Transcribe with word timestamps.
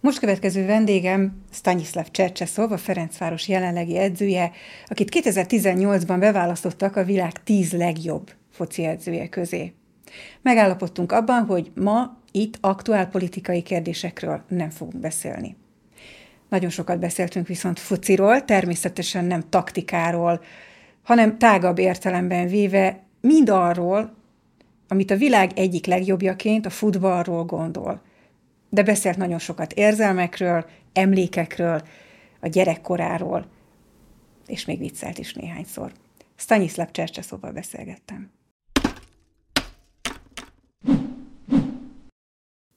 Most 0.00 0.18
következő 0.18 0.66
vendégem 0.66 1.42
Stanislav 1.52 2.10
Csercseszov, 2.10 2.72
a 2.72 2.76
Ferencváros 2.76 3.48
jelenlegi 3.48 3.98
edzője, 3.98 4.50
akit 4.86 5.20
2018-ban 5.20 6.16
beválasztottak 6.18 6.96
a 6.96 7.04
világ 7.04 7.42
tíz 7.42 7.72
legjobb 7.72 8.30
foci 8.50 8.84
edzője 8.84 9.28
közé. 9.28 9.72
Megállapodtunk 10.42 11.12
abban, 11.12 11.44
hogy 11.44 11.70
ma 11.74 12.18
itt 12.32 12.58
aktuál 12.60 13.08
politikai 13.08 13.62
kérdésekről 13.62 14.42
nem 14.48 14.70
fogunk 14.70 15.00
beszélni. 15.00 15.56
Nagyon 16.48 16.70
sokat 16.70 16.98
beszéltünk 16.98 17.46
viszont 17.46 17.78
fociról, 17.78 18.44
természetesen 18.44 19.24
nem 19.24 19.48
taktikáról, 19.48 20.42
hanem 21.02 21.38
tágabb 21.38 21.78
értelemben 21.78 22.48
véve 22.48 23.02
mind 23.20 23.48
arról, 23.48 24.14
amit 24.88 25.10
a 25.10 25.16
világ 25.16 25.50
egyik 25.54 25.86
legjobbjaként 25.86 26.66
a 26.66 26.70
futballról 26.70 27.44
gondol. 27.44 28.02
De 28.70 28.82
beszélt 28.82 29.16
nagyon 29.16 29.38
sokat 29.38 29.72
érzelmekről, 29.72 30.66
emlékekről, 30.92 31.82
a 32.40 32.48
gyerekkoráról, 32.48 33.46
és 34.46 34.64
még 34.64 34.78
viccelt 34.78 35.18
is 35.18 35.34
néhányszor. 35.34 35.92
Stanislav 36.36 36.90
Csercseszóval 36.90 37.52
beszélgettem. 37.52 38.30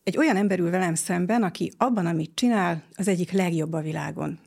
Egy 0.03 0.17
olyan 0.17 0.35
ember 0.35 0.59
ül 0.59 0.69
velem 0.69 0.95
szemben, 0.95 1.43
aki 1.43 1.71
abban, 1.77 2.05
amit 2.05 2.31
csinál, 2.35 2.83
az 2.95 3.07
egyik 3.07 3.31
legjobb 3.31 3.73
a 3.73 3.81
világon. 3.81 4.39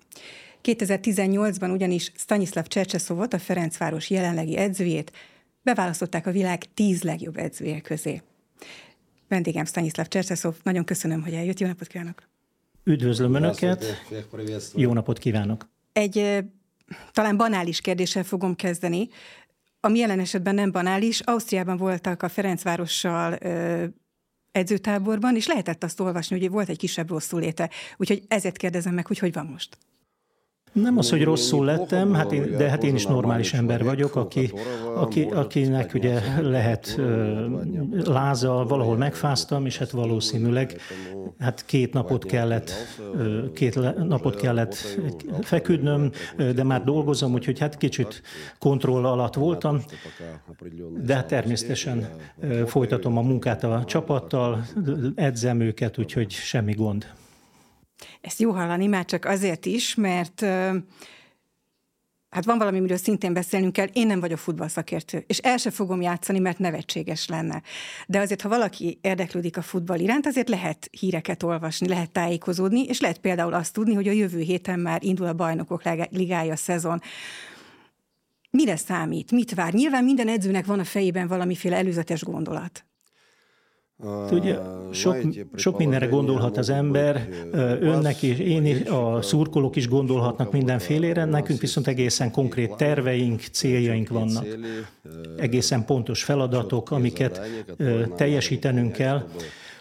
2018-ban 0.63 1.73
ugyanis 1.73 2.13
Stanislav 2.17 2.65
Csercseszovot, 2.65 3.33
a 3.33 3.39
Ferencváros 3.39 4.11
jelenlegi 4.11 4.57
edzőjét 4.57 5.13
beválasztották 5.63 6.27
a 6.27 6.31
világ 6.31 6.65
tíz 6.75 7.03
legjobb 7.03 7.37
edzője 7.37 7.81
közé. 7.81 8.23
Vendégem 9.29 9.65
Stanislav 9.65 10.07
Csercseszov, 10.07 10.55
nagyon 10.63 10.85
köszönöm, 10.85 11.23
hogy 11.23 11.35
eljött. 11.35 11.61
Jó 11.61 11.67
napot 11.67 11.87
kívánok! 11.87 12.23
Üdvözlöm 12.85 13.35
Önöket! 13.35 13.85
Jó 14.75 14.93
napot 14.93 15.19
kívánok! 15.19 15.69
Egy 15.93 16.45
talán 17.13 17.37
banális 17.37 17.81
kérdéssel 17.81 18.25
fogom 18.25 18.55
kezdeni. 18.55 19.09
Ami 19.81 19.99
jelen 19.99 20.21
esetben 20.21 20.55
nem 20.55 20.73
banális, 20.73 21.21
Ausztriában 21.21 21.77
voltak 21.77 22.23
a 22.23 22.29
Ferencvárossal 22.29 23.39
edzőtáborban, 24.53 25.37
és 25.37 25.47
lehetett 25.47 25.85
azt 25.85 26.01
olvasni, 26.01 26.39
hogy 26.39 26.51
volt 26.51 26.69
egy 26.69 26.79
kisebb 26.79 27.09
rosszuléte. 27.09 27.71
Úgyhogy 27.97 28.23
ezért 28.29 28.57
kérdezem 28.57 28.95
meg, 28.95 29.07
hogy 29.07 29.19
hogy 29.19 29.33
van 29.33 29.47
most. 29.47 29.79
Nem 30.83 30.99
az, 30.99 31.11
hogy 31.11 31.25
rosszul 31.25 31.65
lettem, 31.65 32.15
hát 32.15 32.33
én, 32.33 32.57
de 32.57 32.69
hát 32.69 32.85
én 32.85 32.95
is 32.95 33.07
normális 33.07 33.53
ember 33.53 33.85
vagyok, 33.85 34.17
aki, 34.17 34.53
aki, 34.95 35.23
akinek 35.23 35.95
ugye 35.95 36.21
lehet 36.41 37.01
láza, 38.05 38.65
valahol 38.69 38.97
megfáztam, 38.97 39.67
és 39.67 39.79
hát 39.79 39.91
valószínűleg 39.91 40.81
hát 41.39 41.65
két 41.65 41.93
napot 41.93 42.25
kellett, 42.25 42.73
két 43.55 43.95
napot 44.09 44.37
kellett 44.37 44.75
feküdnöm, 45.41 46.11
de 46.37 46.63
már 46.63 46.85
dolgozom, 46.85 47.33
úgyhogy 47.33 47.59
hát 47.59 47.77
kicsit 47.77 48.23
kontroll 48.59 49.05
alatt 49.05 49.35
voltam, 49.35 49.83
de 51.05 51.15
hát 51.15 51.27
természetesen 51.27 52.09
folytatom 52.67 53.19
a 53.19 53.23
munkát 53.23 53.65
a 53.65 53.85
csapattal, 53.87 54.67
edzem 55.15 55.61
őket, 55.61 55.99
úgyhogy 55.99 56.31
semmi 56.31 56.73
gond. 56.73 57.07
Ezt 58.21 58.41
jó 58.41 58.51
hallani, 58.51 58.87
már 58.87 59.05
csak 59.05 59.25
azért 59.25 59.67
is, 59.67 59.95
mert 59.95 60.41
hát 62.31 62.45
van 62.45 62.59
valami, 62.59 62.79
amiről 62.79 62.97
szintén 62.97 63.33
beszélnünk 63.33 63.73
kell, 63.73 63.87
én 63.93 64.07
nem 64.07 64.21
vagyok 64.21 64.39
futballszakértő, 64.39 65.25
és 65.27 65.39
el 65.39 65.57
se 65.57 65.71
fogom 65.71 66.01
játszani, 66.01 66.39
mert 66.39 66.59
nevetséges 66.59 67.29
lenne. 67.29 67.63
De 68.07 68.19
azért, 68.19 68.41
ha 68.41 68.49
valaki 68.49 68.99
érdeklődik 69.03 69.57
a 69.57 69.63
futball 69.63 69.99
iránt, 69.99 70.27
azért 70.27 70.49
lehet 70.49 70.89
híreket 70.91 71.43
olvasni, 71.43 71.89
lehet 71.89 72.11
tájékozódni, 72.11 72.85
és 72.85 73.01
lehet 73.01 73.19
például 73.19 73.55
azt 73.55 73.73
tudni, 73.73 73.95
hogy 73.95 74.09
a 74.09 74.13
jövő 74.13 74.41
héten 74.41 74.81
már 74.81 75.05
indul 75.05 75.27
a 75.27 75.33
bajnokok 75.33 75.83
ligája 76.11 76.57
szezon. 76.57 77.01
Mire 78.51 78.77
számít? 78.77 79.31
Mit 79.31 79.55
vár? 79.55 79.73
Nyilván 79.73 80.05
minden 80.05 80.29
edzőnek 80.29 80.67
van 80.67 80.79
a 80.79 80.85
fejében 80.85 81.29
valamiféle 81.29 81.77
előzetes 81.77 82.23
gondolat. 82.23 82.85
Ugye, 84.31 84.59
sok, 84.93 85.17
sok 85.55 85.79
mindenre 85.79 86.07
gondolhat 86.07 86.57
az 86.57 86.69
ember, 86.69 87.29
önnek 87.81 88.23
is, 88.23 88.39
én 88.39 88.67
is, 88.67 88.81
a 88.81 89.23
szurkolók 89.23 89.77
is 89.77 89.89
gondolhatnak 89.89 90.53
mindenfélére, 90.53 91.25
nekünk 91.25 91.61
viszont 91.61 91.87
egészen 91.87 92.31
konkrét 92.31 92.77
terveink, 92.77 93.41
céljaink 93.41 94.09
vannak. 94.09 94.47
Egészen 95.37 95.85
pontos 95.85 96.25
feladatok, 96.25 96.91
amiket 96.91 97.41
teljesítenünk 98.17 98.93
kell, 98.93 99.29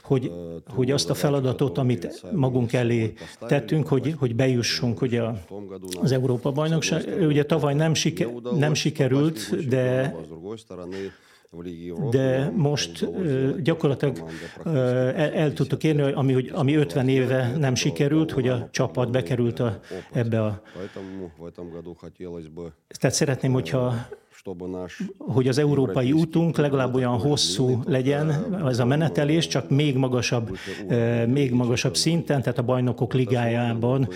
hogy, 0.01 0.31
hogy 0.67 0.91
azt 0.91 1.09
a 1.09 1.13
feladatot, 1.13 1.77
amit 1.77 2.23
magunk 2.31 2.73
elé 2.73 3.13
tettünk, 3.39 3.87
hogy, 3.87 4.15
hogy 4.17 4.35
bejussunk 4.35 5.01
ugye 5.01 5.21
az 6.01 6.11
Európa 6.11 6.51
bajnokság. 6.51 7.03
Ugye 7.27 7.45
tavaly 7.45 7.73
nem, 7.73 7.93
siker, 7.93 8.27
nem 8.57 8.73
sikerült, 8.73 9.67
de 9.67 10.15
de 12.09 12.51
most 12.55 13.07
gyakorlatilag 13.61 14.29
el, 15.15 15.53
tudtuk 15.53 15.83
érni, 15.83 16.11
ami, 16.11 16.33
hogy, 16.33 16.51
ami 16.53 16.75
50 16.75 17.07
éve 17.07 17.57
nem 17.57 17.75
sikerült, 17.75 18.31
hogy 18.31 18.47
a 18.47 18.67
csapat 18.71 19.11
bekerült 19.11 19.59
a, 19.59 19.79
ebbe 20.11 20.43
a... 20.43 20.61
Tehát 22.99 23.15
szeretném, 23.15 23.51
hogyha 23.51 24.07
hogy 25.17 25.47
az 25.47 25.57
európai 25.57 26.11
útunk 26.11 26.57
legalább 26.57 26.95
olyan 26.95 27.19
hosszú 27.19 27.81
legyen 27.85 28.55
ez 28.65 28.79
a 28.79 28.85
menetelés, 28.85 29.47
csak 29.47 29.69
még 29.69 29.95
magasabb, 29.95 30.57
még 31.27 31.51
magasabb 31.53 31.95
szinten, 31.95 32.41
tehát 32.41 32.57
a 32.57 32.63
bajnokok 32.63 33.13
ligájában 33.13 34.07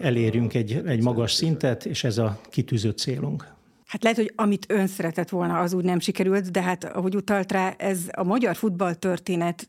elérjünk 0.00 0.54
egy, 0.54 0.82
egy 0.86 1.02
magas 1.02 1.32
szintet, 1.32 1.86
és 1.86 2.04
ez 2.04 2.18
a 2.18 2.40
kitűzött 2.50 2.98
célunk. 2.98 3.56
Hát 3.88 4.02
lehet, 4.02 4.18
hogy 4.18 4.32
amit 4.36 4.70
ön 4.70 4.86
szeretett 4.86 5.28
volna, 5.28 5.58
az 5.58 5.72
úgy 5.72 5.84
nem 5.84 5.98
sikerült, 5.98 6.50
de 6.50 6.62
hát 6.62 6.84
ahogy 6.84 7.14
utalt 7.14 7.52
rá, 7.52 7.74
ez 7.76 7.98
a 8.12 8.22
magyar 8.22 8.56
futballtörténet 8.56 9.68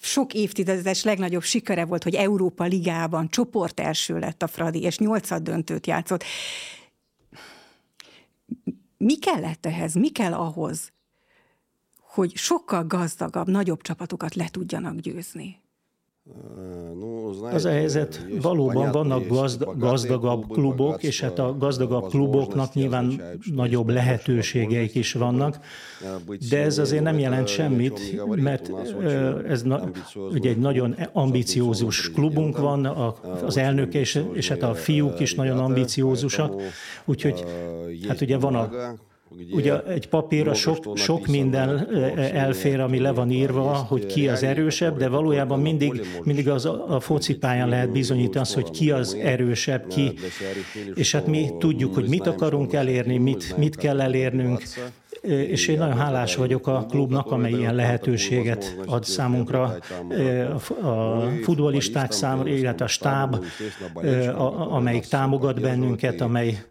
sok 0.00 0.34
évtizedes 0.34 1.04
legnagyobb 1.04 1.42
sikere 1.42 1.84
volt, 1.84 2.02
hogy 2.02 2.14
Európa 2.14 2.64
Ligában 2.64 3.28
csoport 3.28 3.80
első 3.80 4.18
lett 4.18 4.42
a 4.42 4.46
Fradi, 4.46 4.82
és 4.82 4.98
nyolcad 4.98 5.42
döntőt 5.42 5.86
játszott. 5.86 6.24
Mi 8.96 9.18
kellett 9.18 9.66
ehhez? 9.66 9.94
Mi 9.94 10.08
kell 10.08 10.32
ahhoz, 10.32 10.92
hogy 12.00 12.36
sokkal 12.36 12.84
gazdagabb, 12.84 13.48
nagyobb 13.48 13.82
csapatokat 13.82 14.34
le 14.34 14.48
tudjanak 14.48 14.96
győzni? 14.96 15.60
Az 17.52 17.64
a 17.64 17.70
helyzet, 17.70 18.26
valóban 18.40 18.92
vannak 18.92 19.26
gazd, 19.26 19.64
gazdagabb 19.76 20.44
klubok, 20.48 21.02
és 21.02 21.20
hát 21.20 21.38
a 21.38 21.56
gazdagabb 21.58 22.08
kluboknak 22.08 22.74
nyilván 22.74 23.22
nagyobb 23.54 23.88
lehetőségeik 23.88 24.94
is 24.94 25.12
vannak, 25.12 25.58
de 26.48 26.62
ez 26.62 26.78
azért 26.78 27.02
nem 27.02 27.18
jelent 27.18 27.48
semmit, 27.48 28.24
mert 28.26 28.70
ez 29.48 29.62
na, 29.62 29.90
ugye 30.30 30.50
egy 30.50 30.58
nagyon 30.58 30.96
ambiciózus 31.12 32.10
klubunk 32.10 32.58
van, 32.58 32.84
az 33.44 33.56
elnök 33.56 33.94
és, 33.94 34.24
és 34.32 34.48
hát 34.48 34.62
a 34.62 34.74
fiúk 34.74 35.20
is 35.20 35.34
nagyon 35.34 35.58
ambiciózusak, 35.58 36.62
úgyhogy 37.04 37.44
hát 38.08 38.20
ugye 38.20 38.38
van 38.38 38.54
a 38.54 38.70
Ugye 39.50 39.82
egy 39.82 40.08
papírra 40.08 40.54
sok, 40.54 40.96
sok 40.96 41.26
minden 41.26 41.96
elfér, 42.16 42.80
ami 42.80 42.98
le 42.98 43.12
van 43.12 43.30
írva, 43.30 43.74
hogy 43.74 44.06
ki 44.06 44.28
az 44.28 44.42
erősebb, 44.42 44.98
de 44.98 45.08
valójában 45.08 45.60
mindig, 45.60 46.06
mindig 46.24 46.48
az 46.48 46.64
a 46.64 47.00
focipályán 47.00 47.68
lehet 47.68 47.92
bizonyítani 47.92 48.40
azt, 48.40 48.54
hogy 48.54 48.70
ki 48.70 48.90
az 48.90 49.14
erősebb, 49.14 49.86
ki. 49.86 50.12
És 50.94 51.12
hát 51.12 51.26
mi 51.26 51.50
tudjuk, 51.58 51.94
hogy 51.94 52.08
mit 52.08 52.26
akarunk 52.26 52.72
elérni, 52.72 53.18
mit, 53.18 53.56
mit 53.56 53.76
kell 53.76 54.00
elérnünk, 54.00 54.62
és 55.22 55.68
én 55.68 55.78
nagyon 55.78 55.96
hálás 55.96 56.36
vagyok 56.36 56.66
a 56.66 56.86
klubnak, 56.88 57.30
amely 57.30 57.52
ilyen 57.52 57.74
lehetőséget 57.74 58.76
ad 58.86 59.04
számunkra, 59.04 59.76
a 60.82 61.20
futbolisták 61.42 62.12
számára, 62.12 62.48
illetve 62.48 62.84
a 62.84 62.88
stáb, 62.88 63.44
amelyik 64.70 65.04
támogat 65.04 65.60
bennünket, 65.60 66.20
amely 66.20 66.62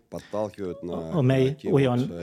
amely 1.12 1.56
olyan, 1.72 2.14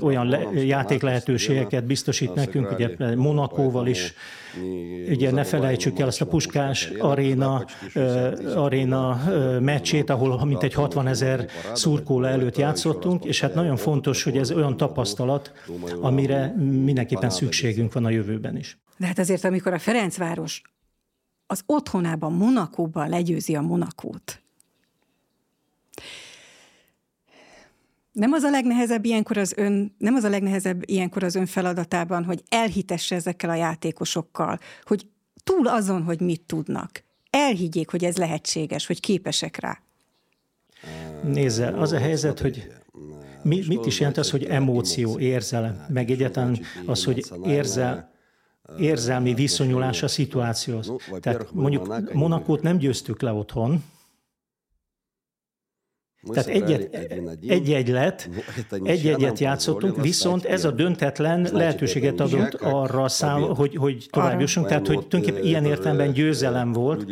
olyan 0.00 0.28
le, 0.28 0.38
játék 0.52 1.02
lehetőségeket 1.02 1.84
biztosít 1.84 2.34
nekünk, 2.34 2.70
ugye 2.70 3.14
Monakóval 3.14 3.86
is, 3.86 4.12
ugye 5.08 5.30
ne 5.30 5.44
felejtsük 5.44 5.98
el 5.98 6.06
azt 6.06 6.20
a 6.20 6.26
Puskás 6.26 6.90
aréna, 6.98 7.64
aréna 8.54 9.20
meccsét, 9.60 10.10
ahol 10.10 10.44
mintegy 10.44 10.74
60 10.74 11.06
ezer 11.06 11.46
szurkoló 11.72 12.24
előtt 12.24 12.56
játszottunk, 12.56 13.24
és 13.24 13.40
hát 13.40 13.54
nagyon 13.54 13.76
fontos, 13.76 14.22
hogy 14.22 14.36
ez 14.36 14.52
olyan 14.52 14.76
tapasztalat, 14.76 15.52
amire 16.00 16.54
mindenképpen 16.56 17.30
szükségünk 17.30 17.92
van 17.92 18.04
a 18.04 18.10
jövőben 18.10 18.56
is. 18.56 18.78
De 18.96 19.06
hát 19.06 19.18
azért, 19.18 19.44
amikor 19.44 19.72
a 19.72 19.78
Ferencváros 19.78 20.62
az 21.46 21.62
otthonában, 21.66 22.32
Monakóban 22.32 23.08
legyőzi 23.08 23.54
a 23.54 23.60
Monakót, 23.60 24.40
Nem 28.16 28.32
az 28.32 28.42
a 28.42 28.50
legnehezebb 28.50 29.04
ilyenkor 29.04 29.36
az 29.36 29.52
ön, 29.56 29.94
nem 29.98 30.14
az 30.14 30.24
a 30.24 30.28
legnehezebb 30.28 30.82
ilyenkor 30.90 31.22
az 31.22 31.34
ön 31.34 31.46
feladatában, 31.46 32.24
hogy 32.24 32.42
elhitesse 32.48 33.14
ezekkel 33.14 33.50
a 33.50 33.54
játékosokkal, 33.54 34.58
hogy 34.84 35.06
túl 35.44 35.66
azon, 35.66 36.02
hogy 36.02 36.20
mit 36.20 36.40
tudnak, 36.40 37.04
elhiggyék, 37.30 37.90
hogy 37.90 38.04
ez 38.04 38.16
lehetséges, 38.16 38.86
hogy 38.86 39.00
képesek 39.00 39.56
rá. 39.56 39.78
Nézze, 41.24 41.68
az 41.68 41.92
a 41.92 41.98
helyzet, 41.98 42.40
hogy 42.40 42.72
mi, 43.42 43.62
mit 43.68 43.86
is 43.86 43.98
jelent 43.98 44.16
az, 44.16 44.30
hogy 44.30 44.44
emóció, 44.44 45.18
érzelem, 45.18 45.86
meg 45.88 46.10
egyáltalán 46.10 46.58
az, 46.86 47.04
hogy 47.04 47.26
érzel, 47.44 48.12
érzelmi 48.78 49.34
viszonyulás 49.34 50.02
a 50.02 50.08
szituációhoz. 50.08 50.92
Tehát 51.20 51.52
mondjuk 51.52 52.12
Monakót 52.12 52.62
nem 52.62 52.78
győztük 52.78 53.22
le 53.22 53.32
otthon, 53.32 53.84
tehát 56.32 56.48
egy-egy 57.46 57.88
lett, 57.88 58.28
egy-egyet 58.82 59.38
játszottunk, 59.38 60.02
viszont 60.02 60.44
ez 60.44 60.64
a 60.64 60.70
döntetlen 60.70 61.48
lehetőséget 61.52 62.20
adott 62.20 62.54
arra 62.54 63.08
szám, 63.08 63.42
hogy, 63.42 63.76
hogy 63.76 64.06
tovább 64.10 64.40
jussunk, 64.40 64.66
tehát 64.66 64.86
hogy 64.86 65.06
tulajdonképpen 65.06 65.48
ilyen 65.48 65.64
értelemben 65.64 66.12
győzelem 66.12 66.72
volt. 66.72 67.06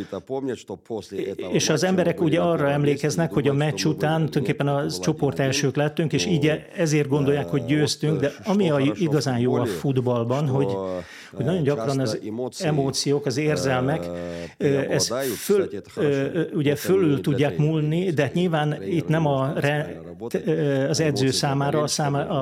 És 1.52 1.68
az 1.68 1.84
emberek 1.84 2.20
ugye 2.20 2.40
arra 2.40 2.70
emlékeznek, 2.70 3.32
hogy 3.32 3.48
a 3.48 3.52
meccs 3.52 3.84
után 3.84 4.16
tulajdonképpen 4.16 4.68
a 4.68 4.90
csoport 4.90 5.38
elsők 5.38 5.76
lettünk, 5.76 6.12
és 6.12 6.26
így 6.26 6.50
ezért 6.76 7.08
gondolják, 7.08 7.46
hogy 7.46 7.64
győztünk, 7.64 8.20
de 8.20 8.32
ami 8.44 8.70
a 8.70 8.78
igazán 8.94 9.38
jó 9.38 9.54
a 9.54 9.64
futballban, 9.64 10.48
hogy, 10.48 10.72
hogy 11.34 11.44
nagyon 11.44 11.62
gyakran 11.62 12.00
az 12.00 12.18
emóciók, 12.58 13.26
az 13.26 13.36
érzelmek, 13.36 14.06
ez 14.88 15.12
föl, 15.36 15.68
ugye 16.54 16.76
fölül 16.76 17.20
tudják 17.20 17.58
múlni, 17.58 18.10
de 18.10 18.30
nyilván 18.34 18.82
itt 18.82 19.03
nem 19.06 19.26
a, 19.26 19.54
az 20.88 21.00
edző 21.00 21.30
számára, 21.30 21.82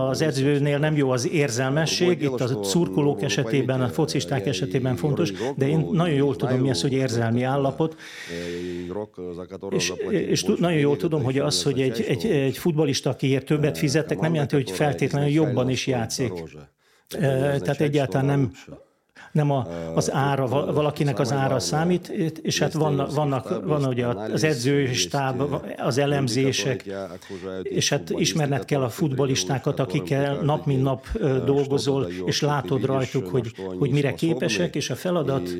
az 0.08 0.22
edzőnél 0.22 0.78
nem 0.78 0.96
jó 0.96 1.10
az 1.10 1.28
érzelmesség, 1.28 2.22
itt 2.22 2.40
a 2.40 2.64
szurkolók 2.64 3.22
esetében, 3.22 3.80
a 3.80 3.88
focisták 3.88 4.46
esetében 4.46 4.96
fontos, 4.96 5.32
de 5.56 5.68
én 5.68 5.88
nagyon 5.92 6.14
jól 6.14 6.36
tudom, 6.36 6.58
mi 6.58 6.70
az, 6.70 6.82
hogy 6.82 6.92
érzelmi 6.92 7.42
állapot, 7.42 7.96
és, 9.70 9.92
és 10.08 10.42
nagyon 10.42 10.78
jól 10.78 10.96
tudom, 10.96 11.22
hogy 11.22 11.38
az, 11.38 11.62
hogy 11.62 11.80
egy, 11.80 12.04
egy, 12.08 12.26
egy 12.26 12.58
futbalista, 12.58 13.10
akiért 13.10 13.46
többet 13.46 13.78
fizettek, 13.78 14.20
nem 14.20 14.32
jelenti, 14.32 14.54
hogy 14.54 14.70
feltétlenül 14.70 15.28
jobban 15.28 15.70
is 15.70 15.86
játszik. 15.86 16.32
Tehát 17.08 17.80
egyáltalán 17.80 18.26
nem 18.26 18.52
nem 19.32 19.50
a, 19.50 19.66
az 19.94 20.12
ára, 20.12 20.46
valakinek 20.72 21.18
az 21.18 21.32
ára 21.32 21.58
számít, 21.58 22.08
és 22.42 22.58
hát 22.58 22.72
vannak, 22.72 23.14
vannak, 23.14 23.64
van 23.64 23.84
ugye 23.84 24.06
az 24.06 24.44
edzőstáb, 24.44 25.42
az 25.76 25.98
elemzések, 25.98 26.84
és 27.62 27.88
hát 27.88 28.10
ismerned 28.10 28.64
kell 28.64 28.82
a 28.82 28.88
futbolistákat, 28.88 29.80
akikkel 29.80 30.34
nap 30.34 30.66
mint 30.66 30.82
nap 30.82 31.06
dolgozol, 31.44 32.06
és 32.24 32.40
látod 32.40 32.84
rajtuk, 32.84 33.28
hogy, 33.28 33.52
hogy 33.78 33.90
mire 33.90 34.14
képesek, 34.14 34.74
és 34.74 34.90
a 34.90 34.94
feladat 34.94 35.50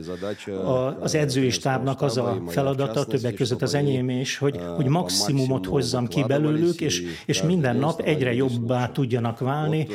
az 1.00 1.14
edzői 1.14 1.50
stábnak 1.50 2.02
az 2.02 2.16
a 2.16 2.42
feladata, 2.48 3.04
többek 3.04 3.34
között 3.34 3.62
az 3.62 3.74
enyém 3.74 4.08
is, 4.08 4.38
hogy, 4.38 4.60
hogy 4.76 4.86
maximumot 4.86 5.66
hozzam 5.66 6.06
ki 6.06 6.24
belőlük, 6.24 6.80
és, 6.80 7.02
és 7.26 7.42
minden 7.42 7.76
nap 7.76 8.00
egyre 8.00 8.34
jobbá 8.34 8.88
tudjanak 8.88 9.38
válni. 9.38 9.86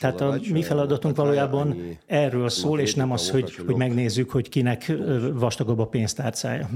Tehát 0.00 0.20
a 0.20 0.38
mi 0.52 0.62
feladatunk 0.62 1.16
valójában 1.16 1.98
erről 2.06 2.48
szól, 2.48 2.80
és 2.80 2.94
nem 2.94 3.12
az, 3.16 3.30
hogy, 3.30 3.54
hogy 3.54 3.76
megnézzük, 3.76 4.30
hogy 4.30 4.48
kinek 4.48 4.92
vastagabb 5.32 5.78
a 5.78 5.86
pénztárcája. 5.86 6.68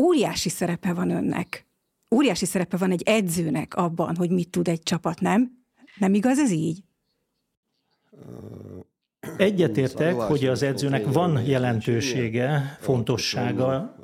Óriási 0.00 0.48
szerepe 0.48 0.92
van 0.92 1.10
önnek. 1.10 1.66
Óriási 2.14 2.46
szerepe 2.46 2.76
van 2.76 2.90
egy 2.90 3.02
edzőnek 3.04 3.74
abban, 3.74 4.16
hogy 4.16 4.30
mit 4.30 4.48
tud 4.50 4.68
egy 4.68 4.82
csapat, 4.82 5.20
nem? 5.20 5.64
Nem 5.98 6.14
igaz 6.14 6.38
ez 6.38 6.50
így? 6.50 6.82
Egyetértek, 9.36 10.14
hogy 10.14 10.46
az 10.46 10.62
edzőnek 10.62 11.06
van 11.06 11.42
jelentősége, 11.46 12.78
fontossága, 12.80 13.96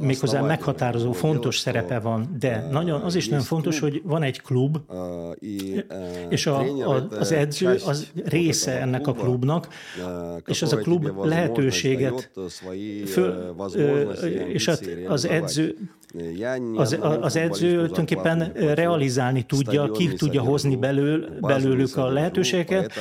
méghozzá 0.00 0.40
meghatározó 0.40 1.12
fontos 1.12 1.58
szerepe 1.58 1.98
van, 1.98 2.36
de 2.38 2.68
nagyon, 2.70 3.00
az 3.00 3.14
is 3.14 3.28
nagyon 3.28 3.44
fontos, 3.44 3.78
hogy 3.78 4.02
van 4.04 4.22
egy 4.22 4.40
klub, 4.40 4.78
és 6.28 6.46
a, 6.46 6.58
a, 6.60 7.06
az 7.10 7.32
edző 7.32 7.78
az 7.86 8.12
része 8.24 8.80
ennek 8.80 9.06
a 9.06 9.12
klubnak, 9.12 9.68
és 10.46 10.62
ez 10.62 10.72
a 10.72 10.76
klub 10.76 11.24
lehetőséget, 11.24 12.30
föl, 13.06 13.54
és 14.48 14.70
az 15.08 15.26
edző 15.26 15.76
az, 16.76 16.98
az 17.20 17.36
edző 17.36 17.70
tulajdonképpen 17.72 18.52
realizálni 18.54 19.42
tudja, 19.42 19.90
ki 19.90 20.08
tudja 20.08 20.42
hozni 20.42 20.76
belül, 20.76 21.28
belőlük 21.40 21.96
a 21.96 22.08
lehetőségeket, 22.08 22.92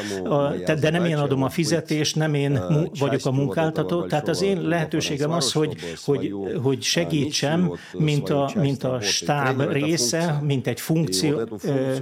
de 0.79 0.89
nem 0.89 1.05
én 1.05 1.17
adom 1.17 1.43
a 1.43 1.49
fizetést, 1.49 2.15
nem 2.15 2.33
én 2.33 2.59
vagyok 2.99 3.25
a 3.25 3.31
munkáltató, 3.31 4.05
tehát 4.05 4.27
az 4.27 4.41
én 4.41 4.61
lehetőségem 4.61 5.31
az, 5.31 5.51
hogy, 5.51 5.68
hogy, 6.05 6.33
hogy 6.63 6.81
segítsem, 6.81 7.71
mint 7.97 8.29
a, 8.29 8.51
mint 8.55 8.83
a 8.83 9.01
stáb 9.01 9.71
része, 9.71 10.39
mint 10.43 10.67
egy 10.67 10.79
funkció. 10.79 11.41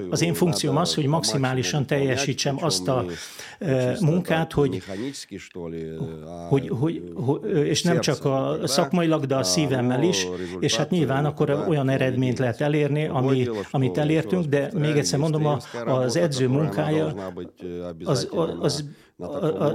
Az 0.09 0.21
én 0.21 0.33
funkcióm 0.33 0.77
az, 0.77 0.93
hogy 0.93 1.05
maximálisan 1.05 1.85
teljesítsem 1.85 2.57
azt 2.63 2.87
a 2.87 3.05
munkát, 3.99 4.51
hogy, 4.51 4.83
hogy, 6.49 6.71
hogy, 6.79 7.03
hogy 7.15 7.65
és 7.67 7.83
nem 7.83 7.99
csak 7.99 8.25
a 8.25 8.59
szakmailag, 8.63 9.25
de 9.25 9.35
a 9.35 9.43
szívemmel 9.43 10.03
is, 10.03 10.27
és 10.59 10.75
hát 10.75 10.89
nyilván 10.89 11.25
akkor 11.25 11.65
olyan 11.67 11.89
eredményt 11.89 12.39
lehet 12.39 12.61
elérni, 12.61 13.07
ami, 13.07 13.47
amit 13.71 13.97
elértünk, 13.97 14.45
de 14.45 14.69
még 14.73 14.97
egyszer 14.97 15.19
mondom, 15.19 15.57
az 15.85 16.15
edző 16.15 16.47
munkája 16.47 17.33
az, 18.03 18.29
az 18.59 18.85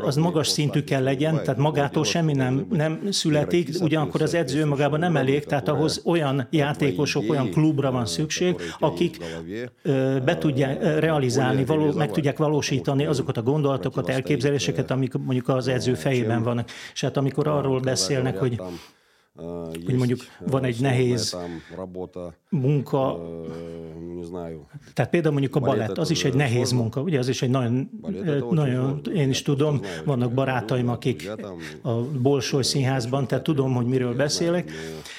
az 0.03 0.17
magas 0.17 0.49
szintű 0.49 0.83
kell 0.83 1.03
legyen, 1.03 1.35
tehát 1.35 1.57
magától 1.57 2.05
semmi 2.05 2.33
nem, 2.33 2.67
nem 2.71 3.01
születik, 3.11 3.69
ugyanakkor 3.81 4.23
az 4.23 4.35
edző 4.35 4.67
magában 4.67 4.99
nem 4.99 5.17
elég, 5.17 5.45
tehát 5.45 5.69
ahhoz 5.69 6.01
olyan 6.05 6.47
játékosok, 6.51 7.31
olyan 7.31 7.51
klubra 7.51 7.91
van 7.91 8.07
szükség, 8.07 8.57
akik 8.79 9.25
be 10.25 10.39
tudják 10.39 10.99
realizálni, 10.99 11.65
való, 11.65 11.93
meg 11.93 12.11
tudják 12.11 12.39
valósítani 12.39 13.07
azokat 13.07 13.37
a 13.37 13.43
gondolatokat, 13.43 14.09
elképzeléseket, 14.09 14.91
amik 14.91 15.13
mondjuk 15.15 15.49
az 15.49 15.69
edző 15.69 15.95
fejében 15.95 16.43
vannak. 16.43 16.71
És 16.93 17.01
hát 17.01 17.17
amikor 17.17 17.49
arról 17.49 17.81
beszélnek, 17.81 18.39
hogy 18.39 18.61
hogy 19.85 19.95
mondjuk 19.97 20.21
van 20.39 20.65
egy 20.65 20.81
nehéz 20.81 21.37
munka, 22.49 23.21
tehát 24.95 25.11
például 25.11 25.33
mondjuk 25.33 25.57
a 25.57 25.61
balett, 25.61 25.99
az 25.99 26.11
is 26.11 26.25
egy 26.25 26.35
nehéz 26.35 26.73
munka, 26.73 27.01
ugye, 27.01 27.19
az 27.19 27.29
is 27.29 27.43
egy 27.43 27.51
nagyon, 27.51 27.91
nagyon 28.51 29.01
én 29.15 29.29
is 29.29 29.43
tudom, 29.43 29.81
vannak 30.05 30.33
barátaim, 30.33 30.89
akik 30.89 31.31
a 31.83 31.93
Bolsoly 32.03 32.63
Színházban, 32.63 33.27
tehát 33.27 33.45
tudom, 33.45 33.75
hogy 33.75 33.87
miről 33.87 34.15
beszélek, 34.15 34.71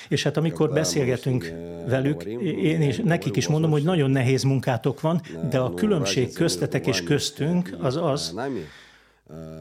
és 0.09 0.23
hát 0.23 0.37
amikor 0.37 0.69
beszélgetünk 0.69 1.53
velük, 1.87 2.23
én 2.23 2.81
is, 2.81 2.97
nekik 2.97 3.35
is 3.35 3.47
mondom, 3.47 3.71
hogy 3.71 3.83
nagyon 3.83 4.11
nehéz 4.11 4.43
munkátok 4.43 5.01
van, 5.01 5.21
de 5.49 5.59
a 5.59 5.73
különbség 5.73 6.33
köztetek 6.33 6.87
és 6.87 7.03
köztünk 7.03 7.75
az 7.79 7.95
az, 7.95 8.35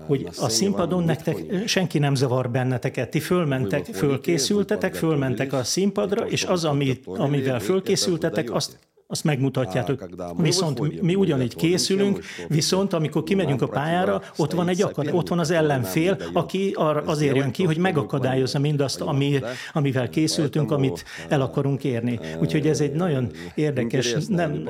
hogy 0.06 0.28
a 0.40 0.48
színpadon 0.48 1.04
nektek 1.04 1.36
senki 1.66 1.98
nem 1.98 2.14
zavar 2.14 2.50
benneteket. 2.50 3.10
Ti 3.10 3.20
fölmentek, 3.20 3.84
fölkészültetek, 3.84 4.94
fölmentek 4.94 5.52
a 5.52 5.64
színpadra, 5.64 6.28
és 6.28 6.44
az, 6.44 6.64
amit, 6.64 7.06
amivel 7.06 7.60
fölkészültetek, 7.60 8.52
azt 8.52 8.78
azt 9.12 9.24
megmutatjátok. 9.24 10.08
Viszont 10.36 11.02
mi 11.02 11.14
ugyanígy 11.14 11.54
készülünk, 11.54 12.20
viszont 12.48 12.92
amikor 12.92 13.22
kimegyünk 13.22 13.62
a 13.62 13.66
pályára, 13.66 14.22
ott 14.36 14.52
van 14.52 14.68
egy 14.68 14.82
akad, 14.82 15.08
ott 15.12 15.28
van 15.28 15.38
az 15.38 15.50
ellenfél, 15.50 16.16
aki 16.32 16.76
azért 17.04 17.36
jön 17.36 17.50
ki, 17.50 17.64
hogy 17.64 17.76
megakadályozza 17.76 18.58
mindazt, 18.58 19.00
ami, 19.00 19.40
amivel 19.72 20.08
készültünk, 20.08 20.70
amit 20.70 21.04
el 21.28 21.40
akarunk 21.40 21.84
érni. 21.84 22.20
Úgyhogy 22.40 22.66
ez 22.66 22.80
egy 22.80 22.92
nagyon 22.92 23.30
érdekes, 23.54 24.14
nem, 24.28 24.68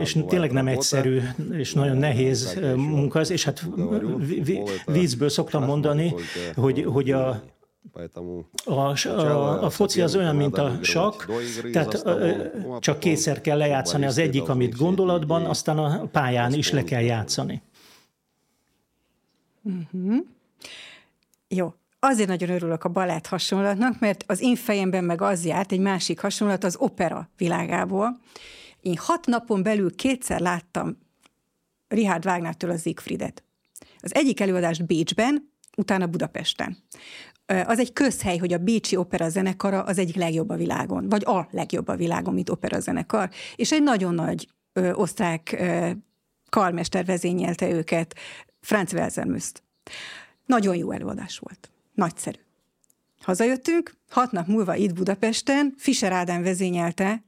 és 0.00 0.16
tényleg 0.28 0.52
nem 0.52 0.66
egyszerű, 0.68 1.20
és 1.52 1.72
nagyon 1.72 1.96
nehéz 1.96 2.58
munka, 2.76 3.20
és 3.20 3.44
hát 3.44 3.68
vízből 4.86 5.28
szoktam 5.28 5.64
mondani, 5.64 6.14
hogy, 6.54 6.84
hogy 6.84 7.10
a 7.10 7.42
a, 8.64 8.70
a, 9.10 9.64
a 9.64 9.70
foci 9.70 10.00
az 10.00 10.16
olyan, 10.16 10.36
mint 10.36 10.58
a 10.58 10.78
sakk, 10.82 11.24
tehát 11.72 12.04
csak 12.80 12.98
kétszer 12.98 13.40
kell 13.40 13.58
lejátszani 13.58 14.04
az 14.04 14.18
egyik, 14.18 14.48
amit 14.48 14.76
gondolatban, 14.76 15.44
aztán 15.44 15.78
a 15.78 16.06
pályán 16.06 16.52
is 16.52 16.70
le 16.70 16.84
kell 16.84 17.02
játszani. 17.02 17.62
Uh-huh. 19.62 20.24
Jó. 21.48 21.74
Azért 21.98 22.28
nagyon 22.28 22.50
örülök 22.50 22.84
a 22.84 22.88
balett 22.88 23.26
hasonlatnak, 23.26 23.98
mert 23.98 24.24
az 24.26 24.40
én 24.40 24.56
fejemben 24.56 25.04
meg 25.04 25.20
az 25.22 25.44
járt 25.44 25.72
egy 25.72 25.80
másik 25.80 26.20
hasonlat 26.20 26.64
az 26.64 26.76
opera 26.78 27.28
világából. 27.36 28.20
Én 28.80 28.96
hat 28.96 29.26
napon 29.26 29.62
belül 29.62 29.94
kétszer 29.94 30.40
láttam 30.40 30.98
Richard 31.88 32.26
Wagnertől 32.26 32.70
az 32.70 32.82
Siegfriedet. 32.82 33.42
Az 34.00 34.14
egyik 34.14 34.40
előadást 34.40 34.86
Bécsben, 34.86 35.50
utána 35.76 36.06
Budapesten 36.06 36.76
az 37.50 37.78
egy 37.78 37.92
közhely, 37.92 38.36
hogy 38.36 38.52
a 38.52 38.58
Bécsi 38.58 38.96
Opera 38.96 39.28
zenekara 39.28 39.82
az 39.82 39.98
egyik 39.98 40.16
legjobb 40.16 40.48
a 40.48 40.56
világon, 40.56 41.08
vagy 41.08 41.22
a 41.26 41.48
legjobb 41.50 41.88
a 41.88 41.96
világon, 41.96 42.34
mint 42.34 42.50
opera 42.50 42.80
zenekar, 42.80 43.30
és 43.56 43.72
egy 43.72 43.82
nagyon 43.82 44.14
nagy 44.14 44.48
ö, 44.72 44.92
osztrák 44.92 45.56
ö, 45.58 45.90
karmester 46.48 47.04
vezényelte 47.04 47.70
őket, 47.70 48.14
Franz 48.60 48.92
Welsermüszt. 48.92 49.62
Nagyon 50.46 50.76
jó 50.76 50.90
előadás 50.90 51.38
volt. 51.38 51.70
Nagyszerű. 51.94 52.38
Hazajöttünk, 53.20 53.94
hat 54.08 54.32
nap 54.32 54.46
múlva 54.46 54.74
itt 54.74 54.94
Budapesten 54.94 55.74
Fischer 55.76 56.12
Ádám 56.12 56.42
vezényelte 56.42 57.22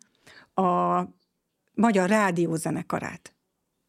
a 0.55 1.02
magyar 1.75 2.09
rádiózenekarát. 2.09 3.35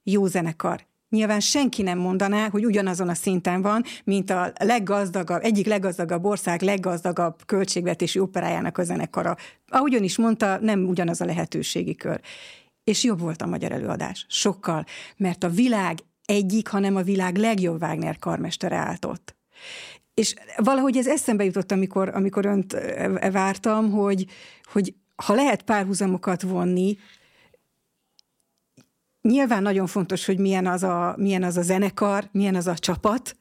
Jó 0.03 0.25
zenekar. 0.25 0.85
Nyilván 1.13 1.39
senki 1.39 1.81
nem 1.81 1.97
mondaná, 1.97 2.49
hogy 2.49 2.65
ugyanazon 2.65 3.09
a 3.09 3.13
szinten 3.13 3.61
van, 3.61 3.83
mint 4.03 4.29
a 4.29 4.51
leggazdagabb, 4.59 5.43
egyik 5.43 5.65
leggazdagabb 5.65 6.25
ország 6.25 6.61
leggazdagabb 6.61 7.45
költségvetési 7.45 8.19
operájának 8.19 8.77
a 8.77 8.83
zenekara. 8.83 9.35
Ahogy 9.67 9.95
ön 9.95 10.03
is 10.03 10.17
mondta, 10.17 10.57
nem 10.61 10.87
ugyanaz 10.87 11.21
a 11.21 11.25
lehetőségi 11.25 11.95
kör. 11.95 12.21
És 12.83 13.03
jobb 13.03 13.19
volt 13.19 13.41
a 13.41 13.45
magyar 13.45 13.71
előadás. 13.71 14.25
Sokkal. 14.29 14.85
Mert 15.17 15.43
a 15.43 15.49
világ 15.49 15.99
egyik, 16.25 16.67
hanem 16.67 16.95
a 16.95 17.01
világ 17.01 17.37
legjobb 17.37 17.81
Wagner 17.81 18.19
karmestere 18.19 18.75
állt 18.75 19.05
ott. 19.05 19.35
És 20.13 20.35
valahogy 20.55 20.97
ez 20.97 21.07
eszembe 21.07 21.43
jutott, 21.43 21.71
amikor, 21.71 22.09
amikor 22.13 22.45
önt 22.45 22.77
vártam, 23.31 23.91
hogy, 23.91 24.25
hogy 24.71 24.93
ha 25.15 25.33
lehet 25.33 25.63
párhuzamokat 25.63 26.41
vonni, 26.41 26.97
nyilván 29.23 29.61
nagyon 29.61 29.87
fontos, 29.87 30.25
hogy 30.25 30.39
milyen 30.39 30.67
az, 30.67 30.83
a, 30.83 31.15
milyen 31.17 31.43
az 31.43 31.57
a 31.57 31.61
zenekar, 31.61 32.29
milyen 32.31 32.55
az 32.55 32.67
a 32.67 32.77
csapat, 32.77 33.35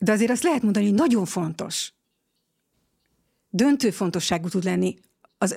de 0.00 0.12
azért 0.12 0.30
azt 0.30 0.42
lehet 0.42 0.62
mondani, 0.62 0.84
hogy 0.84 0.94
nagyon 0.94 1.24
fontos. 1.24 1.92
Döntő 3.50 3.90
fontosságú 3.90 4.48
tud 4.48 4.64
lenni 4.64 4.98
az 5.38 5.52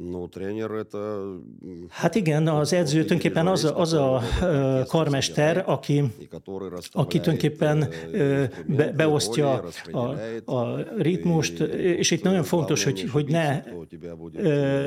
ön 0.00 0.28
szerepe. 0.32 0.98
Hát 1.88 2.14
igen, 2.14 2.48
az 2.48 2.72
edző 2.72 2.92
tulajdonképpen 2.92 3.46
az 3.46 3.64
a, 3.64 3.78
az 3.78 3.92
a 3.92 4.22
karmester, 4.86 5.64
aki, 5.66 6.04
aki 6.92 7.20
tulajdonképpen 7.20 7.88
be, 8.66 8.92
beosztja 8.92 9.64
a, 9.92 9.98
a 10.52 10.78
ritmust, 10.96 11.60
és 11.76 12.10
itt 12.10 12.22
nagyon 12.22 12.42
fontos, 12.42 12.84
hogy, 12.84 13.10
hogy 13.10 13.28
ne, 13.28 13.62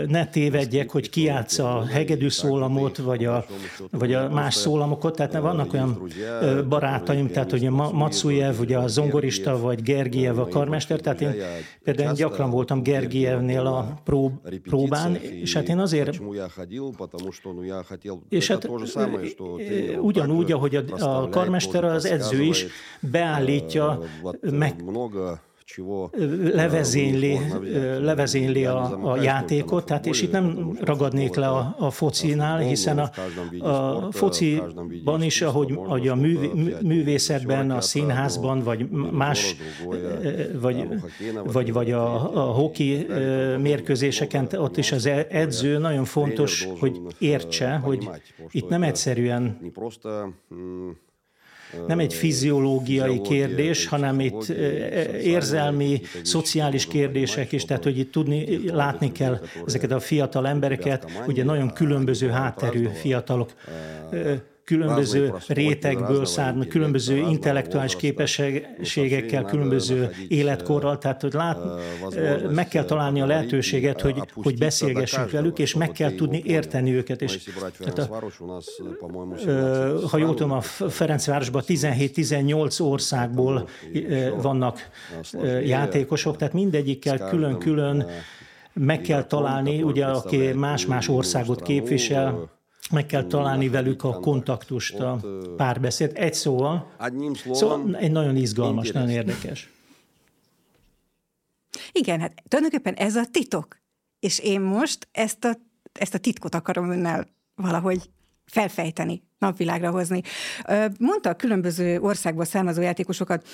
ne 0.05 0.27
tévedjek, 0.27 0.91
hogy 0.91 1.10
ki 1.10 1.32
a 1.58 1.86
hegedű 1.86 2.29
szólamot, 2.29 2.98
vagy 2.98 3.25
a, 3.25 3.46
vagy 3.91 4.13
a 4.13 4.29
más 4.29 4.53
szólamokat, 4.53 5.15
tehát 5.15 5.38
vannak 5.39 5.74
olyan 5.74 6.10
barátaim, 6.70 7.32
tehát 7.32 7.51
hogy 7.51 7.65
a 7.65 7.72
Matsujev, 7.72 8.60
ugye 8.60 8.77
a 8.77 8.88
zongorista, 8.88 9.60
vagy 9.60 9.82
Gergiev 9.82 10.39
a 10.39 10.48
karmester, 10.48 11.00
tehát 11.00 11.22
én 11.22 11.36
például 11.84 12.13
gyakran 12.13 12.50
voltam 12.50 12.84
Gergievnél 12.84 13.65
a 13.65 14.01
prób, 14.03 14.32
próbán, 14.63 15.02
után, 15.10 15.24
és 15.24 15.53
hát 15.53 15.69
én 15.69 15.79
azért... 15.79 16.19
És 18.29 18.48
hát 18.48 18.65
ugyanúgy, 20.00 20.51
ahogy 20.51 20.75
a, 20.75 20.83
a 21.19 21.29
karmester, 21.29 21.83
az 21.83 22.05
edző 22.05 22.41
is 22.41 22.65
beállítja, 23.00 24.01
meg, 24.41 24.83
levezényli, 26.53 27.39
levezényli 28.01 28.65
a, 28.65 29.12
a 29.12 29.22
játékot, 29.22 29.86
tehát 29.86 30.05
és 30.05 30.22
itt 30.22 30.32
nem 30.32 30.77
ragadnék 30.82 31.36
le 31.36 31.48
a, 31.48 31.75
a 31.77 31.89
focinál, 31.89 32.60
hiszen 32.60 33.00
a, 33.00 33.10
a 33.70 34.12
fociban 34.12 35.22
is, 35.22 35.41
ahogy, 35.41 35.72
ahogy 35.72 36.08
a 36.08 36.15
mű, 36.15 36.38
művészetben, 36.82 37.72
a 37.72 37.82
színházban, 37.82 38.63
vagy 38.63 38.89
más, 39.12 39.55
vagy, 40.62 40.88
vagy, 41.43 41.74
vagy 41.74 41.91
a, 41.91 42.36
a 42.36 42.51
hoki 42.51 43.08
mérkőzéseken, 43.62 44.48
ott 44.58 44.77
is 44.77 44.91
az 44.91 45.05
e-, 45.05 45.27
edző 45.29 45.77
nagyon 45.77 46.05
fontos, 46.05 46.67
hogy 46.79 47.01
értse, 47.20 47.75
hogy 47.75 48.10
itt 48.51 48.70
nem 48.70 48.84
egyszerűen 48.84 49.72
nem 51.88 52.00
egy 52.00 52.13
fiziológiai 52.13 53.22
kérdés, 53.22 53.88
hanem 53.88 54.20
itt 54.20 54.48
érzelmi, 55.24 56.01
szociális 56.24 56.88
kérdések 56.88 57.51
is, 57.51 57.65
tehát 57.65 57.84
hogy 57.84 57.98
itt 57.98 58.12
tudni, 58.12 58.60
látni 58.72 59.12
kell 59.12 59.39
ezeket 59.65 59.92
a 59.92 60.00
fiatal 60.00 60.48
embereket, 60.48 61.24
ugye 61.27 61.44
nagyon 61.44 61.74
különböző 61.74 62.30
hátterű 62.30 62.88
fiatalok 62.94 63.50
különböző 64.65 65.34
rétegből 65.48 66.25
származó, 66.25 66.70
különböző 66.70 67.17
intellektuális 67.17 67.96
képességekkel, 67.96 69.43
különböző 69.43 70.12
életkorral, 70.27 70.98
tehát 70.98 71.22
hogy 71.22 71.34
lát, 71.34 71.58
meg 72.51 72.67
kell 72.67 72.84
találni 72.84 73.22
a 73.22 73.25
lehetőséget, 73.25 74.01
hogy, 74.01 74.22
hogy 74.34 74.58
beszélgessünk 74.58 75.32
velük, 75.32 75.60
és 75.60 75.74
meg 75.74 75.91
kell 75.91 76.15
tudni 76.15 76.41
érteni 76.46 76.93
őket. 76.93 77.22
És, 77.22 77.50
tehát 77.79 77.98
a, 77.98 78.24
ha 80.10 80.17
jól 80.17 80.34
tudom, 80.34 80.51
a 80.51 80.62
Ferencvárosban 80.62 81.63
17-18 81.67 82.82
országból 82.82 83.70
vannak 84.41 84.89
játékosok, 85.63 86.38
tehát 86.38 86.53
mindegyikkel 86.53 87.29
külön-külön 87.29 88.08
meg 88.74 89.01
kell 89.01 89.24
találni, 89.24 89.82
ugye, 89.82 90.05
aki 90.05 90.38
más-más 90.38 91.08
országot 91.08 91.62
képvisel, 91.62 92.50
meg 92.92 93.06
kell 93.06 93.24
találni 93.24 93.70
velük 93.70 94.04
a 94.04 94.20
kontaktust, 94.20 95.00
a 95.00 95.20
párbeszéd. 95.58 96.12
Egy 96.13 96.34
szóval, 96.34 96.92
szóval 97.52 97.96
egy 97.96 98.12
nagyon 98.12 98.36
izgalmas, 98.36 98.92
nagyon 98.92 99.10
érdekes. 99.10 99.70
Igen, 101.92 102.20
hát 102.20 102.44
tulajdonképpen 102.48 102.94
ez 102.94 103.16
a 103.16 103.25
titok. 103.32 103.82
És 104.20 104.40
én 104.40 104.62
most 104.62 105.08
ezt 105.12 105.46
a, 105.46 105.58
ezt 105.92 106.13
a 106.13 106.18
titkot 106.18 106.56
akarom 106.56 106.92
önnel 106.92 107.28
valahogy 107.56 108.10
felfejteni, 108.46 109.24
napvilágra 109.38 109.92
hozni. 109.92 110.22
Mondta 111.00 111.30
a 111.30 111.36
különböző 111.36 112.00
országból 112.00 112.46
származó 112.46 112.82
játékosokat, 112.82 113.48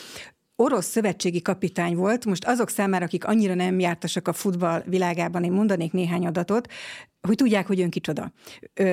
orosz 0.60 0.86
szövetségi 0.86 1.42
kapitány 1.42 1.96
volt, 1.96 2.26
most 2.26 2.46
azok 2.46 2.70
számára, 2.70 3.06
akik 3.06 3.26
annyira 3.26 3.54
nem 3.54 3.80
jártasak 3.80 4.28
a 4.28 4.34
futball 4.34 4.84
világában, 4.86 5.44
én 5.44 5.52
mondanék 5.52 5.92
néhány 5.92 6.26
adatot, 6.26 6.68
hogy 7.22 7.36
tudják, 7.36 7.68
hogy 7.68 7.82
ön 7.82 7.90
kicsoda. 7.90 8.32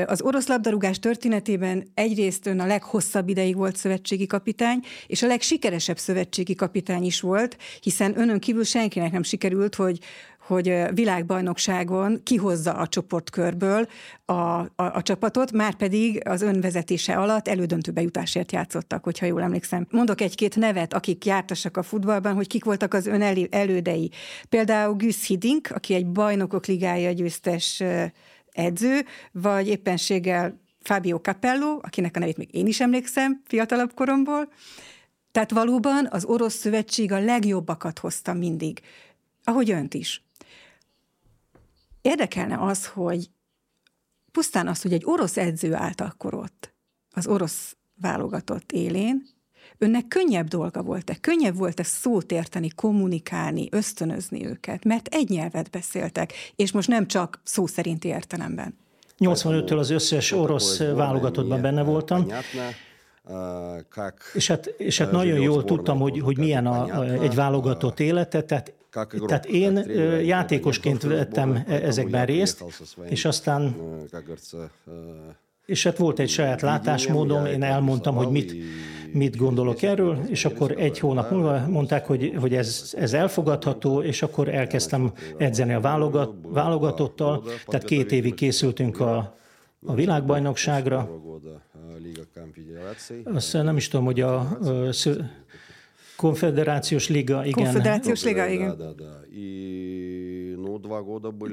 Az 0.07 0.23
orosz 0.23 0.47
labdarúgás 0.47 0.99
történetében 0.99 1.91
egyrészt 1.95 2.47
ön 2.47 2.61
a 2.61 2.67
leghosszabb 2.67 3.29
ideig 3.29 3.57
volt 3.57 3.77
szövetségi 3.77 4.27
kapitány, 4.27 4.81
és 5.07 5.23
a 5.23 5.27
legsikeresebb 5.27 5.99
szövetségi 5.99 6.55
kapitány 6.55 7.05
is 7.05 7.21
volt, 7.21 7.57
hiszen 7.81 8.19
önön 8.19 8.39
kívül 8.39 8.65
senkinek 8.65 9.13
nem 9.13 9.23
sikerült, 9.23 9.75
hogy 9.75 9.99
hogy 10.47 10.83
világbajnokságon 10.95 12.21
kihozza 12.23 12.73
a 12.73 12.87
csoportkörből 12.87 13.89
a, 14.25 14.33
a, 14.33 14.71
a 14.77 15.03
csapatot, 15.03 15.53
már 15.53 15.75
pedig 15.75 16.29
az 16.29 16.43
önvezetése 16.43 17.15
alatt 17.17 17.49
elődöntő 17.49 17.91
bejutásért 17.91 18.53
játszottak, 18.53 19.05
hogyha 19.05 19.27
jól 19.27 19.43
emlékszem. 19.43 19.87
Mondok 19.91 20.21
egy-két 20.21 20.57
nevet, 20.57 20.95
akik 20.95 21.25
jártasak 21.25 21.77
a 21.77 21.83
futballban, 21.83 22.35
hogy 22.35 22.47
kik 22.47 22.65
voltak 22.65 22.95
az 22.95 23.07
ön 23.07 23.23
elő, 23.23 23.49
elődei. 23.51 24.11
Például 24.49 24.95
Güsz 24.95 25.27
Hiddink, 25.27 25.71
aki 25.71 25.95
egy 25.95 26.07
bajnokok 26.07 26.67
ligája 26.67 27.13
győztes 27.13 27.83
edző, 28.53 29.05
vagy 29.33 29.69
éppenséggel 29.69 30.61
Fábio 30.81 31.19
Capello, 31.19 31.79
akinek 31.83 32.17
a 32.17 32.19
nevét 32.19 32.37
még 32.37 32.55
én 32.55 32.67
is 32.67 32.81
emlékszem 32.81 33.43
fiatalabb 33.45 33.95
koromból. 33.95 34.49
Tehát 35.33 35.51
valóban 35.51 36.09
az 36.11 36.25
orosz 36.25 36.55
szövetség 36.55 37.13
a 37.13 37.19
legjobbakat 37.19 37.99
hozta 37.99 38.33
mindig, 38.33 38.81
ahogy 39.45 39.71
önt 39.71 39.95
is. 39.95 40.26
Érdekelne 42.07 42.57
az, 42.61 42.87
hogy 42.87 43.31
pusztán 44.33 44.69
az, 44.69 44.83
hogy 44.83 44.93
egy 44.93 45.03
orosz 45.05 45.37
edző 45.37 45.75
állt 45.75 46.01
akkor 46.01 46.35
ott, 46.35 46.75
az 47.11 47.27
orosz 47.27 47.77
válogatott 48.01 48.73
élén, 48.73 49.27
önnek 49.79 50.09
könnyebb 50.09 50.49
dolga 50.49 50.83
volt-e? 50.83 51.17
Könnyebb 51.21 51.57
volt-e 51.57 51.83
szót 51.83 52.33
érteni, 52.33 52.69
kommunikálni, 52.69 53.69
ösztönözni 53.71 54.47
őket? 54.47 54.85
Mert 54.85 55.07
egy 55.07 55.29
nyelvet 55.29 55.71
beszéltek, 55.71 56.33
és 56.57 56.73
most 56.73 56.89
nem 56.89 57.07
csak 57.07 57.41
szó 57.45 57.67
szerinti 57.67 58.09
értelemben. 58.09 58.79
85-től 59.19 59.79
az 59.79 59.91
összes 59.91 60.33
orosz 60.33 60.79
válogatottban 60.79 61.61
benne 61.61 61.83
voltam. 61.83 62.27
És 64.35 64.47
hát, 64.47 64.67
és 64.67 64.99
hát 64.99 65.11
nagyon 65.11 65.41
jól 65.41 65.65
tudtam, 65.65 65.99
hogy, 65.99 66.21
hogy 66.21 66.39
milyen 66.39 66.67
a, 66.67 67.05
egy 67.05 67.35
válogatott 67.35 68.01
élete, 68.01 68.43
tehát 68.43 68.73
tehát 69.27 69.47
én 69.47 69.91
játékosként 70.25 71.03
vettem 71.03 71.65
e- 71.67 71.75
ezekben 71.75 72.27
részt, 72.27 72.65
és 73.09 73.25
aztán 73.25 73.77
és 75.67 75.83
hát 75.83 75.97
volt 75.97 76.19
egy 76.19 76.29
saját 76.29 76.61
látásmódom, 76.61 77.47
én 77.47 77.63
elmondtam, 77.63 78.15
hogy 78.15 78.31
mit, 78.31 78.55
mit 79.13 79.37
gondolok 79.37 79.83
erről, 79.83 80.19
és 80.29 80.45
akkor 80.45 80.75
egy 80.77 80.99
hónap 80.99 81.31
múlva 81.31 81.67
mondták, 81.69 82.07
hogy, 82.07 82.33
hogy 82.41 82.55
ez, 82.55 82.95
ez 82.97 83.13
elfogadható, 83.13 84.03
és 84.03 84.23
akkor 84.23 84.49
elkezdtem 84.49 85.13
edzeni 85.37 85.73
a 85.73 85.81
válogat, 85.81 86.35
válogatottal, 86.43 87.45
tehát 87.67 87.85
két 87.85 88.13
évig 88.13 88.35
készültünk 88.35 89.01
a, 89.01 89.37
a 89.87 89.95
világbajnokságra. 89.95 91.23
Azt 93.25 93.53
nem 93.53 93.77
is 93.77 93.89
tudom, 93.89 94.05
hogy 94.05 94.21
a, 94.21 94.39
a 94.39 94.93
Konfederációs 96.17 97.09
Liga, 97.09 97.45
igen. 97.45 97.65
Konfederációs 97.65 98.25
Liga, 98.25 98.47
igen. 98.47 98.77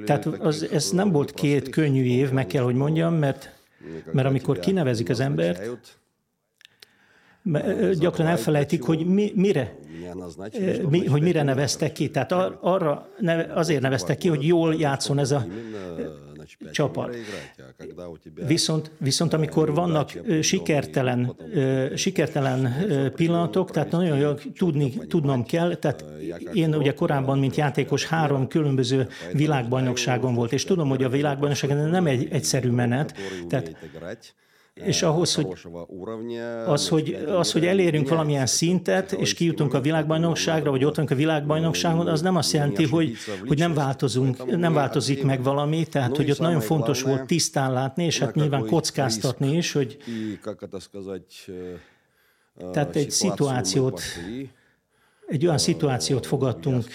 Tehát 0.06 0.26
az, 0.26 0.68
ez 0.72 0.92
nem 0.92 1.12
volt 1.12 1.34
két 1.34 1.70
könnyű 1.70 2.04
év, 2.04 2.32
meg 2.32 2.48
kell, 2.48 2.64
hogy 2.64 2.76
mondjam, 2.76 3.14
mert, 3.14 3.54
mert 4.12 4.28
amikor 4.28 4.60
kinevezik 4.60 5.10
az 5.10 5.20
embert, 5.20 6.00
gyakran 8.00 8.28
elfelejtik, 8.28 8.84
hogy 8.84 9.06
mi, 9.06 9.32
mire, 9.36 9.76
mi, 10.90 11.06
hogy 11.06 11.22
mire 11.22 11.44
neveztek 11.44 11.92
ki. 11.92 12.10
Tehát 12.10 12.32
arra 12.62 13.08
azért 13.54 13.82
neveztek 13.82 14.18
ki, 14.18 14.28
hogy 14.28 14.48
jól 14.48 14.76
játszon 14.76 15.20
ez 15.20 15.32
a 15.32 15.46
csapat. 16.72 17.16
Viszont, 18.48 18.92
viszont 18.98 19.34
amikor 19.34 19.74
vannak 19.74 20.12
sikertelen, 20.42 21.36
sikertelen 21.96 22.76
pillanatok, 23.16 23.72
tehát 23.72 23.92
nagyon 23.92 24.18
jól 24.18 24.40
tudni, 24.58 24.90
tudnom 25.08 25.44
kell, 25.44 25.76
tehát 25.76 26.06
én 26.54 26.76
ugye 26.76 26.94
korábban, 26.94 27.40
mint 27.40 27.56
játékos, 27.56 28.06
három 28.06 28.48
különböző 28.48 29.08
világbajnokságon 29.34 30.34
volt, 30.34 30.54
és 30.54 30.64
tudom, 30.64 30.90
hogy 30.90 31.04
a 31.04 31.10
világbajnokság 31.10 31.90
nem 31.90 32.08
egy 32.08 32.28
egyszerű 32.32 32.70
menet, 32.70 33.16
tehát 33.48 33.76
és 34.74 35.02
ahhoz, 35.02 35.36
hogy 35.36 35.48
az, 36.66 36.88
hogy, 36.88 37.14
az, 37.28 37.52
hogy 37.52 37.66
elérünk 37.66 38.10
valamilyen 38.10 38.46
szintet, 38.46 39.12
és 39.12 39.34
kijutunk 39.34 39.74
a 39.74 39.82
világbajnokságra, 39.82 40.72
vagy 40.72 40.84
ott 40.84 40.98
a 40.98 41.16
világbajnokságon, 41.16 42.08
az 42.08 42.22
nem 42.22 42.36
azt 42.36 42.52
jelenti, 42.54 42.86
hogy, 42.86 43.16
hogy 43.48 43.58
nem 43.58 43.74
változunk, 43.74 44.58
nem 44.58 44.74
változik 44.74 45.24
meg 45.24 45.44
valami, 45.44 45.86
tehát 45.86 46.18
hogy 46.18 46.32
ott 46.32 46.40
nagyon 46.40 46.62
fontos 46.62 47.02
volt 47.02 47.26
tisztán 47.26 47.74
látni, 47.74 48.06
és 48.06 48.20
hát 48.20 48.36
nyilván 48.36 48.66
kockáztatni 48.66 49.56
is, 49.56 49.72
hogy 49.72 49.98
tehát 52.72 52.96
egy 52.96 53.12
szituációt, 53.12 54.02
egy 55.28 55.46
olyan 55.46 55.58
szituációt 55.58 56.26
fogadtunk 56.26 56.86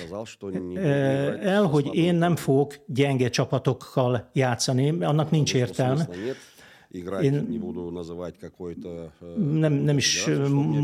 el, 1.41 1.63
hogy 1.63 1.95
én 1.95 2.15
nem 2.15 2.37
fogok 2.37 2.75
gyenge 2.87 3.29
csapatokkal 3.29 4.31
játszani, 4.33 5.05
annak 5.05 5.31
nincs 5.31 5.55
értelme. 5.55 6.09
Én 7.23 7.63
nem, 9.53 9.73
nem 9.73 9.97
is 9.97 10.27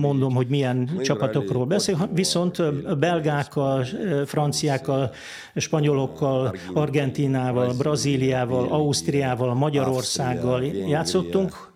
mondom, 0.00 0.34
hogy 0.34 0.46
milyen 0.48 1.00
csapatokról 1.02 1.66
beszél, 1.66 2.10
viszont 2.14 2.58
a 2.58 2.96
belgákkal, 2.96 3.84
franciákkal, 4.26 5.10
spanyolokkal, 5.56 6.56
Argentinával, 6.72 7.74
Brazíliával, 7.78 8.68
Ausztriával, 8.68 9.54
Magyarországgal 9.54 10.64
játszottunk, 10.64 11.72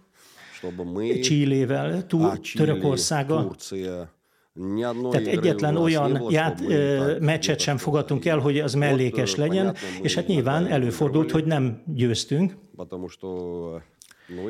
Csillével, 1.20 2.06
Törökországgal. 2.54 3.54
Tehát 5.10 5.26
egyetlen 5.26 5.76
olyan 5.76 6.26
ját, 6.30 6.62
meccset 7.20 7.60
sem 7.60 7.76
fogadtunk 7.76 8.24
el, 8.24 8.38
hogy 8.38 8.58
az 8.58 8.74
mellékes 8.74 9.34
legyen, 9.34 9.74
és 10.02 10.14
hát 10.14 10.26
nyilván 10.26 10.66
előfordult, 10.66 11.30
hogy 11.30 11.44
nem 11.44 11.82
győztünk. 11.86 12.56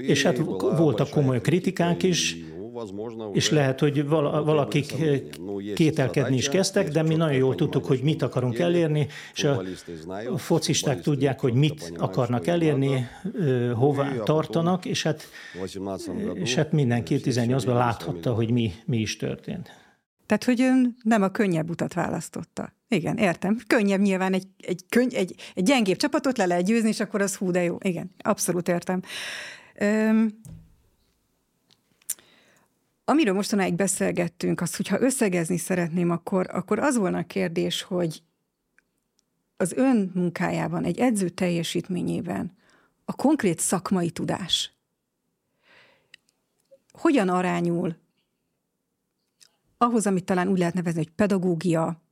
És 0.01 0.23
hát 0.23 0.37
voltak 0.77 1.11
komoly 1.11 1.41
kritikák 1.41 2.03
is, 2.03 2.37
és 3.33 3.51
lehet, 3.51 3.81
hogy 3.81 4.09
valakik 4.09 4.95
kételkedni 5.75 6.37
is 6.37 6.49
kezdtek, 6.49 6.89
de 6.89 7.03
mi 7.03 7.15
nagyon 7.15 7.37
jól 7.37 7.55
tudtuk, 7.55 7.85
hogy 7.85 8.01
mit 8.03 8.23
akarunk 8.23 8.59
elérni, 8.59 9.07
és 9.35 9.45
a 9.45 10.39
focisták 10.39 11.01
tudják, 11.01 11.41
hogy 11.41 11.55
mit 11.55 11.93
akarnak 11.97 12.47
elérni, 12.47 13.09
hová 13.75 14.13
tartanak, 14.25 14.85
és 14.85 15.03
hát, 15.03 15.29
és 16.35 16.55
hát 16.55 16.73
mindenki 16.73 17.21
18-ban 17.25 17.75
láthatta, 17.75 18.35
hogy 18.35 18.51
mi, 18.51 18.73
mi 18.85 18.99
is 18.99 19.17
történt. 19.17 19.71
Tehát, 20.27 20.45
hogy 20.45 20.61
ön 20.61 20.97
nem 21.03 21.23
a 21.23 21.29
könnyebb 21.29 21.71
utat 21.71 21.95
választotta. 21.95 22.73
Igen, 22.89 23.17
értem. 23.17 23.59
Könnyebb 23.67 24.01
nyilván 24.01 24.33
egy, 24.33 24.47
egy, 24.61 24.85
könny, 24.89 25.15
egy, 25.15 25.35
egy 25.55 25.65
gyengébb 25.65 25.97
csapatot 25.97 26.39
le 26.39 26.47
lehet 26.47 26.65
győzni, 26.65 26.89
és 26.89 27.01
akkor 27.01 27.21
az 27.21 27.37
hú, 27.37 27.51
de 27.51 27.63
jó. 27.63 27.77
Igen, 27.81 28.11
abszolút 28.19 28.69
értem. 28.69 29.03
Öm, 29.81 30.41
amiről 33.05 33.35
mostanáig 33.35 33.75
beszélgettünk, 33.75 34.61
az, 34.61 34.77
hogyha 34.77 35.01
összegezni 35.01 35.57
szeretném, 35.57 36.11
akkor, 36.11 36.47
akkor 36.51 36.79
az 36.79 36.97
volna 36.97 37.19
a 37.19 37.27
kérdés, 37.27 37.83
hogy 37.83 38.23
az 39.57 39.73
ön 39.73 40.11
munkájában, 40.15 40.85
egy 40.85 40.99
edző 40.99 41.29
teljesítményében 41.29 42.57
a 43.05 43.13
konkrét 43.13 43.59
szakmai 43.59 44.11
tudás 44.11 44.79
hogyan 46.99 47.29
arányul 47.29 47.97
ahhoz, 49.77 50.07
amit 50.07 50.25
talán 50.25 50.49
úgy 50.49 50.59
lehet 50.59 50.75
nevezni, 50.75 50.99
hogy 50.99 51.11
pedagógia, 51.11 52.03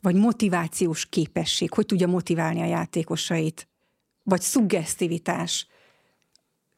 vagy 0.00 0.14
motivációs 0.14 1.06
képesség, 1.06 1.72
hogy 1.72 1.86
tudja 1.86 2.06
motiválni 2.06 2.60
a 2.60 2.66
játékosait, 2.66 3.68
vagy 4.22 4.40
szuggesztivitás, 4.40 5.66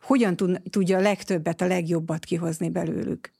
hogyan 0.00 0.36
tudja 0.70 0.98
a 0.98 1.00
legtöbbet, 1.00 1.60
a 1.60 1.66
legjobbat 1.66 2.24
kihozni 2.24 2.68
belőlük? 2.68 3.30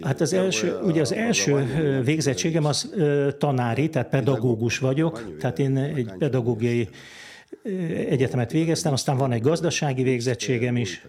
Hát 0.00 0.20
az 0.20 0.32
első, 0.32 0.78
ugye 0.82 1.00
az 1.00 1.12
első 1.12 1.54
végzettségem 2.04 2.64
az 2.64 2.94
tanári, 3.38 3.88
tehát 3.88 4.08
pedagógus 4.08 4.78
vagyok, 4.78 5.36
tehát 5.38 5.58
én 5.58 5.76
egy 5.76 6.12
pedagógiai 6.18 6.88
egyetemet 8.08 8.50
végeztem, 8.52 8.92
aztán 8.92 9.16
van 9.16 9.32
egy 9.32 9.40
gazdasági 9.40 10.02
végzettségem 10.02 10.76
is. 10.76 11.06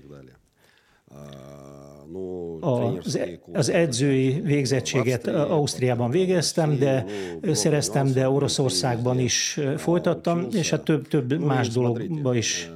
Az, 2.59 3.19
az 3.53 3.69
edzői 3.69 4.41
végzettséget 4.43 5.27
Ausztriában 5.27 6.09
végeztem, 6.09 6.77
de 6.77 7.05
szereztem, 7.51 8.11
de 8.11 8.29
Oroszországban 8.29 9.19
is 9.19 9.59
folytattam, 9.77 10.47
és 10.51 10.69
hát 10.69 10.83
több, 10.83 11.07
több 11.07 11.39
más 11.39 11.69
dologba 11.69 12.35
is 12.35 12.69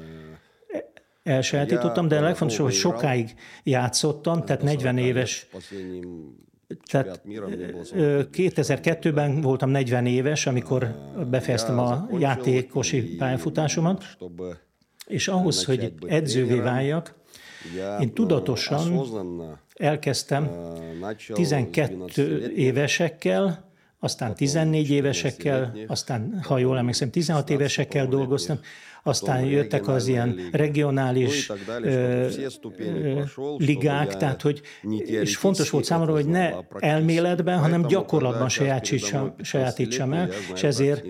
elsajátítottam, 1.30 2.08
de 2.08 2.18
a 2.18 2.22
legfontosabb, 2.22 2.66
hogy 2.66 2.76
sokáig 2.76 3.36
játszottam, 3.64 4.44
tehát 4.44 4.62
40 4.62 4.98
éves 4.98 5.48
tehát 6.86 7.22
2002-ben 8.34 9.42
voltam 9.42 9.70
40 9.70 10.06
éves, 10.06 10.46
amikor 10.46 10.96
befejeztem 11.30 11.80
a 11.80 12.08
játékosi 12.20 13.02
pályafutásomat, 13.02 14.18
és 15.08 15.28
ahhoz, 15.28 15.66
hogy 15.66 15.94
edzővé 16.08 16.60
váljak, 16.60 17.16
én 18.00 18.14
tudatosan 18.14 19.02
elkezdtem 19.74 20.50
12 21.34 22.52
évesekkel, 22.56 23.68
aztán 24.00 24.36
14 24.36 24.90
évesekkel, 24.90 25.78
aztán, 25.88 26.42
ha 26.44 26.58
jól 26.58 26.78
emlékszem, 26.78 27.10
16 27.10 27.50
évesekkel 27.50 28.08
dolgoztam, 28.08 28.60
aztán 29.04 29.46
jöttek 29.46 29.88
az 29.88 30.08
ilyen 30.08 30.40
regionális 30.52 31.52
ligák, 33.58 34.18
tehát 34.18 34.42
hogy, 34.42 34.62
és 35.06 35.36
fontos 35.36 35.70
volt 35.70 35.84
számomra, 35.84 36.14
hogy 36.14 36.26
ne 36.26 36.52
elméletben, 36.80 37.60
hanem 37.60 37.88
gyakorlatban 37.88 38.50
sajátítsam, 38.50 39.34
sajátítsam 39.42 40.14
el, 40.14 40.30
és 40.54 40.64
ezért, 40.64 41.06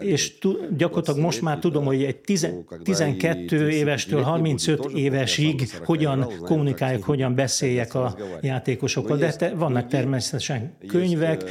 és 0.00 0.38
gyakorlatilag 0.76 1.20
most 1.20 1.42
már 1.42 1.58
tudom, 1.58 1.84
hogy 1.84 2.04
egy 2.04 2.20
12 2.82 3.70
évestől 3.70 4.22
35 4.22 4.90
évesig 4.94 5.68
hogyan 5.84 6.32
kommunikáljak, 6.40 7.02
hogyan 7.02 7.34
beszéljek 7.34 7.94
a 7.94 8.16
játékosokkal, 8.40 9.16
de 9.16 9.32
te, 9.32 9.54
vannak 9.54 9.86
természetesen 9.86 10.76
könyvek, 10.86 11.44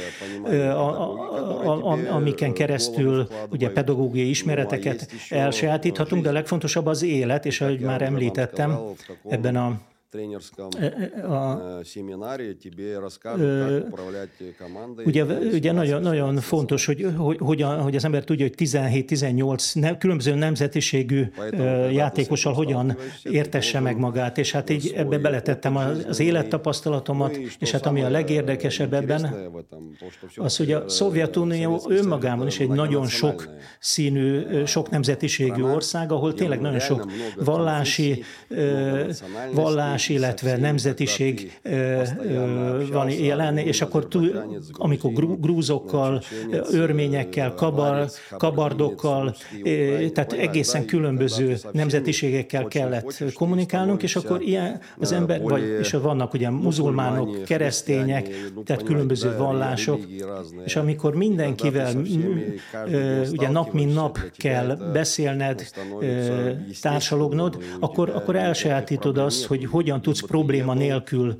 amiken 2.10 2.52
keresztül 2.52 3.28
ugye 3.50 3.70
pedagógiai 3.70 4.28
ismereteket 4.28 5.08
elsajátítják, 5.28 5.71
sajátíthatunk, 5.72 6.22
de 6.22 6.28
a 6.28 6.32
legfontosabb 6.32 6.86
az 6.86 7.02
élet, 7.02 7.46
és 7.46 7.60
ahogy 7.60 7.80
már 7.80 8.02
említettem, 8.02 8.78
ebben 9.28 9.56
a 9.56 9.80
a, 11.22 11.80
ugye, 15.04 15.24
ugye 15.52 15.72
nagyon, 15.72 16.02
nagyon 16.02 16.36
fontos, 16.36 16.86
hogy, 16.86 17.06
hogy, 17.16 17.36
hogy, 17.40 17.62
a, 17.62 17.68
hogy 17.68 17.96
az 17.96 18.04
ember 18.04 18.24
tudja, 18.24 18.46
hogy 18.46 18.54
17-18 18.58 19.80
ne, 19.80 19.98
különböző 19.98 20.34
nemzetiségű 20.34 21.24
játékossal 21.90 22.52
hogyan 22.52 22.96
értesse 23.22 23.80
meg 23.80 23.98
magát, 23.98 24.38
és 24.38 24.52
hát 24.52 24.70
így 24.70 24.92
ebbe 24.96 25.18
beletettem 25.18 25.76
az, 25.76 26.04
az 26.08 26.20
élettapasztalatomat, 26.20 27.36
és 27.58 27.70
hát 27.70 27.86
ami 27.86 28.02
a 28.02 28.08
legérdekesebb 28.08 28.92
ebben, 28.92 29.50
az, 30.36 30.56
hogy 30.56 30.72
a 30.72 30.88
Szovjetunió 30.88 31.82
önmagában 31.88 32.46
is 32.46 32.60
egy 32.60 32.68
nagyon 32.68 33.06
sok 33.06 33.48
színű, 33.78 34.64
sok 34.64 34.90
nemzetiségű 34.90 35.62
ország, 35.62 36.12
ahol 36.12 36.34
tényleg 36.34 36.60
nagyon 36.60 36.80
sok 36.80 37.10
vallási, 37.36 38.24
vallás, 39.52 40.01
vallás, 40.02 40.08
illetve 40.08 40.56
nemzetiség 40.56 41.60
van 42.92 43.10
jelen, 43.10 43.56
és 43.56 43.80
akkor 43.82 44.08
amikor 44.72 45.12
grúzokkal, 45.40 46.22
örményekkel, 46.70 47.54
kabar, 47.54 48.10
kabardokkal, 48.38 49.34
tehát 50.12 50.32
egészen 50.32 50.84
különböző 50.84 51.56
nemzetiségekkel 51.72 52.64
kellett 52.64 53.34
kommunikálnunk, 53.34 54.02
és 54.02 54.16
akkor 54.16 54.42
ilyen 54.42 54.80
az 54.98 55.12
ember, 55.12 55.40
vagy, 55.42 55.76
és 55.80 55.90
vannak 55.92 56.34
ugye 56.34 56.50
muzulmánok, 56.50 57.44
keresztények, 57.44 58.28
tehát 58.64 58.82
különböző 58.82 59.36
vallások, 59.36 60.00
és 60.64 60.76
amikor 60.76 61.14
mindenkivel 61.14 61.94
ugye 63.32 63.48
nap 63.48 63.72
mint 63.72 63.94
nap 63.94 64.18
kell 64.36 64.76
beszélned, 64.92 65.66
társalognod, 66.80 67.62
akkor, 67.80 68.10
akkor 68.10 68.36
elsajátítod 68.36 69.18
azt, 69.18 69.44
hogy 69.44 69.64
hogyan 69.64 69.91
hogyan 69.92 70.02
tudsz 70.02 70.26
probléma 70.26 70.74
nélkül 70.74 71.36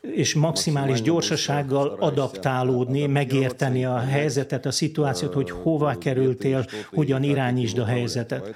és 0.00 0.34
maximális 0.34 1.02
gyorsasággal 1.02 1.96
adaptálódni, 2.00 3.06
megérteni 3.06 3.84
a 3.84 3.98
helyzetet, 3.98 4.66
a 4.66 4.70
szituációt, 4.70 5.34
hogy 5.34 5.50
hova 5.50 5.98
kerültél, 5.98 6.66
hogyan 6.92 7.22
irányítsd 7.22 7.78
a 7.78 7.84
helyzetet. 7.84 8.54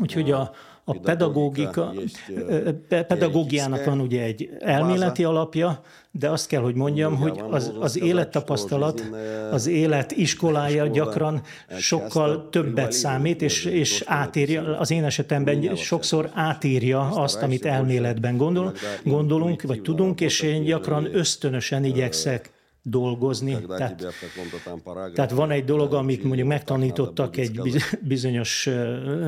Úgyhogy 0.00 0.30
a, 0.30 0.50
a 0.88 0.98
pedagógika, 1.02 1.92
pedagógiának 2.88 3.84
van 3.84 4.00
ugye 4.00 4.22
egy 4.22 4.50
elméleti 4.58 5.24
alapja, 5.24 5.80
de 6.10 6.30
azt 6.30 6.46
kell, 6.46 6.60
hogy 6.60 6.74
mondjam, 6.74 7.16
hogy 7.16 7.42
az, 7.50 7.72
az 7.80 8.00
élettapasztalat, 8.00 9.10
az 9.50 9.66
élet 9.66 10.12
iskolája 10.12 10.86
gyakran 10.86 11.42
sokkal 11.78 12.48
többet 12.50 12.92
számít, 12.92 13.42
és, 13.42 13.64
és 13.64 14.02
átírja, 14.06 14.78
az 14.78 14.90
én 14.90 15.04
esetemben 15.04 15.76
sokszor 15.76 16.30
átírja 16.34 17.00
azt, 17.00 17.42
amit 17.42 17.64
elméletben 17.64 18.36
gondol, 18.36 18.74
gondolunk, 19.04 19.62
vagy 19.62 19.82
tudunk, 19.82 20.20
és 20.20 20.40
én 20.40 20.62
gyakran 20.62 21.08
ösztönösen 21.14 21.84
igyekszek 21.84 22.50
dolgozni. 22.90 23.66
Tehát, 23.66 24.06
tehát 25.14 25.30
van 25.30 25.50
egy 25.50 25.64
dolog, 25.64 25.94
amit 25.94 26.24
mondjuk 26.24 26.48
megtanítottak 26.48 27.36
egy 27.36 27.60
bizonyos 28.00 28.68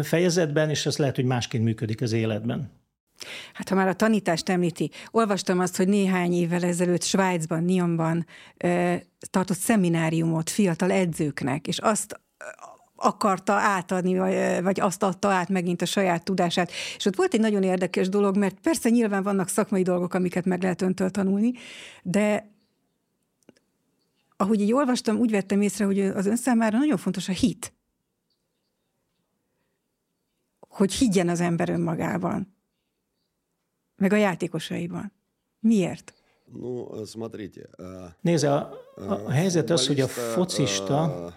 fejezetben, 0.02 0.70
és 0.70 0.86
az 0.86 0.96
lehet, 0.96 1.16
hogy 1.16 1.24
másként 1.24 1.64
működik 1.64 2.02
az 2.02 2.12
életben. 2.12 2.78
Hát 3.52 3.68
ha 3.68 3.74
már 3.74 3.88
a 3.88 3.94
tanítást 3.94 4.48
említi, 4.48 4.90
olvastam 5.10 5.58
azt, 5.58 5.76
hogy 5.76 5.88
néhány 5.88 6.32
évvel 6.32 6.64
ezelőtt 6.64 7.02
Svájcban, 7.02 7.62
Nyomban 7.62 8.26
tartott 9.30 9.56
szemináriumot 9.56 10.50
fiatal 10.50 10.90
edzőknek, 10.90 11.66
és 11.66 11.78
azt 11.78 12.20
akarta 12.96 13.52
átadni, 13.52 14.18
vagy 14.62 14.80
azt 14.80 15.02
adta 15.02 15.28
át 15.28 15.48
megint 15.48 15.82
a 15.82 15.86
saját 15.86 16.24
tudását. 16.24 16.70
És 16.96 17.06
ott 17.06 17.16
volt 17.16 17.34
egy 17.34 17.40
nagyon 17.40 17.62
érdekes 17.62 18.08
dolog, 18.08 18.36
mert 18.36 18.60
persze 18.62 18.88
nyilván 18.88 19.22
vannak 19.22 19.48
szakmai 19.48 19.82
dolgok, 19.82 20.14
amiket 20.14 20.44
meg 20.44 20.62
lehet 20.62 20.82
öntől 20.82 21.10
tanulni, 21.10 21.52
de 22.02 22.49
ahogy 24.40 24.61
így 24.61 24.72
olvastam, 24.72 25.18
úgy 25.18 25.31
vettem 25.31 25.61
észre, 25.61 25.85
hogy 25.85 26.00
az 26.00 26.26
ön 26.26 26.37
számára 26.37 26.79
nagyon 26.79 26.96
fontos 26.96 27.29
a 27.29 27.33
hit. 27.33 27.72
Hogy 30.61 30.92
higgyen 30.92 31.29
az 31.29 31.40
ember 31.40 31.68
önmagában. 31.68 32.57
Meg 33.96 34.12
a 34.12 34.16
játékosaiban. 34.16 35.12
Miért? 35.59 36.14
Nézze, 38.20 38.55
a, 38.55 38.85
a 38.96 39.31
helyzet 39.31 39.70
az, 39.70 39.87
hogy 39.87 40.00
a 40.00 40.09
focista 40.09 41.33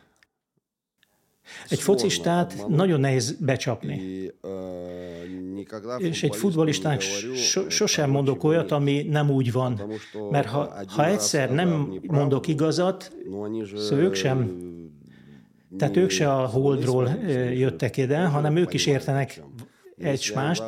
egy 1.69 1.79
focistát 1.79 2.67
nagyon 2.67 2.99
nehéz 2.99 3.31
becsapni. 3.31 4.01
És 5.97 6.23
egy 6.23 6.35
futbolistának 6.35 7.01
so, 7.01 7.69
sosem 7.69 8.09
mondok 8.09 8.43
olyat, 8.43 8.71
ami 8.71 9.01
nem 9.09 9.29
úgy 9.29 9.51
van. 9.51 9.81
Mert 10.31 10.47
ha, 10.47 10.73
ha 10.87 11.05
egyszer 11.05 11.51
nem 11.51 11.93
mondok 12.07 12.47
igazat, 12.47 13.11
szóval 13.75 14.05
ők 14.05 14.13
sem 14.13 14.61
tehát 15.77 15.97
ők 15.97 16.09
se 16.09 16.33
a 16.33 16.45
holdról 16.45 17.09
jöttek 17.53 17.97
ide, 17.97 18.25
hanem 18.25 18.55
ők 18.55 18.73
is 18.73 18.85
értenek 18.85 19.41
egy 19.97 20.31
mást, 20.35 20.63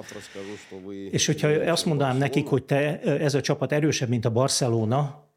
és 1.11 1.25
hogyha 1.25 1.47
azt 1.47 1.85
mondanám 1.85 2.17
nekik, 2.17 2.47
hogy 2.47 2.63
te, 2.63 2.99
ez 2.99 3.33
a 3.33 3.41
csapat 3.41 3.71
erősebb, 3.71 4.09
mint 4.09 4.25
a 4.25 4.29
Barcelona, 4.29 5.29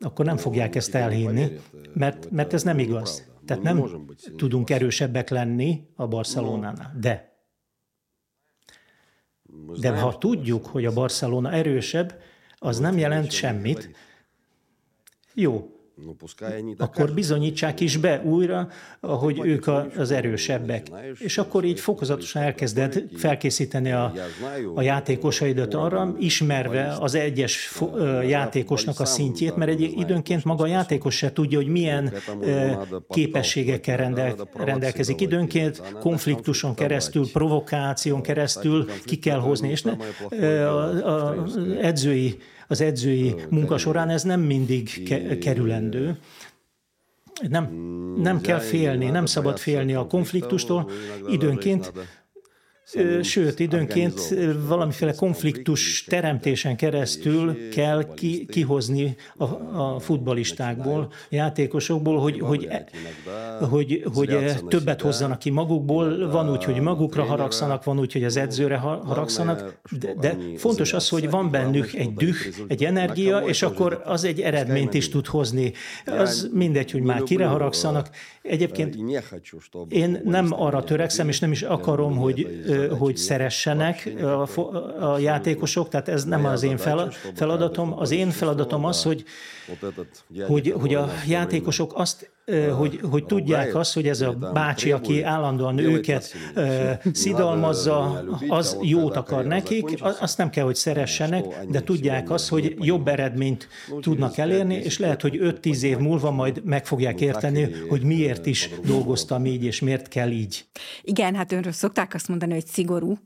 akkor 0.00 0.24
nem 0.24 0.36
fogják 0.36 0.74
ezt 0.74 0.94
elhinni, 0.94 1.46
mert, 1.94 2.30
mert 2.30 2.52
ez 2.52 2.62
nem 2.62 2.78
igaz. 2.78 3.29
Tehát 3.50 3.64
nem 3.64 4.06
tudunk 4.36 4.70
erősebbek 4.70 5.28
lenni 5.28 5.88
a 5.96 6.06
Barcelonánál. 6.06 6.96
De, 7.00 7.32
de 9.80 9.98
ha 9.98 10.18
tudjuk, 10.18 10.66
hogy 10.66 10.84
a 10.84 10.92
Barcelona 10.92 11.52
erősebb, 11.52 12.20
az 12.58 12.78
nem 12.78 12.98
jelent 12.98 13.30
semmit. 13.30 13.90
Jó, 15.34 15.79
akkor 16.78 17.12
bizonyítsák 17.12 17.80
is 17.80 17.96
be 17.96 18.22
újra, 18.24 18.68
hogy 19.00 19.40
ők 19.44 19.66
az 19.96 20.10
erősebbek. 20.10 20.86
És 21.18 21.38
akkor 21.38 21.64
így 21.64 21.80
fokozatosan 21.80 22.42
elkezded 22.42 23.04
felkészíteni 23.16 23.92
a, 23.92 24.12
a 24.74 24.82
játékosaidat 24.82 25.74
arra, 25.74 26.14
ismerve 26.18 26.96
az 27.00 27.14
egyes 27.14 27.80
játékosnak 28.28 29.00
a 29.00 29.04
szintjét, 29.04 29.56
mert 29.56 29.70
egy 29.70 29.80
időnként 29.80 30.44
maga 30.44 30.64
a 30.64 30.66
játékos 30.66 31.16
se 31.16 31.32
tudja, 31.32 31.58
hogy 31.58 31.68
milyen 31.68 32.12
képességekkel 33.08 33.96
rendel, 33.96 34.34
rendelkezik. 34.54 35.20
Időnként 35.20 35.82
konfliktuson 36.00 36.74
keresztül, 36.74 37.30
provokáción 37.32 38.22
keresztül 38.22 38.88
ki 39.04 39.18
kell 39.18 39.38
hozni, 39.38 39.70
és 39.70 39.82
ne, 39.82 39.96
az 41.02 41.58
edzői 41.80 42.38
az 42.70 42.80
edzői 42.80 43.34
munka 43.48 43.78
során 43.78 44.08
ez 44.08 44.22
nem 44.22 44.40
mindig 44.40 45.02
ke- 45.04 45.38
kerülendő. 45.38 46.18
Nem, 47.48 47.64
nem 48.16 48.40
kell 48.40 48.58
félni, 48.58 49.06
nem 49.06 49.26
szabad 49.26 49.58
félni 49.58 49.94
a 49.94 50.06
konfliktustól. 50.06 50.90
Időnként 51.28 51.92
Sőt, 53.22 53.58
időnként 53.58 54.34
valamiféle 54.66 55.12
konfliktus 55.12 56.04
teremtésen 56.04 56.76
keresztül 56.76 57.68
kell 57.68 58.14
ki, 58.14 58.46
kihozni 58.46 59.16
a, 59.36 59.44
a 59.80 59.98
futbalistákból, 59.98 61.12
játékosokból, 61.28 62.18
hogy, 62.18 62.40
hogy, 62.40 62.68
hogy, 63.70 64.02
hogy 64.14 64.38
többet 64.68 65.00
hozzanak 65.00 65.38
ki 65.38 65.50
magukból. 65.50 66.30
Van 66.30 66.50
úgy, 66.50 66.64
hogy 66.64 66.80
magukra 66.80 67.24
haragszanak, 67.24 67.84
van 67.84 67.98
úgy, 67.98 68.12
hogy 68.12 68.24
az 68.24 68.36
edzőre 68.36 68.76
haragszanak, 68.76 69.80
de, 69.98 70.14
de 70.20 70.36
fontos 70.56 70.92
az, 70.92 71.08
hogy 71.08 71.30
van 71.30 71.50
bennük 71.50 71.94
egy 71.94 72.14
düh, 72.14 72.36
egy 72.68 72.84
energia, 72.84 73.38
és 73.38 73.62
akkor 73.62 74.02
az 74.04 74.24
egy 74.24 74.40
eredményt 74.40 74.94
is 74.94 75.08
tud 75.08 75.26
hozni. 75.26 75.72
Az 76.04 76.50
mindegy, 76.52 76.90
hogy 76.90 77.02
már 77.02 77.22
kire 77.22 77.46
haragszanak. 77.46 78.10
Egyébként 78.50 78.96
én 79.88 80.20
nem 80.24 80.46
arra 80.52 80.84
törekszem, 80.84 81.28
és 81.28 81.38
nem 81.38 81.52
is 81.52 81.62
akarom, 81.62 82.16
hogy 82.16 82.64
hogy 82.98 83.16
szeressenek 83.16 84.12
a, 84.22 84.60
a 85.04 85.18
játékosok, 85.18 85.88
tehát 85.88 86.08
ez 86.08 86.24
nem 86.24 86.44
az 86.44 86.62
én 86.62 86.76
feladatom. 87.34 87.98
Az 87.98 88.10
én 88.10 88.30
feladatom 88.30 88.84
az, 88.84 89.02
hogy, 89.02 89.24
hogy, 90.46 90.74
hogy 90.80 90.94
a 90.94 91.08
játékosok 91.26 91.92
azt 91.94 92.30
hogy, 92.76 93.00
hogy 93.10 93.24
tudják 93.24 93.74
azt, 93.74 93.94
hogy 93.94 94.08
ez 94.08 94.20
a 94.20 94.32
bácsi, 94.32 94.92
aki 94.92 95.22
állandóan 95.22 95.78
őket 95.78 96.34
szidalmazza, 97.12 98.24
az 98.48 98.76
jót 98.82 99.16
akar 99.16 99.44
nekik, 99.44 99.84
azt 100.20 100.38
nem 100.38 100.50
kell, 100.50 100.64
hogy 100.64 100.74
szeressenek, 100.74 101.44
de 101.68 101.82
tudják 101.82 102.30
azt, 102.30 102.48
hogy 102.48 102.74
jobb 102.78 103.08
eredményt 103.08 103.68
tudnak 104.00 104.38
elérni, 104.38 104.74
és 104.74 104.98
lehet, 104.98 105.22
hogy 105.22 105.38
5-10 105.42 105.82
év 105.82 105.98
múlva 105.98 106.30
majd 106.30 106.64
meg 106.64 106.86
fogják 106.86 107.20
érteni, 107.20 107.70
hogy 107.88 108.02
miért 108.02 108.46
is 108.46 108.70
dolgoztam 108.84 109.46
így, 109.46 109.64
és 109.64 109.80
miért 109.80 110.08
kell 110.08 110.30
így. 110.30 110.64
Igen, 111.02 111.34
hát 111.34 111.52
önről 111.52 111.72
szokták 111.72 112.14
azt 112.14 112.28
mondani, 112.28 112.52
hogy 112.52 112.66
szigorú, 112.66 113.18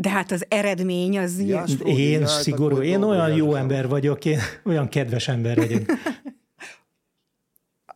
de 0.00 0.08
hát 0.08 0.30
az 0.30 0.44
eredmény 0.48 1.18
az... 1.18 1.42
Én 1.84 2.26
szigorú, 2.26 2.80
én 2.82 3.02
olyan 3.02 3.34
jó 3.34 3.54
ember 3.54 3.88
vagyok, 3.88 4.24
én 4.24 4.38
olyan 4.64 4.88
kedves 4.88 5.28
ember 5.28 5.56
vagyok. 5.56 5.82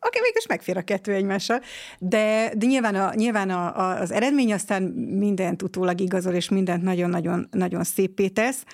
Aki 0.04 0.18
mégis 0.22 0.46
megfér 0.46 0.76
a 0.76 0.82
kettő 0.82 1.12
egymással. 1.12 1.60
De, 1.98 2.52
de 2.56 2.66
nyilván, 2.66 2.94
a, 2.94 3.14
nyilván 3.14 3.50
a, 3.50 3.78
a, 3.78 4.00
az 4.00 4.10
eredmény 4.10 4.52
aztán 4.52 4.82
mindent 4.92 5.62
utólag 5.62 6.00
igazol, 6.00 6.32
és 6.32 6.48
mindent 6.48 6.82
nagyon-nagyon 6.82 7.48
nagyon 7.50 7.84
szépé 7.84 8.28
tesz. 8.28 8.64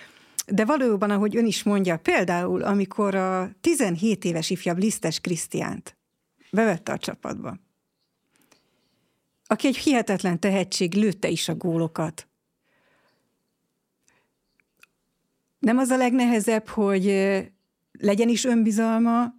De 0.46 0.64
valóban, 0.64 1.10
ahogy 1.10 1.36
ön 1.36 1.46
is 1.46 1.62
mondja, 1.62 1.96
például, 1.96 2.62
amikor 2.62 3.14
a 3.14 3.50
17 3.60 4.24
éves 4.24 4.50
ifjabb 4.50 4.78
Lisztes 4.78 5.20
Krisztiánt 5.20 5.96
bevette 6.50 6.92
a 6.92 6.98
csapatba, 6.98 7.56
aki 9.46 9.66
egy 9.66 9.76
hihetetlen 9.76 10.40
tehetség, 10.40 10.94
lőtte 10.94 11.28
is 11.28 11.48
a 11.48 11.54
gólokat. 11.54 12.28
Nem 15.58 15.78
az 15.78 15.88
a 15.88 15.96
legnehezebb, 15.96 16.68
hogy 16.68 17.04
legyen 17.92 18.28
is 18.28 18.44
önbizalma, 18.44 19.37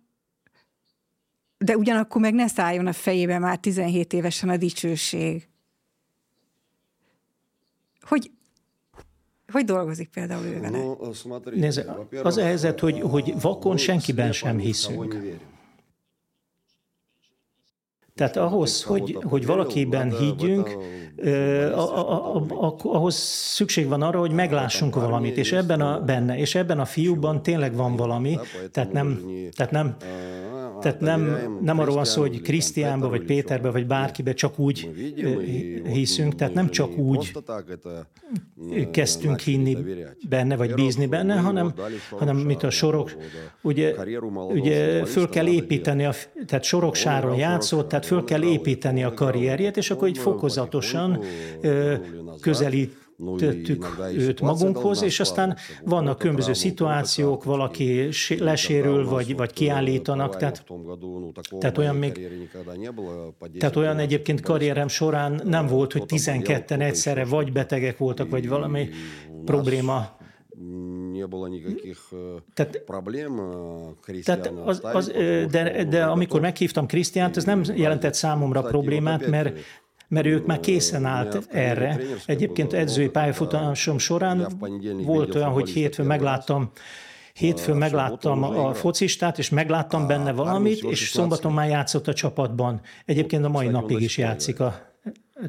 de 1.60 1.78
ugyanakkor 1.78 2.22
meg 2.22 2.34
ne 2.34 2.48
szálljon 2.48 2.88
a 2.88 2.94
fejébe 2.94 3.40
már 3.40 3.58
17 3.58 4.14
évesen 4.14 4.50
a 4.50 4.58
dicsőség. 4.58 5.48
Hogy, 8.02 8.32
hogy 9.52 9.66
dolgozik 9.66 10.10
például 10.10 10.46
ő 10.46 10.60
vele? 10.60 10.96
Nézze, 11.54 12.08
az 12.24 12.38
a 12.38 12.44
helyzet, 12.44 12.80
hogy, 12.80 13.02
hogy 13.02 13.42
vakon 13.42 13.78
senkiben 13.78 14.32
sem 14.32 14.58
hiszünk. 14.58 15.18
Tehát 18.20 18.38
ahhoz, 18.38 18.84
hogy, 18.84 19.18
hogy 19.24 19.46
valakiben 19.46 20.18
higgyünk, 20.18 20.78
ahhoz 22.84 23.16
szükség 23.16 23.88
van 23.88 24.02
arra, 24.02 24.20
hogy 24.20 24.32
meglássunk 24.32 24.96
valamit, 24.96 25.38
és 25.38 25.52
ebben 25.52 25.82
a 25.82 26.00
benne, 26.00 26.38
és 26.38 26.56
ebben 26.56 26.80
a 26.80 26.86
fiúban 26.86 27.42
tényleg 27.42 27.76
van 27.76 27.96
valami, 27.96 28.38
tehát 28.72 28.92
nem, 28.92 29.22
tehát 29.56 29.72
nem 29.72 29.96
tehát 30.80 31.00
nem, 31.00 31.38
nem 31.62 31.80
arról 31.80 31.96
van 31.96 32.06
szó, 32.06 32.22
hogy 32.22 32.42
Krisztiánba, 32.42 33.10
vagy 33.10 33.26
Péterbe, 33.26 33.72
vagy 33.72 33.88
bárkibe 33.88 34.34
csak 34.34 34.60
úgy 34.60 34.90
hiszünk, 35.84 36.36
tehát 36.36 36.54
nem 36.54 36.70
csak 36.70 36.98
úgy 36.98 37.32
kezdtünk 38.92 39.40
hinni 39.40 39.78
benne, 40.30 40.56
vagy 40.56 40.74
bízni 40.74 41.06
benne, 41.06 41.36
hanem, 41.36 41.74
hanem 42.10 42.38
mint 42.38 42.64
a 42.64 42.70
sorok, 42.70 43.16
ugye, 43.62 43.96
ugye 44.50 45.06
föl 45.06 45.30
kell 45.30 45.48
építeni, 45.48 46.06
a, 46.06 46.14
tehát 46.46 46.64
soroksáron 46.64 47.36
játszott, 47.36 47.88
tehát 47.88 48.06
föl 48.10 48.24
kell 48.24 48.44
építeni 48.44 49.04
a 49.04 49.14
karrierjét, 49.14 49.78
és 49.78 49.92
akkor 49.92 50.08
így 50.08 50.18
fokozatosan 50.18 51.24
közelít 52.42 52.98
tettük 53.38 53.98
őt 54.16 54.42
magunkhoz, 54.42 55.02
és 55.02 55.20
aztán 55.20 55.58
vannak 55.86 56.18
különböző 56.18 56.54
szituációk, 56.54 57.44
valaki 57.44 58.10
lesérül, 58.40 59.06
vagy, 59.06 59.36
vagy 59.36 59.54
kiállítanak, 59.54 60.38
tehát, 60.38 60.66
tehát 61.60 61.78
olyan 61.78 61.96
még, 61.96 62.30
tehát 63.60 63.76
olyan 63.76 63.98
egyébként 63.98 64.42
karrierem 64.42 64.88
során 64.88 65.42
nem 65.44 65.68
volt, 65.68 65.94
hogy 65.94 66.04
12-en 66.08 66.82
egyszerre 66.82 67.26
vagy 67.26 67.52
betegek 67.52 67.98
voltak, 67.98 68.30
vagy 68.30 68.50
valami 68.50 68.90
probléma 69.46 70.18
не 70.59 71.27
было 71.27 71.47
никаких 71.47 72.13
tehát, 72.55 72.83
проблем 72.87 73.41
tehát 74.25 74.53
az, 74.65 74.81
az, 74.83 75.13
de, 75.51 75.85
de 75.85 76.05
amikor 76.05 76.41
meghívtam 76.41 76.87
Krisztiánt, 76.87 77.37
ez 77.37 77.45
nem 77.45 77.63
jelentett 77.75 78.15
számomra 78.15 78.63
problémát, 78.63 79.27
mert 79.27 79.59
mert 80.09 80.27
ők 80.27 80.47
már 80.47 80.61
készen 80.61 81.05
állt 81.05 81.49
erre. 81.51 82.01
Egyébként 82.27 82.73
edzői 82.73 83.09
pályafutásom 83.09 83.99
során 83.99 84.47
volt 85.05 85.35
olyan, 85.35 85.51
hogy 85.51 85.69
hétfőn 85.69 86.07
megláttam 86.07 86.71
Hétfőn 87.33 87.77
megláttam 87.77 88.43
a 88.43 88.75
focistát, 88.75 89.39
és 89.39 89.51
megláttam 89.51 90.07
benne 90.07 90.33
valamit, 90.33 90.83
és 90.83 91.09
szombaton 91.09 91.53
már 91.53 91.69
játszott 91.69 92.09
a 92.09 92.13
csapatban. 92.13 92.81
Egyébként 93.05 93.45
a 93.45 93.49
mai 93.49 93.69
napig 93.69 94.01
is 94.01 94.19
játszik 94.19 94.61
a 94.61 94.88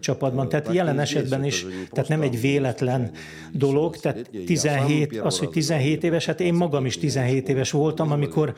csapatban. 0.01 0.49
Tehát 0.49 0.73
jelen 0.73 0.99
esetben 0.99 1.45
is, 1.45 1.67
tehát 1.91 2.09
nem 2.09 2.23
egy 2.23 2.41
véletlen 2.41 3.11
dolog, 3.53 3.97
tehát 3.97 4.31
17, 4.47 5.21
az, 5.21 5.39
hogy 5.39 5.51
17 5.51 6.05
éves, 6.05 6.27
hát 6.27 6.41
én 6.41 6.55
magam 6.55 6.87
is 6.87 6.99
17 6.99 7.49
éves 7.49 7.71
voltam, 7.71 8.13
amikor, 8.13 8.55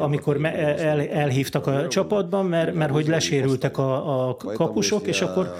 amikor 0.00 0.44
el, 0.44 1.08
elhívtak 1.08 1.66
a 1.66 1.88
csapatban, 1.88 2.46
mert, 2.46 2.74
mert 2.74 2.90
hogy 2.90 3.06
lesérültek 3.06 3.78
a, 3.78 4.28
a 4.28 4.36
kapusok, 4.36 5.06
és 5.06 5.20
akkor, 5.20 5.54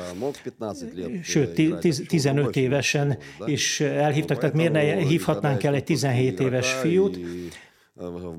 sőt, 1.23 1.61
15 2.09 2.57
évesen 2.57 3.19
is 3.45 3.81
elhívtak, 3.81 4.39
tehát 4.39 4.55
miért 4.55 4.73
ne 4.73 4.81
hívhatnánk 4.81 5.63
el 5.63 5.75
egy 5.75 5.85
17 5.85 6.41
éves 6.41 6.73
fiút, 6.73 7.19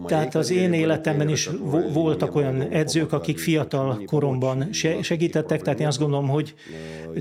tehát 0.05 0.35
az 0.35 0.51
én 0.51 0.73
életemben 0.73 1.29
is 1.29 1.49
voltak 1.93 2.35
olyan 2.35 2.61
edzők, 2.61 3.13
akik 3.13 3.39
fiatal 3.39 4.01
koromban 4.05 4.69
segítettek, 5.01 5.61
tehát 5.61 5.79
én 5.79 5.87
azt 5.87 5.99
gondolom, 5.99 6.27
hogy 6.27 6.53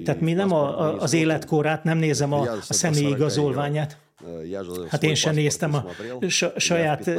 tehát 0.05 0.21
mi 0.21 0.33
nem 0.33 0.53
a, 0.53 1.01
az 1.01 1.13
életkorát, 1.13 1.85
nem 1.85 1.99
nézem 1.99 2.33
a, 2.33 2.41
a 2.69 2.73
személyi 2.73 3.09
igazolványát, 3.09 3.99
Hát 4.89 5.03
én 5.03 5.15
sem 5.15 5.35
néztem 5.35 5.75
a 5.75 5.85
saját 6.57 7.11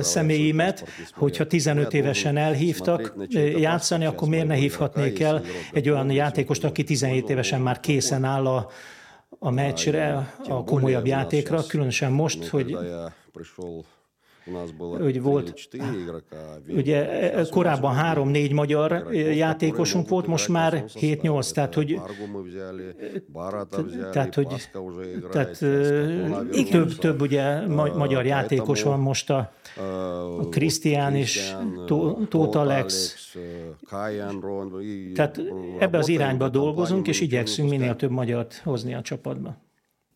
személyimet, 0.00 0.88
hogyha 1.14 1.46
15 1.46 1.94
évesen 1.94 2.36
elhívtak 2.36 3.14
játszani, 3.58 4.04
akkor 4.04 4.28
miért 4.28 4.46
ne 4.46 4.54
hívhatnék 4.54 5.20
el 5.20 5.42
egy 5.72 5.88
olyan 5.88 6.10
játékost, 6.10 6.64
aki 6.64 6.84
17 6.84 7.28
évesen 7.28 7.60
már 7.60 7.80
készen 7.80 8.24
áll 8.24 8.46
a, 8.46 8.70
a 9.38 9.50
meccsre, 9.50 10.34
a 10.48 10.64
komolyabb 10.64 11.06
játékra, 11.06 11.66
különösen 11.66 12.12
most, 12.12 12.46
hogy 12.46 12.76
hogy 14.78 15.22
volt, 15.22 15.68
ugye 16.68 17.30
korábban 17.50 17.94
három-négy 17.94 18.52
magyar 18.52 19.14
játékosunk 19.14 20.08
volt, 20.08 20.26
most 20.26 20.48
már 20.48 20.84
7-8, 20.94 21.50
tehát 21.52 21.74
hogy, 21.74 22.00
tehát, 24.12 24.34
hogy 24.34 24.68
tehát, 25.30 25.58
több, 26.70 26.94
több 26.98 27.20
ugye 27.20 27.66
magyar 27.96 28.26
játékos 28.26 28.82
van 28.82 29.00
most 29.00 29.30
a, 29.30 29.52
a 30.38 30.48
Krisztián 30.48 31.14
és 31.14 31.54
Tóth 32.28 32.56
Alex. 32.56 33.16
Tehát 35.14 35.40
ebbe 35.78 35.98
az 35.98 36.08
irányba 36.08 36.48
dolgozunk, 36.48 37.08
és 37.08 37.20
igyekszünk 37.20 37.70
minél 37.70 37.96
több 37.96 38.10
magyart 38.10 38.60
hozni 38.64 38.94
a 38.94 39.00
csapatba. 39.00 39.63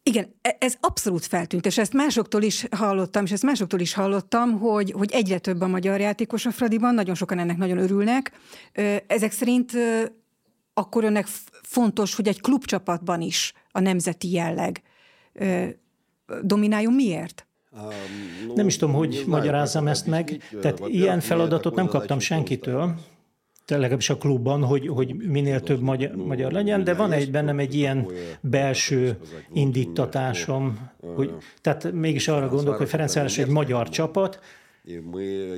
Igen, 0.09 0.35
e- 0.43 0.57
ez 0.59 0.75
abszolút 0.81 1.27
feltűnt, 1.27 1.67
és 1.67 1.79
ezt 1.79 1.93
másoktól 1.93 2.43
is 2.43 2.67
hallottam, 2.71 3.25
és 3.25 3.33
ezt 3.33 3.43
másoktól 3.43 3.81
is 3.81 3.95
hallottam, 3.95 4.59
hogy, 4.59 4.91
hogy 4.91 5.11
egyre 5.13 5.39
több 5.39 5.61
a 5.61 5.67
magyar 5.67 6.01
játékos 6.01 6.47
a 6.47 6.51
Fradiban, 6.51 6.95
nagyon 6.95 7.15
sokan 7.15 7.39
ennek 7.39 7.57
nagyon 7.57 7.79
örülnek. 7.79 8.33
Ezek 9.07 9.33
szerint 9.33 9.73
akkor 10.75 11.05
önnek 11.05 11.27
fontos, 11.63 12.15
hogy 12.15 12.29
egy 12.29 12.41
klubcsapatban 12.41 13.21
is 13.21 13.53
a 13.71 13.81
nemzeti 13.81 14.33
jelleg 14.33 14.83
domináljon. 16.43 16.93
Miért? 16.93 17.47
Nem 18.55 18.67
is 18.67 18.77
tudom, 18.77 18.95
hogy 18.95 19.25
magyarázzam 19.27 19.89
ezt 19.89 20.07
meg. 20.07 20.43
Tehát 20.61 20.81
ilyen 20.87 21.21
feladatot 21.21 21.75
nem 21.75 21.87
kaptam 21.87 22.19
senkitől, 22.19 22.95
legalábbis 23.77 24.11
a 24.11 24.17
klubban, 24.17 24.65
hogy, 24.65 24.89
hogy 24.89 25.15
minél 25.15 25.61
több 25.61 25.81
magyar, 25.81 26.15
magyar 26.15 26.53
legyen, 26.53 26.85
de 26.85 26.95
van 26.95 27.13
egy 27.13 27.31
bennem 27.31 27.59
egy 27.59 27.75
ilyen 27.75 28.07
belső 28.41 29.19
indítatásom, 29.53 30.91
hogy, 31.15 31.35
tehát 31.61 31.93
mégis 31.93 32.29
arra 32.29 32.49
gondolok, 32.49 32.79
hogy 32.79 32.89
Ferencváros 32.89 33.39
egy 33.39 33.49
magyar 33.49 33.89
csapat, 33.89 34.41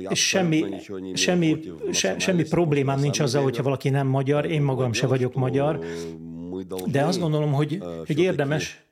és 0.09 0.27
semmi, 0.27 0.65
semmi, 1.13 1.59
se, 1.91 2.19
semmi 2.19 2.43
problémám 2.43 2.99
nincs 2.99 3.19
azzal, 3.19 3.43
hogyha 3.43 3.63
valaki 3.63 3.89
nem 3.89 4.07
magyar, 4.07 4.45
én 4.45 4.61
magam 4.61 4.93
se 4.93 5.07
vagyok 5.07 5.33
magyar, 5.33 5.85
de 6.85 7.03
azt 7.03 7.19
gondolom, 7.19 7.53
hogy, 7.53 7.83
hogy 8.05 8.19
érdemes, 8.19 8.83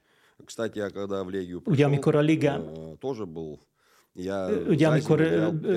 ugye 1.66 1.86
amikor 1.86 2.16
a 2.16 2.22
ligán, 4.14 4.66
Ugye 4.68 4.88
amikor, 4.88 5.22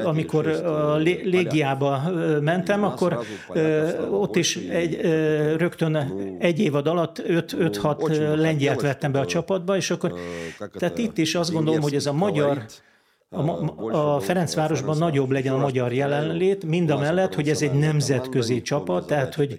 amikor 0.04 0.46
a 0.46 0.96
légiába 0.96 2.02
mentem, 2.40 2.84
akkor 2.84 3.18
ott 4.10 4.36
is 4.36 4.56
egy, 4.56 5.00
rögtön 5.56 5.96
egy 6.38 6.60
évad 6.60 6.86
alatt 6.86 7.22
5-6 7.26 8.36
lengyelt 8.36 8.80
vettem 8.80 9.12
be 9.12 9.20
a 9.20 9.26
csapatba, 9.26 9.76
és 9.76 9.90
akkor, 9.90 10.14
tehát 10.72 10.98
itt 10.98 11.18
is 11.18 11.34
azt 11.34 11.52
gondolom, 11.52 11.80
hogy 11.80 11.94
ez 11.94 12.06
a 12.06 12.12
magyar 12.12 12.64
a, 13.32 14.14
a 14.14 14.20
Ferencvárosban 14.20 14.98
nagyobb 14.98 15.30
legyen 15.30 15.54
a 15.54 15.58
magyar 15.58 15.92
jelenlét, 15.92 16.64
mind 16.64 16.90
a 16.90 16.98
mellett, 16.98 17.34
hogy 17.34 17.48
ez 17.48 17.62
egy 17.62 17.72
nemzetközi 17.72 18.62
csapat, 18.62 19.06
tehát 19.06 19.34
hogy 19.34 19.56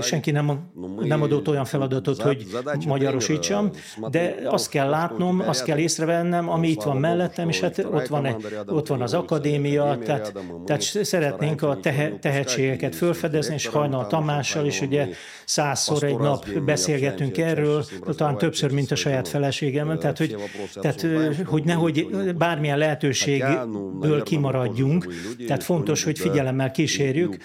senki 0.00 0.30
nem, 0.30 0.70
nem 1.00 1.22
adott 1.22 1.48
olyan 1.48 1.64
feladatot, 1.64 2.22
hogy 2.22 2.46
magyarosítsam, 2.86 3.70
de 4.10 4.36
azt 4.44 4.68
kell 4.68 4.88
látnom, 4.88 5.42
azt 5.46 5.64
kell 5.64 5.78
észrevennem, 5.78 6.50
ami 6.50 6.68
itt 6.68 6.82
van 6.82 6.96
mellettem, 6.96 7.48
és 7.48 7.60
hát 7.60 7.86
ott 7.92 8.06
van, 8.06 8.36
ott 8.66 8.86
van 8.86 9.02
az 9.02 9.14
akadémia, 9.14 9.98
tehát, 10.04 10.32
tehát 10.66 10.82
szeretnénk 10.82 11.62
a 11.62 11.78
tehe, 11.80 12.18
tehetségeket 12.18 12.94
fölfedezni, 12.94 13.54
és 13.54 13.66
Hajnal 13.66 14.06
Tamással 14.06 14.66
is 14.66 14.80
ugye 14.80 15.08
százszor 15.44 16.02
egy 16.02 16.18
nap 16.18 16.50
beszélgetünk 16.50 17.38
erről, 17.38 17.84
talán 18.16 18.38
többször, 18.38 18.70
mint 18.70 18.90
a 18.90 18.94
saját 18.94 19.28
feleségem, 19.28 19.98
tehát 19.98 20.18
hogy, 20.18 20.36
tehát, 20.80 21.06
hogy 21.46 21.64
nehogy 21.64 22.06
bármilyen 22.36 22.78
lehetőség 22.78 23.15
lehetőségből 23.24 24.22
kimaradjunk. 24.22 25.06
Tehát 25.46 25.62
fontos, 25.62 26.04
hogy 26.04 26.18
figyelemmel 26.18 26.70
kísérjük 26.70 27.36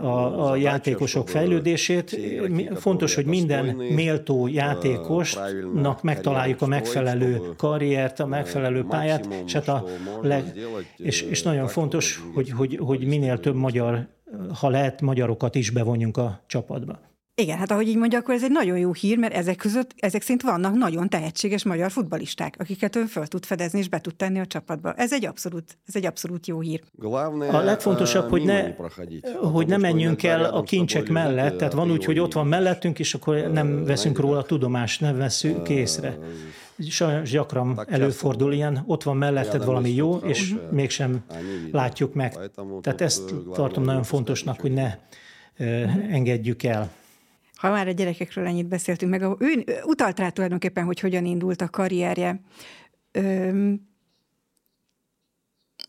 a, 0.00 0.50
a 0.50 0.56
játékosok 0.56 1.28
fejlődését. 1.28 2.20
Fontos, 2.74 3.14
hogy 3.14 3.26
minden 3.26 3.64
méltó 3.74 4.46
játékosnak 4.46 6.02
megtaláljuk 6.02 6.62
a 6.62 6.66
megfelelő 6.66 7.40
karriert, 7.56 8.20
a 8.20 8.26
megfelelő 8.26 8.84
pályát, 8.88 9.28
és, 9.46 9.52
hát 9.52 9.68
a 9.68 9.84
leg, 10.22 10.52
és, 10.96 11.22
és 11.22 11.42
nagyon 11.42 11.68
fontos, 11.68 12.22
hogy, 12.34 12.50
hogy, 12.50 12.78
hogy 12.82 13.06
minél 13.06 13.40
több 13.40 13.54
magyar, 13.54 14.06
ha 14.60 14.68
lehet, 14.68 15.00
magyarokat 15.00 15.54
is 15.54 15.70
bevonjunk 15.70 16.16
a 16.16 16.40
csapatba. 16.46 16.98
Igen, 17.38 17.58
hát 17.58 17.70
ahogy 17.70 17.88
így 17.88 17.96
mondja, 17.96 18.18
akkor 18.18 18.34
ez 18.34 18.42
egy 18.42 18.50
nagyon 18.50 18.78
jó 18.78 18.92
hír, 18.92 19.18
mert 19.18 19.34
ezek 19.34 19.56
között, 19.56 19.94
ezek 19.96 20.22
szerint 20.22 20.42
vannak 20.42 20.74
nagyon 20.74 21.08
tehetséges 21.08 21.64
magyar 21.64 21.90
futbalisták, 21.90 22.54
akiket 22.58 22.96
ön 22.96 23.06
föl 23.06 23.26
tud 23.26 23.44
fedezni 23.44 23.78
és 23.78 23.88
be 23.88 24.00
tud 24.00 24.14
tenni 24.14 24.40
a 24.40 24.46
csapatba. 24.46 24.92
Ez 24.92 25.12
egy 25.12 25.26
abszolút, 25.26 25.78
ez 25.86 25.96
egy 25.96 26.06
abszolút 26.06 26.46
jó 26.46 26.60
hír. 26.60 26.82
A 27.50 27.58
legfontosabb, 27.58 28.28
hogy 28.28 28.42
ne, 28.42 28.74
hogy 29.42 29.66
ne 29.66 29.76
menjünk 29.76 30.22
el 30.22 30.44
a 30.44 30.62
kincsek 30.62 31.08
mellett, 31.08 31.56
tehát 31.56 31.72
van 31.72 31.90
úgy, 31.90 32.04
hogy 32.04 32.18
ott 32.18 32.32
van 32.32 32.46
mellettünk, 32.46 32.98
és 32.98 33.14
akkor 33.14 33.50
nem 33.52 33.84
veszünk 33.84 34.18
róla 34.18 34.42
tudomást, 34.42 35.00
nem 35.00 35.16
veszünk 35.16 35.68
észre. 35.68 36.18
Sajnos 36.78 37.30
gyakran 37.30 37.80
előfordul 37.88 38.52
ilyen, 38.52 38.82
ott 38.86 39.02
van 39.02 39.16
melletted 39.16 39.64
valami 39.64 39.94
jó, 39.94 40.16
és 40.16 40.54
mégsem 40.70 41.24
látjuk 41.72 42.14
meg. 42.14 42.38
Tehát 42.80 43.00
ezt 43.00 43.34
tartom 43.52 43.84
nagyon 43.84 44.02
fontosnak, 44.02 44.60
hogy 44.60 44.72
ne 44.72 44.94
engedjük 46.10 46.62
el 46.62 46.90
ha 47.66 47.72
már 47.72 47.88
a 47.88 47.90
gyerekekről 47.90 48.46
ennyit 48.46 48.68
beszéltünk 48.68 49.10
meg, 49.10 49.22
ő 49.38 49.64
utalt 49.84 50.18
rá 50.18 50.28
tulajdonképpen, 50.28 50.84
hogy 50.84 51.00
hogyan 51.00 51.24
indult 51.24 51.60
a 51.60 51.68
karrierje. 51.68 52.40
Öm, 53.12 53.88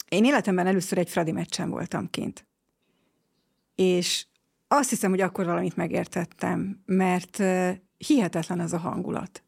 én 0.09 0.25
életemben 0.25 0.67
először 0.67 0.97
egy 0.97 1.09
Fradi 1.09 1.31
meccsen 1.31 1.69
voltam 1.69 2.09
kint. 2.09 2.47
És 3.75 4.25
azt 4.67 4.89
hiszem, 4.89 5.09
hogy 5.09 5.21
akkor 5.21 5.45
valamit 5.45 5.75
megértettem, 5.75 6.81
mert 6.85 7.43
hihetetlen 7.97 8.59
az 8.59 8.73
a 8.73 8.77
hangulat. 8.77 9.43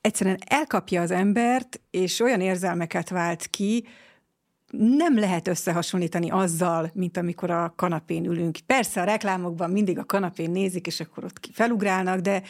Egyszerűen 0.00 0.38
elkapja 0.46 1.02
az 1.02 1.10
embert, 1.10 1.80
és 1.90 2.20
olyan 2.20 2.40
érzelmeket 2.40 3.08
vált 3.08 3.46
ki, 3.46 3.86
nem 4.70 5.18
lehet 5.18 5.48
összehasonlítani 5.48 6.30
azzal, 6.30 6.90
mint 6.94 7.16
amikor 7.16 7.50
a 7.50 7.72
kanapén 7.76 8.24
ülünk. 8.24 8.58
Persze 8.66 9.00
a 9.00 9.04
reklámokban 9.04 9.70
mindig 9.70 9.98
a 9.98 10.04
kanapén 10.04 10.50
nézik, 10.50 10.86
és 10.86 11.00
akkor 11.00 11.24
ott 11.24 11.48
felugrálnak, 11.52 12.20
de 12.20 12.42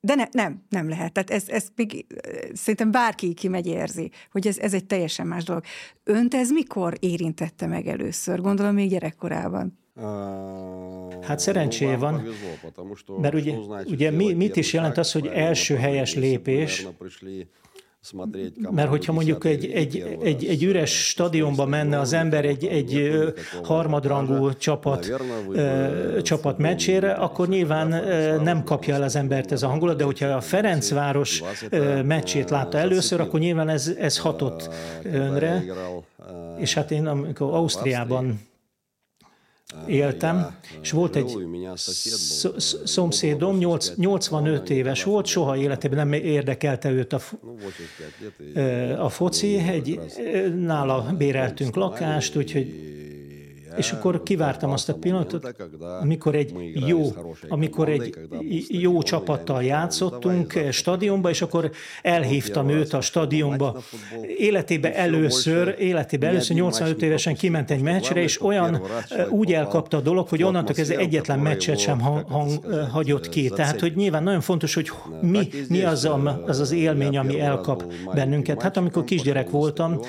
de 0.00 0.14
ne, 0.14 0.24
nem, 0.30 0.62
nem 0.68 0.88
lehet. 0.88 1.12
Tehát 1.12 1.30
ez, 1.30 1.48
ez 1.48 1.68
még, 1.76 2.06
szerintem 2.52 2.90
bárki 2.90 3.34
kimegy 3.34 3.66
érzi, 3.66 4.10
hogy 4.30 4.46
ez, 4.46 4.58
ez 4.58 4.74
egy 4.74 4.84
teljesen 4.86 5.26
más 5.26 5.44
dolog. 5.44 5.62
Önt 6.02 6.34
ez 6.34 6.50
mikor 6.50 6.94
érintette 7.00 7.66
meg 7.66 7.86
először? 7.86 8.40
Gondolom 8.40 8.74
még 8.74 8.90
gyerekkorában. 8.90 9.78
Hát 11.22 11.38
szerencséje 11.38 11.96
van, 11.96 12.26
mert 13.20 13.34
ugye, 13.34 13.56
ugye 13.86 14.10
mit 14.10 14.56
is 14.56 14.72
jelent 14.72 14.98
az, 14.98 15.12
hogy 15.12 15.26
első 15.26 15.76
helyes 15.76 16.14
lépés, 16.14 16.86
mert 18.70 18.88
hogyha 18.88 19.12
mondjuk 19.12 19.44
egy, 19.44 19.70
egy, 19.70 20.16
egy, 20.22 20.44
egy 20.44 20.62
üres 20.62 21.08
stadionba 21.08 21.66
menne 21.66 21.98
az 21.98 22.12
ember 22.12 22.44
egy, 22.44 22.64
egy 22.66 23.10
harmadrangú 23.62 24.52
csapat, 24.52 25.12
csapat 26.22 26.58
meccsére, 26.58 27.12
akkor 27.12 27.48
nyilván 27.48 27.88
nem 28.42 28.64
kapja 28.64 28.94
el 28.94 29.02
az 29.02 29.16
embert 29.16 29.52
ez 29.52 29.62
a 29.62 29.68
hangulat, 29.68 29.96
de 29.96 30.04
hogyha 30.04 30.26
a 30.26 30.40
Ferencváros 30.40 31.42
meccsét 32.04 32.50
látta 32.50 32.78
először, 32.78 33.20
akkor 33.20 33.40
nyilván 33.40 33.68
ez, 33.68 33.92
ez 33.98 34.18
hatott 34.18 34.68
önre. 35.02 35.64
És 36.58 36.74
hát 36.74 36.90
én 36.90 37.06
amikor 37.06 37.52
Ausztriában 37.52 38.40
éltem, 39.86 40.56
és 40.82 40.90
volt 40.90 41.16
egy 41.16 41.36
szomszédom, 42.84 43.58
85 43.96 44.70
éves 44.70 45.02
volt, 45.02 45.26
soha 45.26 45.56
életében 45.56 46.08
nem 46.08 46.12
érdekelte 46.12 46.90
őt 46.90 47.12
a, 47.12 47.20
a 48.98 49.08
foci, 49.08 49.56
egy, 49.56 50.00
nála 50.56 51.14
béreltünk 51.18 51.76
lakást, 51.76 52.36
úgyhogy 52.36 52.94
és 53.76 53.92
akkor 53.92 54.22
kivártam 54.22 54.70
azt 54.70 54.88
a 54.88 54.94
pillanatot, 54.94 55.54
amikor 56.00 56.34
egy 56.34 56.54
jó, 56.86 57.12
amikor 57.48 57.88
egy 57.88 58.16
jó 58.68 59.02
csapattal 59.02 59.62
játszottunk 59.62 60.58
stadionba, 60.70 61.30
és 61.30 61.42
akkor 61.42 61.70
elhívtam 62.02 62.68
őt 62.68 62.92
a 62.92 63.00
stadionba. 63.00 63.82
Életébe 64.36 64.94
először, 64.94 65.74
életébe 65.78 66.26
először 66.26 66.56
85 66.56 67.02
évesen 67.02 67.34
kiment 67.34 67.70
egy 67.70 67.82
meccsre, 67.82 68.22
és 68.22 68.42
olyan 68.42 68.82
úgy 69.28 69.52
elkapta 69.52 69.96
a 69.96 70.00
dolog, 70.00 70.28
hogy 70.28 70.42
onnantól 70.42 70.74
ez 70.76 70.90
egyetlen 70.90 71.38
meccset 71.38 71.78
sem 71.78 72.00
hang, 72.00 72.64
hagyott 72.90 73.28
ki. 73.28 73.48
Tehát, 73.48 73.80
hogy 73.80 73.96
nyilván 73.96 74.22
nagyon 74.22 74.40
fontos, 74.40 74.74
hogy 74.74 74.90
mi, 75.20 75.48
mi 75.68 75.82
az, 75.82 76.04
a, 76.04 76.42
az 76.46 76.60
az 76.60 76.72
élmény, 76.72 77.18
ami 77.18 77.40
elkap 77.40 77.92
bennünket. 78.14 78.62
Hát 78.62 78.76
amikor 78.76 79.04
kisgyerek 79.04 79.50
voltam, 79.50 80.00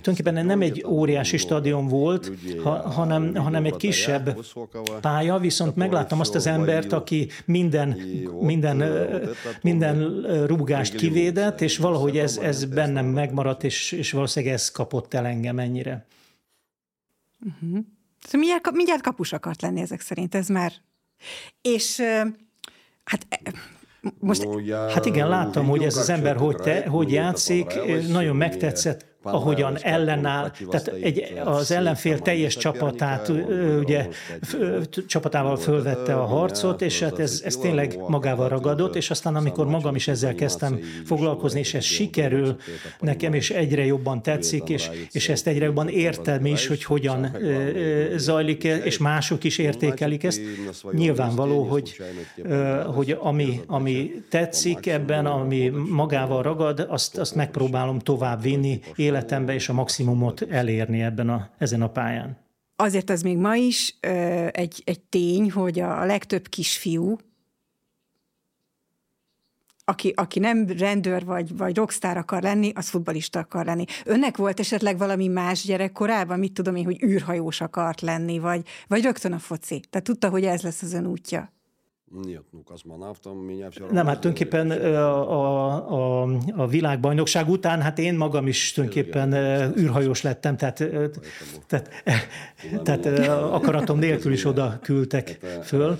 tulajdonképpen 0.00 0.46
nem 0.46 0.60
egy 0.60 0.84
óriási 0.86 1.36
stadion 1.36 1.86
volt, 1.86 2.32
ha, 2.62 2.70
hanem, 2.90 3.34
hanem 3.34 3.64
egy 3.64 3.76
kisebb 3.76 4.40
pálya, 5.00 5.38
viszont 5.38 5.76
megláttam 5.76 6.20
azt 6.20 6.34
az 6.34 6.46
embert, 6.46 6.92
aki 6.92 7.28
minden, 7.44 7.88
minden, 8.40 8.82
minden 9.62 10.22
rúgást 10.46 10.94
kivédett, 10.94 11.60
és 11.60 11.78
valahogy 11.78 12.18
ez, 12.18 12.36
ez 12.36 12.64
bennem 12.64 13.06
megmaradt, 13.06 13.64
és, 13.64 13.92
és 13.92 14.12
valószínűleg 14.12 14.54
ez 14.54 14.70
kapott 14.70 15.14
el 15.14 15.26
engem 15.26 15.58
ennyire. 15.58 16.06
Uh-huh. 17.40 17.78
Szóval 18.20 18.40
mindjárt, 18.40 18.70
mindjárt 18.70 19.02
kapus 19.02 19.32
akart 19.32 19.62
lenni 19.62 19.80
ezek 19.80 20.00
szerint, 20.00 20.34
ez 20.34 20.48
már. 20.48 20.72
És 21.62 22.00
hát 23.04 23.26
most, 24.18 24.48
hát 24.94 25.06
igen, 25.06 25.28
láttam, 25.28 25.66
hogy 25.66 25.82
ez 25.82 25.96
az 25.96 26.08
ember 26.08 26.36
hogy, 26.36 26.56
te, 26.56 26.88
hogy 26.88 27.12
játszik, 27.12 27.72
nagyon 28.08 28.36
megtetszett 28.36 29.09
ahogyan 29.22 29.78
ellenáll, 29.80 30.50
tehát 30.70 30.88
egy, 30.88 31.32
az 31.44 31.70
ellenfél 31.70 32.18
teljes 32.18 32.56
csapatát, 32.56 33.32
ugye 33.80 34.08
csapatával 35.06 35.56
fölvette 35.56 36.14
a 36.14 36.24
harcot, 36.24 36.82
és 36.82 37.00
hát 37.00 37.18
ez, 37.18 37.42
ez 37.44 37.56
tényleg 37.56 37.98
magával 38.08 38.48
ragadott, 38.48 38.96
és 38.96 39.10
aztán 39.10 39.36
amikor 39.36 39.66
magam 39.66 39.94
is 39.94 40.08
ezzel 40.08 40.34
kezdtem 40.34 40.80
foglalkozni, 41.04 41.58
és 41.58 41.74
ez 41.74 41.84
sikerül 41.84 42.56
nekem, 43.00 43.34
és 43.34 43.50
egyre 43.50 43.84
jobban 43.84 44.22
tetszik, 44.22 44.68
és, 44.68 44.90
és 45.12 45.28
ezt 45.28 45.46
egyre 45.46 45.64
jobban 45.64 45.88
értem 45.88 46.46
is, 46.46 46.66
hogy 46.66 46.84
hogyan 46.84 47.36
zajlik, 48.16 48.64
és 48.64 48.98
mások 48.98 49.44
is 49.44 49.58
értékelik 49.58 50.24
ezt. 50.24 50.40
Nyilvánvaló, 50.92 51.62
hogy, 51.62 52.02
hogy 52.94 53.16
ami, 53.20 53.60
ami 53.66 54.22
tetszik 54.28 54.86
ebben, 54.86 55.26
ami 55.26 55.72
magával 55.88 56.42
ragad, 56.42 56.86
azt, 56.88 57.18
azt 57.18 57.34
megpróbálom 57.34 57.98
tovább 57.98 58.42
vinni, 58.42 58.80
életembe 59.10 59.54
és 59.54 59.68
a 59.68 59.72
maximumot 59.72 60.42
elérni 60.42 61.02
ebben 61.02 61.28
a, 61.28 61.50
ezen 61.58 61.82
a 61.82 61.90
pályán. 61.90 62.38
Azért 62.76 63.10
az 63.10 63.22
még 63.22 63.36
ma 63.36 63.54
is 63.54 63.94
ö, 64.00 64.46
egy, 64.52 64.82
egy 64.84 65.00
tény, 65.00 65.50
hogy 65.50 65.80
a 65.80 66.04
legtöbb 66.04 66.48
kisfiú, 66.48 67.18
aki, 69.84 70.12
aki 70.16 70.38
nem 70.38 70.66
rendőr 70.78 71.24
vagy, 71.24 71.56
vagy 71.56 71.76
rockstar 71.76 72.16
akar 72.16 72.42
lenni, 72.42 72.72
az 72.74 72.88
futbalista 72.88 73.38
akar 73.38 73.64
lenni. 73.64 73.84
Önnek 74.04 74.36
volt 74.36 74.60
esetleg 74.60 74.98
valami 74.98 75.26
más 75.28 75.64
gyerekkorában, 75.64 76.38
mit 76.38 76.52
tudom 76.52 76.76
én, 76.76 76.84
hogy 76.84 77.02
űrhajós 77.02 77.60
akart 77.60 78.00
lenni, 78.00 78.38
vagy, 78.38 78.66
vagy 78.86 79.02
rögtön 79.02 79.32
a 79.32 79.38
foci? 79.38 79.82
Tehát 79.90 80.06
tudta, 80.06 80.28
hogy 80.28 80.44
ez 80.44 80.62
lesz 80.62 80.82
az 80.82 80.92
ön 80.92 81.06
útja? 81.06 81.52
Nem, 83.90 84.06
hát 84.06 84.20
tulajdonképpen 84.20 84.70
a, 84.70 85.32
a, 85.32 86.22
a, 86.22 86.28
a 86.56 86.66
világbajnokság 86.66 87.48
után, 87.48 87.80
hát 87.80 87.98
én 87.98 88.14
magam 88.14 88.46
is 88.46 88.72
tulajdonképpen 88.72 89.32
űrhajós 89.78 90.22
lettem, 90.22 90.56
tehát, 90.56 90.84
tehát, 91.66 91.90
tehát 92.82 93.06
akaratom 93.28 93.98
nélkül 93.98 94.32
is 94.32 94.44
oda 94.44 94.78
küldtek 94.82 95.38
föl. 95.62 95.98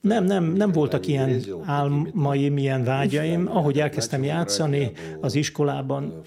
Nem, 0.00 0.24
nem, 0.24 0.44
nem 0.44 0.72
voltak 0.72 1.06
ilyen 1.06 1.40
álmaim, 1.64 2.56
ilyen 2.56 2.84
vágyaim. 2.84 3.48
Ahogy 3.48 3.80
elkezdtem 3.80 4.24
játszani 4.24 4.92
az 5.20 5.34
iskolában, 5.34 6.20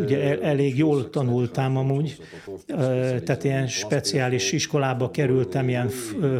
ugye 0.00 0.40
elég 0.40 0.78
jól 0.78 1.10
tanultam 1.10 1.76
amúgy, 1.76 2.20
tehát 3.24 3.44
ilyen 3.44 3.66
speciális 3.66 4.52
iskolába 4.52 5.10
kerültem, 5.10 5.68
ilyen 5.68 5.88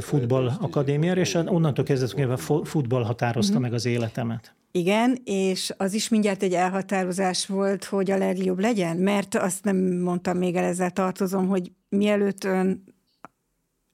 futball 0.01 0.51
akadémiára, 0.61 1.21
és 1.21 1.35
onnantól 1.35 1.85
kezdve 1.85 2.37
futball 2.65 3.03
határozta 3.03 3.59
meg 3.59 3.73
az 3.73 3.87
életemet. 3.87 4.57
Igen, 4.71 5.19
és 5.25 5.75
az 5.77 5.95
is 5.95 6.09
mindjárt 6.09 6.43
egy 6.43 6.53
elhatározás 6.53 7.47
volt, 7.47 7.85
hogy 7.85 8.11
a 8.11 8.19
legjobb 8.19 8.59
legyen, 8.59 8.97
mert 8.97 9.35
azt 9.35 9.65
nem 9.65 9.77
mondtam 9.77 10.39
még 10.39 10.55
el, 10.57 10.65
ezzel 10.65 10.91
tartozom, 10.91 11.49
hogy 11.49 11.73
mielőtt 11.89 12.45
ön 12.45 12.85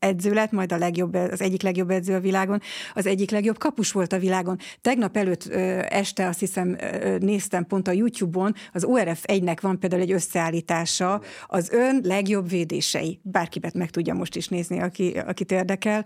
edző 0.05 0.33
lett, 0.33 0.51
majd 0.51 0.73
a 0.73 0.77
legjobb, 0.77 1.15
az 1.15 1.41
egyik 1.41 1.63
legjobb 1.63 1.91
edző 1.91 2.15
a 2.15 2.21
világon, 2.21 2.61
az 2.95 3.07
egyik 3.07 3.31
legjobb 3.31 3.59
kapus 3.59 3.93
volt 3.93 4.13
a 4.13 4.19
világon. 4.19 4.59
Tegnap 4.81 5.17
előtt 5.17 5.47
este 5.89 6.27
azt 6.27 6.39
hiszem 6.39 6.77
néztem 7.19 7.67
pont 7.67 7.89
a 7.89 7.93
YouTube-on, 7.93 8.55
az 8.73 8.85
ORF 8.85 9.25
1-nek 9.27 9.59
van 9.61 9.79
például 9.79 10.03
egy 10.03 10.13
összeállítása, 10.13 11.23
az 11.47 11.71
ön 11.73 12.01
legjobb 12.05 12.49
védései. 12.49 13.21
Bárkibet 13.23 13.75
meg 13.75 13.91
tudja 13.91 14.15
most 14.15 14.37
is 14.37 14.49
nézni, 14.49 14.81
aki, 14.81 15.11
akit 15.27 15.53
érdekel. 15.53 16.05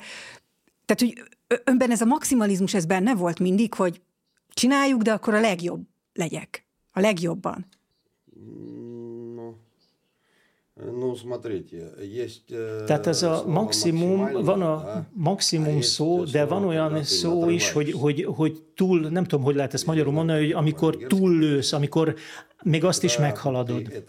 Tehát, 0.84 0.98
hogy 0.98 1.22
önben 1.64 1.90
ez 1.90 2.00
a 2.00 2.04
maximalizmus, 2.04 2.74
ez 2.74 2.84
benne 2.84 3.14
volt 3.14 3.38
mindig, 3.38 3.74
hogy 3.74 4.00
csináljuk, 4.48 5.02
de 5.02 5.12
akkor 5.12 5.34
a 5.34 5.40
legjobb 5.40 5.86
legyek. 6.12 6.66
A 6.90 7.00
legjobban. 7.00 7.66
Tehát 12.86 13.06
ez 13.06 13.22
a 13.22 13.44
maximum, 13.46 14.30
van 14.44 14.62
a 14.62 15.06
maximum 15.12 15.80
szó, 15.80 16.24
de 16.24 16.44
van 16.44 16.64
olyan 16.64 17.02
szó 17.02 17.48
is, 17.48 17.72
hogy, 17.72 17.92
hogy, 17.92 18.24
hogy 18.24 18.62
túl, 18.74 19.00
nem 19.00 19.24
tudom, 19.24 19.44
hogy 19.44 19.54
lehet 19.54 19.74
ezt 19.74 19.86
magyarul 19.86 20.12
mondani, 20.12 20.38
hogy 20.38 20.52
amikor 20.52 20.96
túllősz, 20.96 21.72
amikor 21.72 22.14
még 22.62 22.84
azt 22.84 23.02
is 23.02 23.18
meghaladod. 23.18 24.02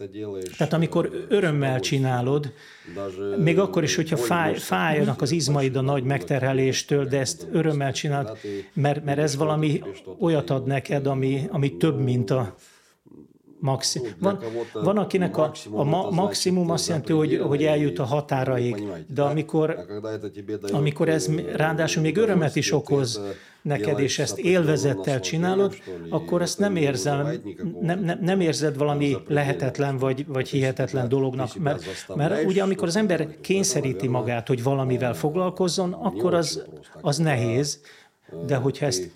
Tehát 0.58 0.74
amikor 0.74 1.26
örömmel 1.30 1.80
csinálod, 1.80 2.54
még 3.38 3.60
akkor 3.60 3.84
is, 3.84 3.96
hogyha 3.96 4.18
fáj, 4.18 4.56
fájnak 4.56 5.22
az 5.22 5.32
izmaid 5.32 5.76
a 5.76 5.82
nagy 5.82 6.04
megterheléstől, 6.04 7.06
de 7.06 7.20
ezt 7.20 7.48
örömmel 7.52 7.92
csinálod, 7.92 8.38
mert, 8.74 9.04
mert 9.04 9.20
ez 9.20 9.36
valami 9.36 9.84
olyat 10.20 10.50
ad 10.50 10.66
neked, 10.66 11.08
ami, 11.08 11.48
ami 11.52 11.78
több, 11.78 12.00
mint 12.00 12.32
a, 12.32 12.56
Maxi. 13.60 14.02
Van, 14.20 14.40
van 14.74 14.98
akinek 14.98 15.38
a, 15.38 15.52
a 15.72 15.84
ma, 15.84 16.10
maximum 16.10 16.70
azt 16.72 16.88
jelenti, 16.88 17.14
hogy, 17.14 17.38
hogy 17.38 17.64
eljut 17.64 18.00
a 18.00 18.04
határaig, 18.04 18.84
de 19.08 19.22
amikor, 19.22 19.86
amikor 20.72 21.10
ez 21.10 21.30
ráadásul 21.56 22.02
még 22.02 22.18
örömet 22.18 22.56
is 22.56 22.72
okoz 22.72 23.22
neked, 23.62 24.00
és 24.00 24.20
ezt 24.20 24.38
élvezettel 24.38 25.20
csinálod, 25.20 25.76
akkor 26.10 26.42
ezt 26.42 26.60
nem 26.60 26.76
érzem, 26.76 27.42
nem, 27.82 28.00
nem, 28.00 28.20
nem 28.22 28.40
érzed 28.40 28.78
valami 28.78 29.18
lehetetlen 29.28 29.98
vagy, 29.98 30.26
vagy 30.28 30.50
hihetetlen 30.50 31.10
dolognak, 31.10 31.56
mert, 31.56 31.84
mert 32.16 32.46
ugye 32.46 32.64
amikor 32.64 32.88
az 32.88 32.96
ember 32.96 33.40
kényszeríti 33.42 34.08
magát, 34.08 34.48
hogy 34.48 34.64
valamivel 34.64 35.14
foglalkozzon, 35.14 35.94
akkor 35.94 36.34
az, 36.34 36.64
az 37.02 37.18
nehéz, 37.18 37.82
de 38.46 38.56
hogyha 38.56 38.86
ezt 38.86 39.12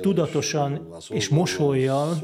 tudatosan 0.00 0.88
és 1.08 1.28
mosolyjal 1.28 2.18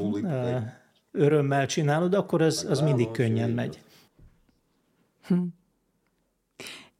örömmel 1.13 1.65
csinálod, 1.65 2.13
akkor 2.13 2.41
az, 2.41 2.65
az 2.69 2.81
mindig 2.81 3.11
könnyen 3.11 3.49
megy. 3.49 3.81
Hm. 5.27 5.43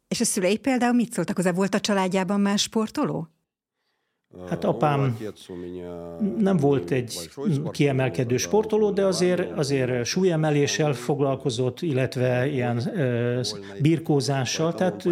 És 0.07 0.21
a 0.21 0.25
szülei 0.25 0.57
például 0.57 0.93
mit 0.93 1.13
szóltak 1.13 1.35
hozzá? 1.35 1.51
Volt 1.51 1.73
a 1.73 1.79
családjában 1.79 2.41
más 2.41 2.61
sportoló? 2.61 3.27
Hát 4.49 4.63
apám 4.63 5.17
nem 6.37 6.57
volt 6.57 6.91
egy 6.91 7.29
kiemelkedő 7.71 8.37
sportoló, 8.37 8.91
de 8.91 9.05
azért, 9.05 9.57
azért 9.57 10.05
súlyemeléssel 10.05 10.93
foglalkozott, 10.93 11.81
illetve 11.81 12.47
ilyen 12.47 12.81
birkózással, 13.81 14.73
tehát, 14.73 15.07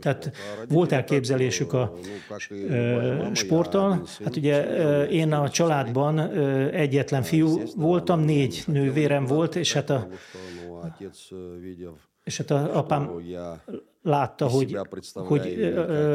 tehát 0.00 0.30
volt 0.68 0.92
elképzelésük 0.92 1.72
a 1.72 1.92
sporttal. 3.32 4.06
Hát 4.24 4.36
ugye 4.36 4.64
én 5.06 5.32
a 5.32 5.48
családban 5.48 6.18
egyetlen 6.70 7.22
fiú 7.22 7.60
voltam, 7.76 8.20
négy 8.20 8.62
nővérem 8.66 9.24
volt, 9.26 9.56
és 9.56 9.72
hát 9.72 9.90
a 9.90 10.08
és 12.30 12.36
hát 12.36 12.50
a 12.50 12.76
apám 12.76 13.10
látta, 14.02 14.46
hogy, 14.46 14.78
hogy 15.14 15.72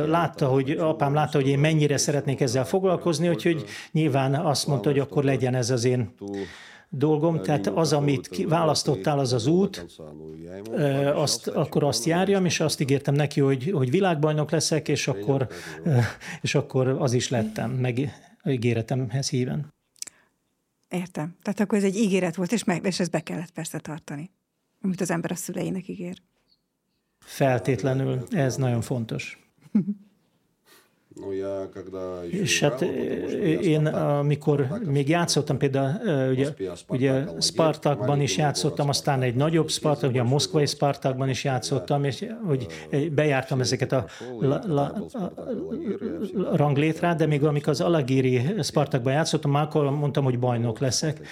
látta, 0.08 0.48
hogy 0.48 0.72
apám 0.72 1.14
látta, 1.14 1.38
hogy 1.38 1.48
én 1.48 1.60
mennyire 1.60 1.98
szeretnék 1.98 2.42
ezzel 2.42 2.66
foglalkozni, 2.66 3.30
úgyhogy 3.30 3.66
nyilván 3.92 4.36
azt 4.36 4.68
mondta, 4.68 4.90
hogy 4.90 5.00
akkor 5.00 5.24
legyen 5.24 5.56
ez 5.56 5.70
az 5.70 5.84
én 5.84 6.14
dolgom, 6.90 7.42
tehát 7.42 7.68
az, 7.68 7.94
amit 7.94 8.46
választottál, 8.48 9.20
az 9.20 9.34
az 9.34 9.48
út, 9.48 9.86
azt, 11.14 11.48
akkor 11.48 11.84
azt 11.84 12.06
járjam, 12.06 12.46
és 12.46 12.60
azt 12.60 12.82
ígértem 12.82 13.14
neki, 13.14 13.40
hogy, 13.40 13.72
hogy 13.72 13.90
világbajnok 13.90 14.52
leszek, 14.52 14.88
és 14.88 15.08
akkor, 15.08 15.48
és 16.42 16.56
akkor 16.56 16.88
az 16.88 17.14
is 17.14 17.30
lettem, 17.30 17.72
meg 17.72 18.12
ígéretemhez 18.46 19.30
híven. 19.30 19.74
Értem. 20.90 21.36
Tehát 21.42 21.60
akkor 21.60 21.78
ez 21.78 21.84
egy 21.84 21.96
ígéret 21.96 22.36
volt, 22.36 22.52
és, 22.52 22.64
meg, 22.64 22.86
és 22.86 23.00
ezt 23.00 23.12
be 23.12 23.20
kellett 23.20 23.52
persze 23.52 23.80
tartani, 23.80 24.32
amit 24.86 25.02
az 25.02 25.12
ember 25.12 25.32
a 25.32 25.36
szüleinek 25.36 25.88
ígér. 25.88 26.22
Feltétlenül, 27.20 28.24
ez 28.30 28.56
nagyon 28.56 28.82
fontos. 28.82 29.40
És 32.30 32.60
hát 32.60 32.82
én, 33.62 33.86
amikor 33.86 34.68
még 34.86 35.10
játszottam, 35.10 35.58
például 35.58 36.32
ugye, 36.32 36.50
ugye 36.88 37.24
Spartakban 37.40 38.22
is 38.22 38.38
játszottam, 38.38 38.90
aztán 38.90 39.22
egy 39.22 39.36
nagyobb 39.36 39.70
Spartak, 39.70 40.10
ugye 40.10 40.22
a 40.22 40.24
moszkvai 40.24 40.66
Spartakban 40.66 41.30
is 41.30 41.44
játszottam, 41.44 42.04
és 42.04 42.26
hogy 42.46 42.68
bejártam 43.12 43.60
ezeket 43.60 43.92
a, 43.92 44.06
la, 44.40 44.62
la, 44.68 45.06
a 46.52 46.58
ranglétrát, 46.58 47.18
de 47.18 47.26
még 47.26 47.44
amikor 47.44 47.70
az 47.70 47.82
Alagiri 47.82 48.42
Spartakban 48.62 49.14
játszottam, 49.14 49.56
akkor 49.56 49.90
mondtam, 49.90 50.24
hogy 50.24 50.40
bajnok 50.40 50.80
leszek, 50.80 51.28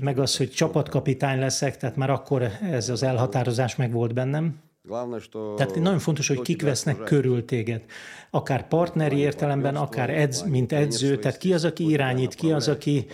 meg 0.00 0.18
az, 0.18 0.36
hogy 0.36 0.50
csapatkapitány 0.50 1.38
leszek, 1.38 1.76
tehát 1.76 1.96
már 1.96 2.10
akkor 2.10 2.48
ez 2.70 2.88
az 2.88 3.02
elhatározás 3.02 3.76
meg 3.76 3.92
volt 3.92 4.14
bennem. 4.14 4.64
Tehát 5.56 5.74
nagyon 5.74 5.98
fontos, 5.98 6.28
hogy 6.28 6.40
kik 6.40 6.62
vesznek 6.62 6.96
körül 6.96 7.44
téged. 7.44 7.82
Akár 8.30 8.68
partneri 8.68 9.16
értelemben, 9.16 9.76
akár 9.76 10.10
edz, 10.10 10.42
mint 10.42 10.72
edző, 10.72 11.18
tehát 11.18 11.38
ki 11.38 11.52
az, 11.52 11.64
aki 11.64 11.90
irányít, 11.90 12.34
ki 12.34 12.52
az, 12.52 12.68
aki 12.68 13.06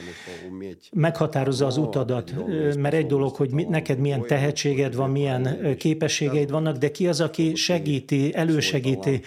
meghatározza 0.92 1.66
az 1.66 1.76
utadat. 1.76 2.34
Mert 2.78 2.94
egy 2.94 3.06
dolog, 3.06 3.34
hogy 3.34 3.50
neked 3.68 3.98
milyen 3.98 4.26
tehetséged 4.26 4.94
van, 4.94 5.10
milyen 5.10 5.74
képességeid 5.78 6.50
vannak, 6.50 6.76
de 6.76 6.90
ki 6.90 7.08
az, 7.08 7.20
aki 7.20 7.54
segíti, 7.54 8.34
elősegíti. 8.34 9.20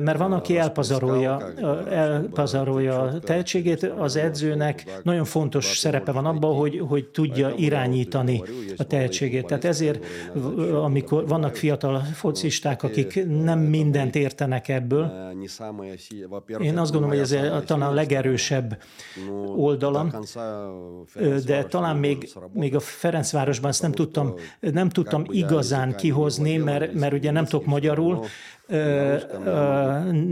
Mert 0.00 0.18
van, 0.18 0.32
aki 0.32 0.58
elpazarolja, 0.58 1.52
elpazarolja 1.90 3.00
a 3.00 3.18
tehetségét, 3.18 3.82
az 3.82 4.16
edzőnek 4.16 5.00
nagyon 5.02 5.24
fontos 5.24 5.78
szerepe 5.78 6.12
van 6.12 6.26
abban, 6.26 6.56
hogy, 6.56 6.82
hogy 6.88 7.06
tudja 7.06 7.52
irányítani 7.56 8.42
a 8.76 8.84
tehetségét. 8.84 9.46
Tehát 9.46 9.64
ezért, 9.64 10.04
amikor 10.82 11.28
vannak 11.28 11.47
vannak 11.48 11.56
fiatal 11.56 12.00
focisták, 12.00 12.82
akik 12.82 13.26
nem 13.26 13.58
mindent 13.58 14.14
értenek 14.14 14.68
ebből. 14.68 15.12
Én 16.58 16.78
azt 16.78 16.92
gondolom, 16.92 17.16
hogy 17.18 17.32
ez 17.32 17.64
talán 17.64 17.88
a 17.88 17.92
legerősebb 17.92 18.82
oldalam, 19.56 20.12
de 21.46 21.64
talán 21.64 21.96
még, 21.96 22.30
még 22.52 22.74
a 22.74 22.80
Ferencvárosban 22.80 23.70
ezt 23.70 23.82
nem 23.82 23.92
tudtam, 23.92 24.34
nem 24.60 24.88
tudtam 24.88 25.24
igazán 25.28 25.96
kihozni, 25.96 26.56
mert, 26.56 26.92
mert 26.92 27.12
ugye 27.12 27.30
nem 27.30 27.44
tudok 27.44 27.66
magyarul, 27.66 28.24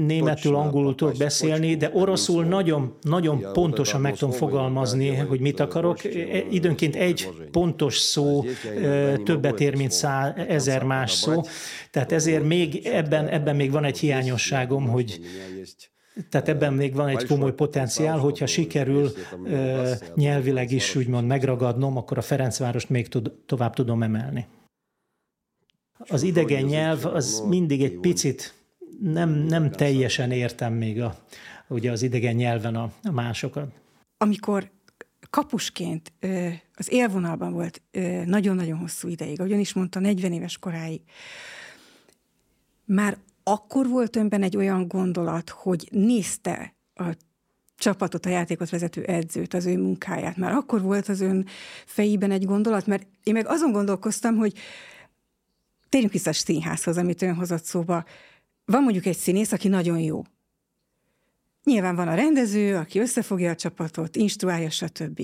németül, 0.06 0.54
angolul 0.54 0.94
tudok 0.94 1.16
beszélni, 1.16 1.76
de 1.76 1.90
oroszul 1.92 2.44
nagyon, 2.44 2.96
nagyon 3.02 3.46
pontosan 3.52 4.00
meg 4.00 4.16
tudom 4.16 4.34
fogalmazni, 4.34 5.14
hogy 5.14 5.40
mit 5.40 5.60
akarok. 5.60 6.04
E, 6.04 6.08
időnként 6.50 6.96
egy 6.96 7.28
pontos 7.50 7.98
szó 7.98 8.44
többet 9.24 9.60
ér, 9.60 9.76
mint 9.76 9.90
szá, 9.90 10.34
ezer 10.34 10.82
más 10.82 11.12
szó. 11.12 11.40
Tehát 11.90 12.12
ezért 12.12 12.44
még 12.44 12.86
ebben, 12.86 13.28
ebben 13.28 13.56
még 13.56 13.70
van 13.70 13.84
egy 13.84 13.98
hiányosságom, 13.98 14.88
hogy 14.88 15.20
tehát 16.30 16.48
ebben 16.48 16.72
még 16.72 16.94
van 16.94 17.08
egy 17.08 17.26
komoly 17.26 17.54
potenciál, 17.54 18.18
hogyha 18.18 18.46
sikerül 18.46 19.12
nyelvileg 20.14 20.72
is 20.72 20.94
úgymond 20.94 21.26
megragadnom, 21.26 21.96
akkor 21.96 22.18
a 22.18 22.22
Ferencvárost 22.22 22.90
még 22.90 23.08
tud, 23.08 23.32
tovább 23.46 23.74
tudom 23.74 24.02
emelni 24.02 24.46
az 26.08 26.22
idegen 26.22 26.64
nyelv 26.64 27.04
az 27.04 27.42
mindig 27.48 27.82
egy 27.82 27.98
picit 27.98 28.54
nem, 29.00 29.30
nem 29.30 29.70
teljesen 29.70 30.30
értem 30.30 30.72
még 30.72 31.00
a, 31.00 31.18
ugye 31.68 31.90
az 31.90 32.02
idegen 32.02 32.34
nyelven 32.34 32.74
a, 32.74 32.92
a 33.02 33.10
másokat. 33.10 33.72
Amikor 34.18 34.70
kapusként 35.30 36.12
az 36.74 36.92
élvonalban 36.92 37.52
volt 37.52 37.82
nagyon-nagyon 38.24 38.78
hosszú 38.78 39.08
ideig, 39.08 39.40
ahogyan 39.40 39.58
is 39.58 39.72
mondta, 39.72 40.00
40 40.00 40.32
éves 40.32 40.58
koráig, 40.58 41.00
már 42.84 43.18
akkor 43.42 43.88
volt 43.88 44.16
önben 44.16 44.42
egy 44.42 44.56
olyan 44.56 44.88
gondolat, 44.88 45.50
hogy 45.50 45.88
nézte 45.90 46.74
a 46.94 47.16
csapatot, 47.76 48.26
a 48.26 48.28
játékot 48.28 48.70
vezető 48.70 49.02
edzőt, 49.02 49.54
az 49.54 49.66
ő 49.66 49.78
munkáját. 49.78 50.36
Már 50.36 50.52
akkor 50.52 50.82
volt 50.82 51.08
az 51.08 51.20
ön 51.20 51.46
fejében 51.86 52.30
egy 52.30 52.44
gondolat, 52.44 52.86
mert 52.86 53.06
én 53.22 53.32
meg 53.32 53.46
azon 53.46 53.72
gondolkoztam, 53.72 54.36
hogy 54.36 54.52
térjünk 55.96 56.16
vissza 56.16 56.30
a 56.30 56.44
színházhoz, 56.44 56.96
amit 56.96 57.22
ön 57.22 57.34
hozott 57.34 57.64
szóba. 57.64 58.04
Van 58.64 58.82
mondjuk 58.82 59.06
egy 59.06 59.16
színész, 59.16 59.52
aki 59.52 59.68
nagyon 59.68 59.98
jó. 59.98 60.22
Nyilván 61.64 61.96
van 61.96 62.08
a 62.08 62.14
rendező, 62.14 62.76
aki 62.76 62.98
összefogja 62.98 63.50
a 63.50 63.54
csapatot, 63.54 64.16
instruálja, 64.16 64.70
stb. 64.70 65.22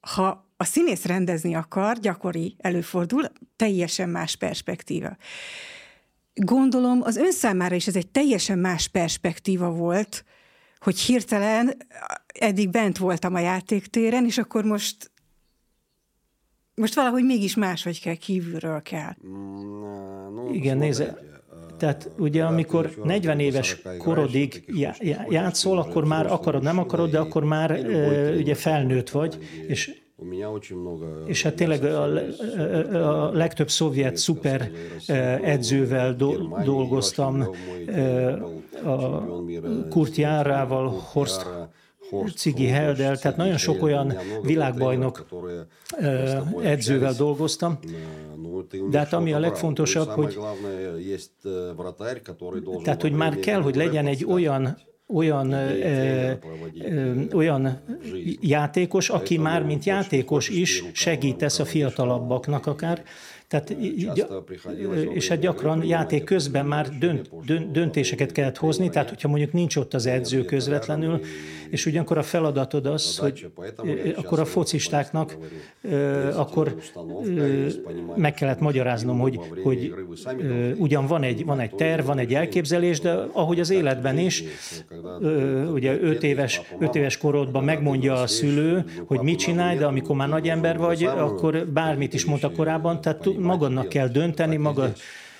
Ha 0.00 0.50
a 0.56 0.64
színész 0.64 1.04
rendezni 1.04 1.54
akar, 1.54 1.98
gyakori 1.98 2.56
előfordul, 2.58 3.24
teljesen 3.56 4.08
más 4.08 4.36
perspektíva. 4.36 5.16
Gondolom, 6.34 7.02
az 7.02 7.16
ön 7.16 7.32
számára 7.32 7.74
is 7.74 7.86
ez 7.86 7.96
egy 7.96 8.08
teljesen 8.08 8.58
más 8.58 8.88
perspektíva 8.88 9.70
volt, 9.70 10.24
hogy 10.78 10.98
hirtelen 10.98 11.76
eddig 12.26 12.70
bent 12.70 12.98
voltam 12.98 13.34
a 13.34 13.38
játéktéren, 13.38 14.24
és 14.24 14.38
akkor 14.38 14.64
most 14.64 15.10
most 16.74 16.94
valahogy 16.94 17.24
mégis 17.24 17.56
máshogy 17.56 18.00
kell, 18.00 18.14
kívülről 18.14 18.82
kell. 18.82 19.14
Mm, 19.26 20.52
Igen, 20.52 20.76
nézze, 20.76 21.18
tehát 21.78 22.10
ugye 22.18 22.44
amikor 22.44 22.90
40 23.04 23.40
éves 23.40 23.82
korodig 23.98 24.64
játszol, 25.28 25.78
akkor 25.78 26.04
már 26.04 26.26
akarod, 26.26 26.62
nem 26.62 26.78
akarod, 26.78 27.10
de 27.10 27.18
akkor 27.18 27.44
már 27.44 27.78
ugye 28.38 28.54
felnőtt 28.54 29.10
vagy, 29.10 29.38
és 29.66 30.02
és 31.26 31.42
hát 31.42 31.54
tényleg 31.54 31.84
a, 31.84 32.02
a 32.92 33.32
legtöbb 33.32 33.70
szovjet 33.70 34.16
szuper 34.16 34.70
edzővel 35.42 36.14
do, 36.14 36.32
dolgoztam, 36.64 37.48
a 38.84 39.24
Kurt 39.88 40.16
Járával, 40.16 40.88
Horst 41.12 41.46
Cigi 42.36 42.66
Heldel, 42.66 43.18
tehát 43.18 43.36
nagyon 43.36 43.56
sok 43.56 43.82
olyan 43.82 44.18
világbajnok 44.42 45.26
edzővel 46.62 47.12
dolgoztam, 47.12 47.78
de 48.90 48.98
hát 48.98 49.12
ami 49.12 49.32
a 49.32 49.38
legfontosabb, 49.38 50.08
hogy 50.08 50.38
tehát, 52.82 53.02
hogy 53.02 53.12
már 53.12 53.38
kell, 53.38 53.60
hogy 53.60 53.76
legyen 53.76 54.06
egy 54.06 54.24
olyan 54.24 54.76
olyan, 55.06 55.52
ö, 55.52 56.32
ö, 56.78 57.20
olyan 57.32 57.80
játékos, 58.40 59.08
aki 59.08 59.38
már 59.38 59.64
mint 59.64 59.84
játékos 59.84 60.48
is 60.48 60.84
segítesz 60.92 61.58
a 61.58 61.64
fiatalabbaknak 61.64 62.66
akár, 62.66 63.02
tehát, 63.54 63.70
és 65.14 65.28
hát 65.28 65.38
gyakran 65.38 65.84
játék 65.84 66.24
közben 66.24 66.66
már 66.66 66.88
dönt, 66.98 67.30
dönt, 67.46 67.70
döntéseket 67.70 68.32
kellett 68.32 68.56
hozni, 68.56 68.90
tehát 68.90 69.08
hogyha 69.08 69.28
mondjuk 69.28 69.52
nincs 69.52 69.76
ott 69.76 69.94
az 69.94 70.06
edző 70.06 70.44
közvetlenül, 70.44 71.20
és 71.70 71.86
ugyanakkor 71.86 72.18
a 72.18 72.22
feladatod 72.22 72.86
az, 72.86 73.18
hogy 73.18 73.50
akkor 74.16 74.40
a 74.40 74.44
focistáknak 74.44 75.36
akkor 76.34 76.76
meg 78.16 78.34
kellett 78.34 78.60
magyaráznom, 78.60 79.18
hogy, 79.18 79.40
hogy 79.62 79.94
ugyan 80.76 81.06
van 81.06 81.22
egy, 81.22 81.44
van 81.44 81.60
egy 81.60 81.74
terv, 81.74 82.06
van 82.06 82.18
egy 82.18 82.34
elképzelés, 82.34 83.00
de 83.00 83.12
ahogy 83.32 83.60
az 83.60 83.70
életben 83.70 84.18
is, 84.18 84.44
ugye 85.72 86.00
öt 86.00 86.22
éves, 86.22 86.60
öt 86.78 86.94
éves 86.94 87.18
korodban 87.18 87.64
megmondja 87.64 88.14
a 88.14 88.26
szülő, 88.26 88.84
hogy 89.06 89.20
mit 89.20 89.38
csinálj, 89.38 89.78
de 89.78 89.86
amikor 89.86 90.16
már 90.16 90.28
nagy 90.28 90.48
ember 90.48 90.78
vagy, 90.78 91.04
akkor 91.04 91.66
bármit 91.66 92.14
is 92.14 92.24
mondta 92.24 92.50
korábban, 92.50 93.00
tehát 93.00 93.28
magadnak 93.44 93.88
kell 93.88 94.08
dönteni, 94.08 94.56
maga, 94.56 94.92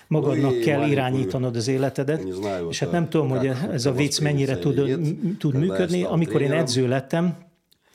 magadnak 0.06 0.60
kell 0.60 0.88
irányítanod 0.88 1.56
az 1.56 1.68
életedet, 1.68 2.22
és 2.68 2.78
hát 2.78 2.90
nem 2.90 3.08
tudom, 3.08 3.28
hogy 3.28 3.50
ez 3.72 3.86
a 3.86 3.92
vicc 3.92 4.18
mennyire 4.20 4.58
tud, 4.58 4.98
tud 5.38 5.54
működni. 5.54 6.02
Amikor 6.02 6.42
én 6.42 6.52
edző 6.52 6.88
lettem, 6.88 7.36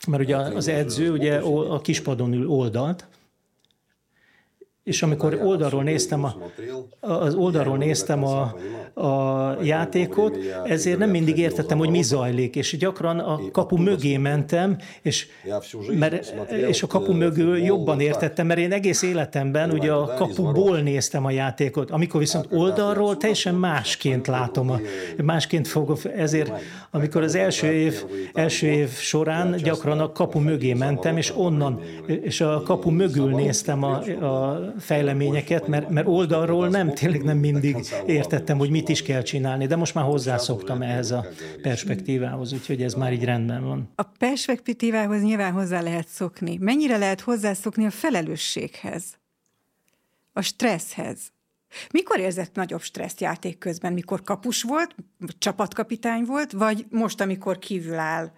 mert 0.08 0.24
ugye 0.24 0.36
az 0.36 0.68
edző 0.68 1.12
ugye 1.12 1.36
a 1.70 1.80
kispadon 1.80 2.34
ül 2.34 2.50
oldalt, 2.50 3.08
és 4.90 5.02
amikor 5.02 5.40
oldalról 5.44 5.84
néztem 5.84 6.24
a, 6.24 6.36
az 7.00 7.36
oldalról 7.36 7.78
néztem 7.78 8.24
a, 8.24 8.56
a 8.94 9.58
játékot, 9.64 10.38
ezért 10.66 10.98
nem 10.98 11.10
mindig 11.10 11.38
értettem, 11.38 11.78
hogy 11.78 11.90
mi 11.90 12.02
zajlik, 12.02 12.56
és 12.56 12.78
gyakran 12.78 13.20
a 13.20 13.40
kapu 13.52 13.78
mögé 13.78 14.18
mentem, 14.18 14.78
és, 15.02 15.28
mert, 16.00 16.34
és 16.68 16.84
a 16.84 16.88
kapu 16.88 17.14
mögül 17.14 17.58
jobban 17.58 18.00
értettem, 18.00 18.48
mert 18.48 18.60
én 18.60 18.72
egész 18.72 19.02
életemben 19.02 19.72
ugye 19.72 19.92
a 19.92 20.14
kapuból 20.14 20.80
néztem 20.80 21.26
a 21.26 21.32
játékot, 21.32 21.92
amikor 21.92 22.20
viszont 22.20 22.48
oldalról 22.52 23.18
teljesen 23.18 23.56
másként 23.56 24.28
látom, 24.28 24.70
a, 24.70 24.80
másként 25.18 25.68
fogok, 25.68 26.00
ezért 26.16 26.52
amikor 26.92 27.24
az 27.24 27.36
első 27.36 27.72
év, 27.72 28.06
első 28.34 28.68
év 28.68 28.90
során 28.90 29.56
gyakran 29.64 30.00
a 30.00 30.12
kapu 30.12 30.40
mögé 30.40 30.74
mentem, 30.74 31.18
és 31.18 31.34
onnan, 31.36 31.82
és 32.06 32.42
a 32.42 32.62
kapu 32.66 32.90
mögül 32.90 33.30
néztem 33.30 33.84
a, 33.84 33.92
a 34.26 34.74
fejleményeket, 34.80 35.68
mert, 35.68 35.90
mert 35.90 36.08
oldalról 36.08 36.68
nem, 36.68 36.94
tényleg 36.94 37.24
nem 37.24 37.38
mindig 37.38 37.78
értettem, 38.06 38.58
hogy 38.58 38.70
mit 38.70 38.90
is 38.90 39.02
kell 39.02 39.22
csinálni, 39.22 39.68
de 39.68 39.76
most 39.76 39.94
már 39.94 40.06
hozzászoktam 40.06 40.82
ehhez 40.82 41.12
a 41.12 41.26
perspektívához, 41.62 42.54
úgyhogy 42.54 42.82
ez 42.84 42.94
már 42.94 43.14
így 43.14 43.24
rendben 43.24 43.64
van. 43.64 43.92
A 43.96 44.04
perspektívához 44.04 45.22
nyilván 45.22 45.52
hozzá 45.52 45.82
lehet 45.82 46.08
szokni. 46.08 46.58
Mennyire 46.60 46.98
lehet 46.98 47.22
hozzászokni 47.22 47.86
a 47.86 47.92
felelősséghez? 47.92 49.04
A 50.34 50.42
stresszhez? 50.42 51.20
Mikor 51.92 52.20
érzett 52.20 52.56
nagyobb 52.56 52.82
stresszt 52.82 53.22
játék 53.22 53.58
közben? 53.58 53.94
Mikor 53.94 54.22
kapus 54.22 54.64
volt, 54.64 54.96
csapatkapitány 55.38 56.24
volt, 56.24 56.52
vagy 56.52 56.86
most, 56.90 57.22
amikor 57.22 57.60
kívül 57.60 57.98
áll 57.98 58.32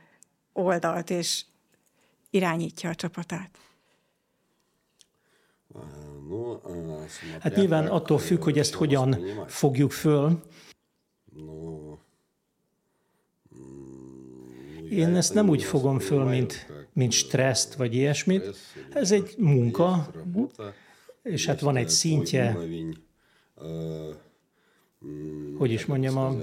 oldalt 0.53 1.09
és 1.09 1.45
irányítja 2.29 2.89
a 2.89 2.95
csapatát? 2.95 3.49
Hát 7.39 7.55
nyilván 7.55 7.87
attól 7.87 8.17
függ, 8.17 8.43
hogy 8.43 8.59
ezt 8.59 8.73
hogyan 8.73 9.25
fogjuk 9.47 9.91
föl. 9.91 10.39
Én 14.89 15.15
ezt 15.15 15.33
nem 15.33 15.49
úgy 15.49 15.63
fogom 15.63 15.99
föl, 15.99 16.23
mint, 16.23 16.67
mint 16.93 17.11
stresszt 17.11 17.75
vagy 17.75 17.95
ilyesmit. 17.95 18.55
Ez 18.93 19.11
egy 19.11 19.33
munka, 19.37 20.11
és 21.23 21.45
hát 21.45 21.59
van 21.59 21.75
egy 21.75 21.89
szintje, 21.89 22.57
hogy 25.57 25.71
is 25.71 25.85
mondjam, 25.85 26.17
a, 26.17 26.35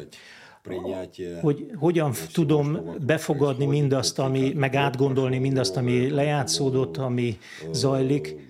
hogy 1.41 1.71
hogyan 1.75 2.13
tudom 2.33 2.95
befogadni 3.07 3.67
mindazt, 3.67 4.19
ami, 4.19 4.53
meg 4.53 4.75
átgondolni 4.75 5.39
mindazt, 5.39 5.77
ami 5.77 6.11
lejátszódott, 6.11 6.97
ami 6.97 7.39
zajlik, 7.73 8.48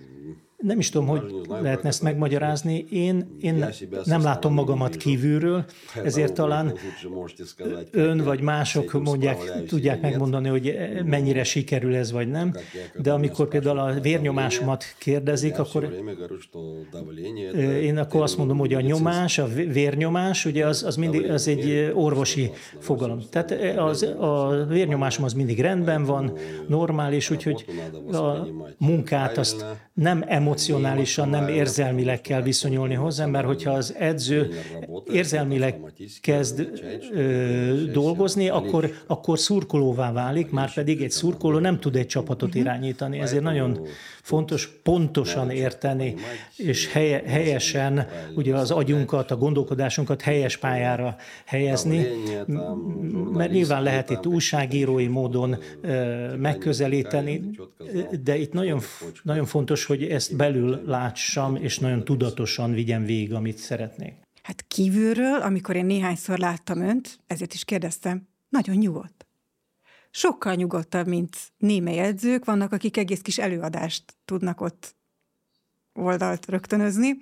nem 0.59 0.79
is 0.79 0.89
tudom, 0.89 1.07
hogy 1.07 1.33
lehetne 1.61 1.89
ezt 1.89 2.01
megmagyarázni. 2.01 2.85
Én, 2.89 3.37
én 3.41 3.65
nem 4.03 4.21
látom 4.21 4.53
magamat 4.53 4.95
kívülről, 4.95 5.65
ezért 6.03 6.33
talán 6.33 6.73
ön 7.91 8.23
vagy 8.23 8.41
mások 8.41 9.03
mondják, 9.03 9.65
tudják 9.67 10.01
megmondani, 10.01 10.47
hogy 10.47 10.77
mennyire 11.05 11.43
sikerül 11.43 11.95
ez 11.95 12.11
vagy 12.11 12.27
nem. 12.27 12.53
De 12.97 13.11
amikor 13.11 13.47
például 13.47 13.79
a 13.79 13.99
vérnyomásomat 13.99 14.83
kérdezik, 14.97 15.59
akkor 15.59 15.93
én 17.81 17.97
akkor 17.97 18.21
azt 18.21 18.37
mondom, 18.37 18.57
hogy 18.57 18.73
a 18.73 18.81
nyomás, 18.81 19.37
a 19.37 19.47
vérnyomás, 19.47 20.45
ugye 20.45 20.65
az, 20.65 20.83
az 20.83 20.95
mindig 20.95 21.29
az 21.29 21.47
egy 21.47 21.91
orvosi 21.93 22.51
fogalom. 22.79 23.19
Tehát 23.29 23.77
az, 23.77 24.03
a 24.03 24.65
vérnyomásom 24.67 25.23
az 25.23 25.33
mindig 25.33 25.59
rendben 25.59 26.03
van, 26.03 26.37
normális, 26.67 27.29
úgyhogy 27.29 27.65
a 28.11 28.47
munkát 28.77 29.37
azt 29.37 29.65
nem 29.93 30.23
emocionálisan, 30.49 31.29
nem 31.29 31.47
érzelmileg 31.47 32.21
kell 32.21 32.41
viszonyulni 32.41 32.93
hozzá, 32.93 33.25
mert 33.25 33.45
hogyha 33.45 33.71
az 33.71 33.95
edző 33.97 34.49
érzelmileg 35.11 35.79
kezd 36.21 36.69
ö, 37.13 37.91
dolgozni, 37.91 38.49
akkor, 38.49 38.91
akkor 39.07 39.39
szurkolóvá 39.39 40.11
válik, 40.11 40.51
már 40.51 40.73
pedig 40.73 41.01
egy 41.01 41.11
szurkoló 41.11 41.59
nem 41.59 41.79
tud 41.79 41.95
egy 41.95 42.07
csapatot 42.07 42.55
irányítani. 42.55 43.19
Ezért 43.19 43.43
nagyon 43.43 43.87
fontos 44.29 44.67
pontosan 44.83 45.49
érteni, 45.49 46.15
és 46.55 46.91
helye, 46.91 47.21
helyesen 47.25 48.07
ugye 48.35 48.55
az 48.55 48.71
agyunkat, 48.71 49.31
a 49.31 49.37
gondolkodásunkat 49.37 50.21
helyes 50.21 50.57
pályára 50.57 51.15
helyezni, 51.45 52.05
mert 53.31 53.51
nyilván 53.51 53.83
lehet 53.83 54.09
itt 54.09 54.25
újságírói 54.25 55.07
módon 55.07 55.57
megközelíteni, 56.37 57.49
de 58.23 58.37
itt 58.37 58.53
nagyon, 58.53 58.79
nagyon 59.23 59.45
fontos, 59.45 59.85
hogy 59.85 60.03
ezt 60.03 60.35
belül 60.35 60.81
látsam, 60.85 61.55
és 61.55 61.79
nagyon 61.79 62.03
tudatosan 62.03 62.73
vigyem 62.73 63.05
végig, 63.05 63.33
amit 63.33 63.57
szeretnék. 63.57 64.13
Hát 64.41 64.65
kívülről, 64.67 65.41
amikor 65.41 65.75
én 65.75 65.85
néhányszor 65.85 66.37
láttam 66.37 66.81
önt, 66.81 67.19
ezért 67.27 67.53
is 67.53 67.65
kérdeztem, 67.65 68.27
nagyon 68.49 68.75
nyugodt 68.75 69.18
sokkal 70.11 70.55
nyugodtabb, 70.55 71.07
mint 71.07 71.37
némely 71.57 71.99
edzők. 71.99 72.45
Vannak, 72.45 72.71
akik 72.71 72.97
egész 72.97 73.21
kis 73.21 73.37
előadást 73.37 74.03
tudnak 74.25 74.61
ott 74.61 74.95
oldalt 75.93 76.45
rögtönözni. 76.45 77.17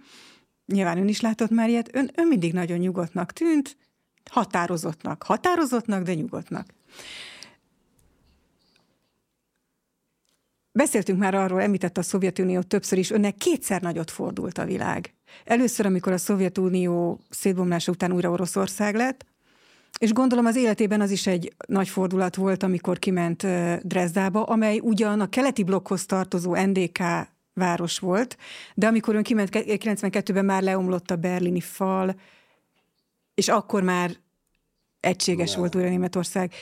Nyilván 0.65 0.97
ön 0.97 1.07
is 1.07 1.21
látott 1.21 1.49
már 1.49 1.69
ilyet. 1.69 1.95
Ön, 1.95 2.11
ön 2.15 2.27
mindig 2.27 2.53
nagyon 2.53 2.77
nyugodtnak 2.77 3.31
tűnt, 3.31 3.77
határozottnak. 4.31 5.23
Határozottnak, 5.23 6.03
de 6.03 6.13
nyugodtnak. 6.13 6.73
Beszéltünk 10.71 11.19
már 11.19 11.35
arról, 11.35 11.61
említett 11.61 11.97
a 11.97 12.01
Szovjetunió 12.01 12.61
többször 12.61 12.97
is, 12.97 13.11
önnek 13.11 13.35
kétszer 13.35 13.81
nagyot 13.81 14.11
fordult 14.11 14.57
a 14.57 14.65
világ. 14.65 15.13
Először, 15.45 15.85
amikor 15.85 16.13
a 16.13 16.17
Szovjetunió 16.17 17.19
szétbomlása 17.29 17.91
után 17.91 18.11
újra 18.11 18.29
Oroszország 18.29 18.95
lett, 18.95 19.25
és 19.99 20.13
gondolom 20.13 20.45
az 20.45 20.55
életében 20.55 21.01
az 21.01 21.11
is 21.11 21.27
egy 21.27 21.53
nagy 21.67 21.89
fordulat 21.89 22.35
volt, 22.35 22.63
amikor 22.63 22.99
kiment 22.99 23.47
Dresdába, 23.81 24.43
amely 24.43 24.79
ugyan 24.79 25.19
a 25.19 25.29
keleti 25.29 25.63
blokkhoz 25.63 26.05
tartozó 26.05 26.55
NDK 26.55 26.99
város 27.53 27.99
volt, 27.99 28.37
de 28.75 28.87
amikor 28.87 29.15
ön 29.15 29.23
kiment 29.23 29.49
92-ben 29.51 30.45
már 30.45 30.63
leomlott 30.63 31.11
a 31.11 31.15
berlini 31.15 31.59
fal, 31.59 32.15
és 33.33 33.47
akkor 33.47 33.83
már 33.83 34.11
egységes 34.99 35.55
volt 35.55 35.75
újra 35.75 35.89
Németország. 35.89 36.53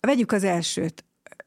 Vegyük 0.00 0.32
az 0.32 0.44
elsőt. 0.44 1.04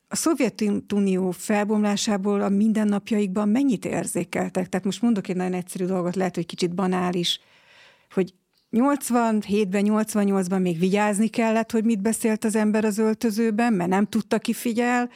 A 0.07 0.15
Szovjetunió 0.15 1.31
felbomlásából 1.31 2.41
a 2.41 2.49
mindennapjaikban 2.49 3.49
mennyit 3.49 3.85
érzékeltek? 3.85 4.69
Tehát 4.69 4.85
most 4.85 5.01
mondok 5.01 5.27
egy 5.27 5.35
nagyon 5.35 5.53
egyszerű 5.53 5.85
dolgot, 5.85 6.15
lehet, 6.15 6.35
hogy 6.35 6.45
kicsit 6.45 6.75
banális, 6.75 7.39
hogy 8.09 8.33
87-ben, 8.71 9.85
88-ban 9.87 10.61
még 10.61 10.79
vigyázni 10.79 11.27
kellett, 11.27 11.71
hogy 11.71 11.83
mit 11.83 12.01
beszélt 12.01 12.43
az 12.43 12.55
ember 12.55 12.85
az 12.85 12.97
öltözőben, 12.97 13.73
mert 13.73 13.89
nem 13.89 14.05
tudta, 14.05 14.39
ki 14.39 14.53
figyel. 14.53 15.09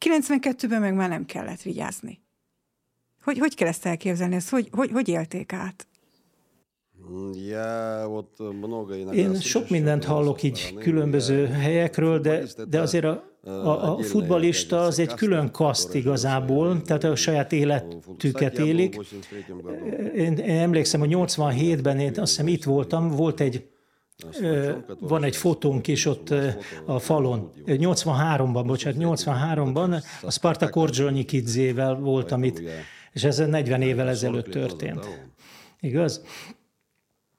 92-ben 0.00 0.80
meg 0.80 0.94
már 0.94 1.08
nem 1.08 1.24
kellett 1.24 1.62
vigyázni. 1.62 2.20
Hogy, 3.22 3.38
hogy 3.38 3.54
kell 3.54 3.68
ezt 3.68 3.86
elképzelni? 3.86 4.34
Ezt 4.34 4.48
hogy, 4.48 4.68
hogy, 4.72 4.90
hogy 4.90 5.08
élték 5.08 5.52
át? 5.52 5.86
Én 9.12 9.34
sok 9.34 9.70
mindent 9.70 10.04
hallok 10.04 10.42
így 10.42 10.74
különböző 10.78 11.46
helyekről, 11.46 12.20
de, 12.20 12.42
de 12.68 12.80
azért 12.80 13.04
a, 13.04 13.22
a, 13.42 13.96
a 13.96 14.02
futbalista 14.02 14.80
az 14.80 14.98
egy 14.98 15.14
külön 15.14 15.50
kaszt 15.50 15.94
igazából, 15.94 16.82
tehát 16.82 17.04
a 17.04 17.16
saját 17.16 17.52
életüket 17.52 18.58
élik. 18.58 18.98
Én, 20.14 20.32
én 20.32 20.58
emlékszem, 20.58 21.00
hogy 21.00 21.12
87-ben 21.12 21.98
én 21.98 22.08
azt 22.08 22.30
hiszem 22.30 22.48
itt 22.48 22.64
voltam, 22.64 23.10
volt 23.10 23.40
egy 23.40 23.64
van 25.00 25.24
egy 25.24 25.36
fotónk 25.36 25.86
is 25.86 26.06
ott 26.06 26.34
a 26.84 26.98
falon. 26.98 27.50
83-ban, 27.66 28.62
bocsánat, 28.66 29.18
83-ban 29.18 30.02
a 30.22 30.30
Spartak 30.30 30.76
Ordzsonyikidzével 30.76 31.94
voltam 31.94 32.44
itt, 32.44 32.62
és 33.12 33.24
ez 33.24 33.38
40 33.38 33.82
évvel 33.82 34.08
ezelőtt 34.08 34.50
történt. 34.50 35.30
Igaz? 35.80 36.24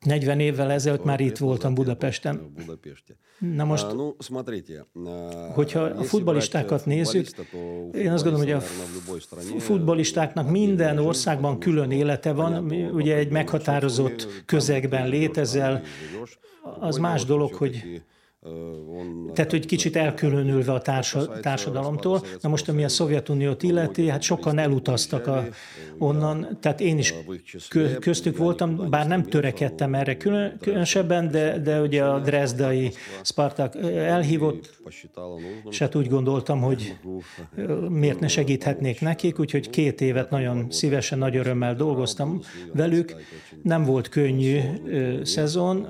40 0.05 0.39
évvel 0.39 0.71
ezelőtt 0.71 1.03
már 1.03 1.19
itt 1.19 1.37
voltam 1.37 1.73
Budapesten. 1.73 2.53
Na 3.39 3.63
most, 3.63 3.85
hogyha 5.53 5.79
a 5.79 6.03
futbalistákat 6.03 6.85
nézzük, 6.85 7.27
én 7.93 8.11
azt 8.11 8.23
gondolom, 8.23 8.47
hogy 8.47 8.51
a 8.51 9.59
futbalistáknak 9.59 10.49
minden 10.49 10.97
országban 10.97 11.59
külön 11.59 11.91
élete 11.91 12.33
van, 12.33 12.71
ugye 12.93 13.15
egy 13.15 13.31
meghatározott 13.31 14.27
közegben 14.45 15.09
létezel, 15.09 15.81
az 16.79 16.97
más 16.97 17.25
dolog, 17.25 17.53
hogy 17.53 18.01
tehát, 19.33 19.51
hogy 19.51 19.65
kicsit 19.65 19.95
elkülönülve 19.95 20.73
a 20.73 20.81
társa, 20.81 21.39
társadalomtól. 21.39 22.25
Na 22.41 22.49
most, 22.49 22.69
ami 22.69 22.83
a 22.83 22.89
Szovjetuniót 22.89 23.63
illeti, 23.63 24.09
hát 24.09 24.21
sokan 24.21 24.57
elutaztak 24.57 25.27
a, 25.27 25.47
onnan, 25.97 26.57
tehát 26.61 26.81
én 26.81 26.97
is 26.97 27.13
köztük 27.99 28.37
voltam, 28.37 28.89
bár 28.89 29.07
nem 29.07 29.23
törekedtem 29.23 29.95
erre 29.95 30.17
különösebben, 30.59 31.31
de, 31.31 31.59
de 31.59 31.81
ugye 31.81 32.03
a 32.03 32.19
Dresdai 32.19 32.91
Spartak 33.23 33.75
elhívott, 33.95 34.79
és 35.69 35.79
hát 35.79 35.95
úgy 35.95 36.07
gondoltam, 36.07 36.61
hogy 36.61 36.97
miért 37.89 38.19
ne 38.19 38.27
segíthetnék 38.27 39.01
nekik, 39.01 39.39
úgyhogy 39.39 39.69
két 39.69 40.01
évet 40.01 40.29
nagyon 40.29 40.71
szívesen, 40.71 41.17
nagy 41.17 41.35
örömmel 41.35 41.75
dolgoztam 41.75 42.41
velük. 42.73 43.15
Nem 43.63 43.83
volt 43.83 44.09
könnyű 44.09 44.59
szezon, 45.23 45.87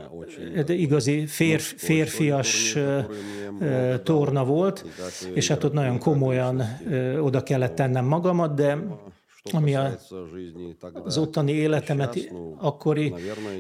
de 0.66 0.74
igazi 0.74 1.26
férf, 1.26 1.74
férfias 1.78 2.47
hatalmas 2.48 4.02
torna 4.04 4.46
volt, 4.46 4.86
és 5.34 5.48
hát 5.48 5.64
ott 5.64 5.74
nagyon 5.74 6.00
komolyan 6.00 6.64
oda 7.20 7.44
kellett 7.44 7.76
tennem 7.76 8.06
magamat, 8.06 8.54
de 8.54 8.78
ami 9.52 9.76
a, 9.76 9.98
az 11.04 11.18
ottani 11.18 11.52
életemet, 11.52 12.18
akkori 12.58 13.14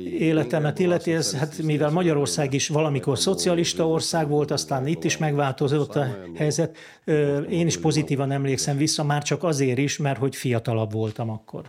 életemet 0.03 0.79
illeti, 0.79 1.13
ez, 1.13 1.35
hát 1.35 1.61
mivel 1.61 1.89
Magyarország 1.89 2.53
is 2.53 2.67
valamikor 2.67 3.19
szocialista 3.19 3.87
ország 3.87 4.27
volt, 4.27 4.51
aztán 4.51 4.87
itt 4.87 5.03
is 5.03 5.17
megváltozott 5.17 5.95
a 5.95 6.17
helyzet, 6.35 6.77
én 7.49 7.65
is 7.67 7.77
pozitívan 7.77 8.31
emlékszem 8.31 8.77
vissza, 8.77 9.03
már 9.03 9.23
csak 9.23 9.43
azért 9.43 9.77
is, 9.77 9.97
mert 9.97 10.19
hogy 10.19 10.35
fiatalabb 10.35 10.91
voltam 10.91 11.29
akkor. 11.29 11.65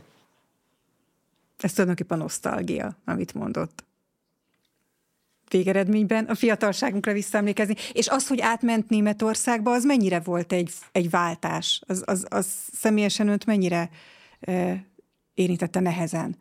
Ez 1.59 1.71
tulajdonképpen 1.73 2.19
nosztalgia, 2.19 2.97
amit 3.05 3.35
mondott 3.35 3.85
végeredményben 5.49 6.25
a 6.25 6.35
fiatalságunkra 6.35 7.13
visszaemlékezni. 7.13 7.75
És 7.93 8.09
az, 8.09 8.29
hogy 8.29 8.41
átment 8.41 8.89
Németországba, 8.89 9.71
az 9.71 9.85
mennyire 9.85 10.21
volt 10.21 10.53
egy, 10.53 10.71
egy 10.93 11.11
váltás? 11.11 11.81
Az, 11.87 12.03
az, 12.07 12.27
az 12.29 12.47
személyesen 12.73 13.29
önt 13.29 13.47
mennyire 13.47 13.91
e, 14.41 14.85
érintette 15.35 15.81
nehezen? 15.81 16.37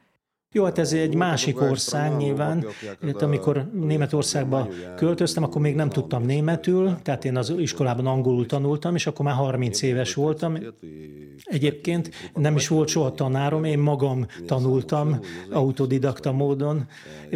Jó, 0.52 0.64
hát 0.64 0.78
ez 0.78 0.94
egy 0.94 1.16
másik 1.16 1.62
ország 1.62 2.18
nyilván. 2.18 2.66
Hát 3.06 3.22
amikor 3.22 3.70
Németországba 3.74 4.68
költöztem, 4.96 5.44
akkor 5.44 5.62
még 5.62 5.76
nem 5.76 5.90
tudtam 5.90 6.24
németül, 6.24 6.98
tehát 7.02 7.26
én 7.26 7.38
az 7.38 7.54
iskolában 7.58 8.08
angolul 8.08 8.46
tanultam, 8.46 8.96
és 8.96 9.08
akkor 9.08 9.26
már 9.26 9.36
30 9.36 9.82
éves 9.82 10.14
voltam. 10.14 10.58
Egyébként 11.44 12.10
nem 12.34 12.56
is 12.56 12.68
volt 12.68 12.88
soha 12.88 13.12
tanárom, 13.12 13.64
én 13.64 13.80
magam 13.80 14.26
tanultam 14.46 15.20
autodidakta 15.52 16.32
módon, 16.32 16.88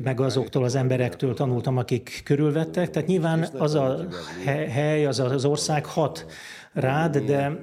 meg 0.03 0.19
azoktól 0.19 0.63
az 0.63 0.75
emberektől 0.75 1.33
tanultam, 1.33 1.77
akik 1.77 2.21
körülvettek. 2.25 2.89
Tehát 2.89 3.07
nyilván 3.07 3.47
az 3.57 3.75
a 3.75 4.07
hely, 4.45 5.05
az 5.05 5.19
az 5.19 5.45
ország 5.45 5.85
hat 5.85 6.25
rád, 6.73 7.17
de 7.17 7.59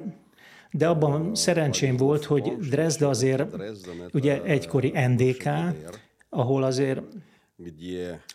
de 0.70 0.88
abban 0.88 1.34
szerencsém 1.34 1.96
volt, 1.96 2.24
hogy 2.24 2.56
Dresde 2.56 3.06
azért 3.06 3.56
ugye 4.12 4.42
egykori 4.42 4.92
NDK, 5.06 5.48
ahol 6.28 6.62
azért 6.62 7.00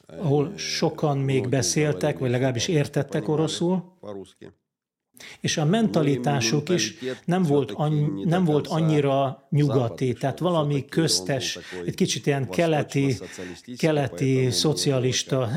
ahol 0.06 0.58
sokan 0.58 1.18
még 1.18 1.50
beszéltek, 1.50 2.20
vagy 2.20 2.30
legalábbis 2.30 2.68
értettek 2.68 3.28
oroszul, 3.28 3.84
és 5.40 5.58
a 5.58 5.66
mentalitásuk 5.66 6.70
is 6.70 6.96
nem 7.26 7.44
volt, 7.44 7.72
annyi, 7.72 8.24
nem 8.24 8.46
volt 8.46 8.68
annyira 8.68 9.48
nyugati, 9.50 10.14
tehát 10.14 10.40
valami 10.40 10.86
köztes, 10.86 11.60
egy 11.86 11.96
kicsit 11.96 12.26
ilyen 12.26 12.50
keleti, 12.50 13.18
keleti 13.78 14.52
szocialista 14.52 15.50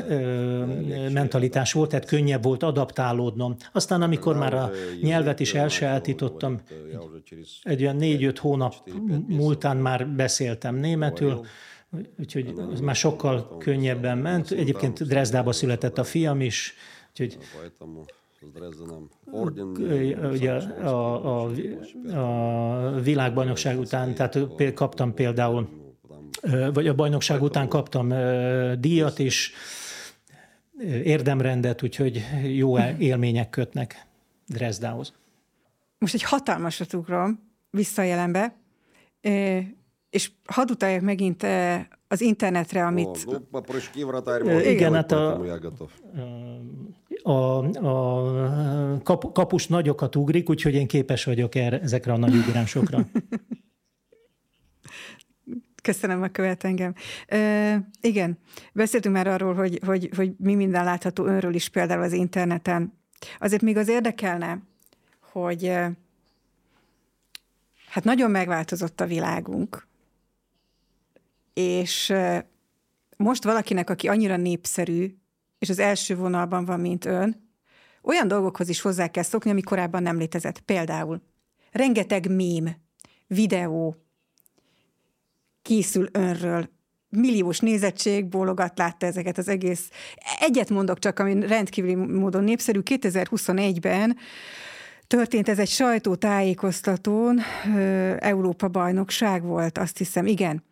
mentalitás 1.13 1.73
volt, 1.73 1.91
tehát 1.91 2.07
könnyebb 2.07 2.43
volt 2.43 2.63
adaptálódnom. 2.63 3.57
Aztán, 3.73 4.03
amikor 4.03 4.37
már 4.37 4.55
a 4.55 4.71
nyelvet 5.01 5.41
is 5.41 5.55
elsajátítottam, 5.55 6.61
egy 7.63 7.83
olyan 7.83 7.97
négy-öt 7.97 8.39
hónap 8.39 8.75
múltán 9.27 9.77
már 9.77 10.09
beszéltem 10.09 10.77
németül, 10.77 11.47
úgyhogy 12.19 12.55
az 12.73 12.81
már 12.81 12.97
sokkal 12.97 13.57
könnyebben 13.59 14.19
ment. 14.19 14.51
Egyébként 14.51 15.07
Dresdába 15.07 15.53
született 15.53 15.99
a 15.99 16.05
fiam 16.05 16.41
is, 16.41 16.75
úgyhogy 17.11 17.39
Ugye 20.33 20.53
a, 20.53 21.45
a, 21.45 21.51
a 22.17 23.01
világbajnokság 23.01 23.79
után, 23.79 24.15
tehát 24.15 24.39
kaptam 24.75 25.15
például, 25.15 25.69
vagy 26.73 26.89
a 26.89 26.95
bajnokság 26.95 27.43
után 27.43 27.69
kaptam 27.69 28.15
díjat 28.81 29.19
is, 29.19 29.53
érdemrendet, 30.85 31.83
úgyhogy 31.83 32.25
jó 32.55 32.79
élmények 32.99 33.51
kötnek 33.51 34.07
Dresdához. 34.47 35.13
Most 35.99 36.15
egy 36.15 36.23
hatalmasat 36.23 36.93
ugrom 36.93 37.41
vissza 37.71 38.03
a 38.03 38.05
jelenbe, 38.05 38.57
és 40.11 40.31
hadd 40.45 40.71
utaljak 40.71 41.01
megint 41.01 41.47
az 42.09 42.21
internetre, 42.21 42.87
amit... 42.87 43.27
Igen, 44.65 44.95
hát 44.95 45.13
a, 45.13 45.43
a, 47.27 47.59
a 47.87 49.03
kap, 49.03 49.33
kapus 49.33 49.66
nagyokat 49.66 50.16
ugrik, 50.16 50.51
úgyhogy 50.51 50.74
én 50.74 50.87
képes 50.87 51.24
vagyok 51.24 51.55
erre, 51.55 51.81
ezekre 51.81 52.12
a 52.12 52.16
nagy 52.16 52.35
ugrásokra. 52.35 53.07
Köszönöm, 55.83 56.22
a 56.22 56.29
követ 56.29 56.64
engem. 56.64 56.95
E, 57.27 57.89
igen, 58.01 58.39
beszéltünk 58.72 59.14
már 59.14 59.27
arról, 59.27 59.55
hogy, 59.55 59.81
hogy, 59.87 60.11
hogy 60.16 60.35
mi 60.39 60.55
minden 60.55 60.85
látható 60.85 61.24
önről 61.24 61.55
is 61.55 61.68
például 61.68 62.03
az 62.03 62.12
interneten. 62.12 62.93
Azért 63.39 63.62
még 63.62 63.77
az 63.77 63.89
érdekelne, 63.89 64.62
hogy 65.20 65.72
hát 67.89 68.05
nagyon 68.05 68.31
megváltozott 68.31 69.01
a 69.01 69.07
világunk, 69.07 69.87
és 71.55 72.12
most 73.16 73.45
valakinek, 73.45 73.91
aki 73.91 74.09
annyira 74.09 74.37
népszerű, 74.37 75.16
és 75.59 75.69
az 75.69 75.79
első 75.79 76.17
vonalban 76.17 76.65
van, 76.65 76.81
mint 76.81 77.05
ön, 77.05 77.45
olyan 78.03 78.29
dolgokhoz 78.29 78.69
is 78.69 78.81
hozzá 78.81 79.09
kell 79.09 79.23
szokni, 79.23 79.51
ami 79.51 79.63
korábban 79.63 80.03
nem 80.03 80.19
létezett. 80.19 80.61
Például 80.61 81.23
rengeteg 81.73 82.31
mém, 82.31 82.77
videó 83.27 83.97
készül 85.63 86.09
önről, 86.13 86.69
milliós 87.09 87.59
nézettség, 87.59 88.27
bólogat, 88.27 88.79
látta 88.79 89.07
ezeket 89.07 89.39
az 89.39 89.49
egész. 89.49 89.91
Egyet 90.41 90.71
mondok 90.71 90.99
csak, 90.99 91.19
ami 91.19 91.47
rendkívüli 91.47 91.95
módon 91.95 92.45
népszerű. 92.45 92.81
2021-ben 92.85 94.17
történt 95.07 95.49
ez 95.49 95.59
egy 95.59 95.69
sajtótájékoztatón, 95.69 97.41
Európa 98.19 98.69
bajnokság 98.69 99.43
volt, 99.43 99.79
azt 99.79 99.99
hiszem, 99.99 100.27
igen 100.27 100.65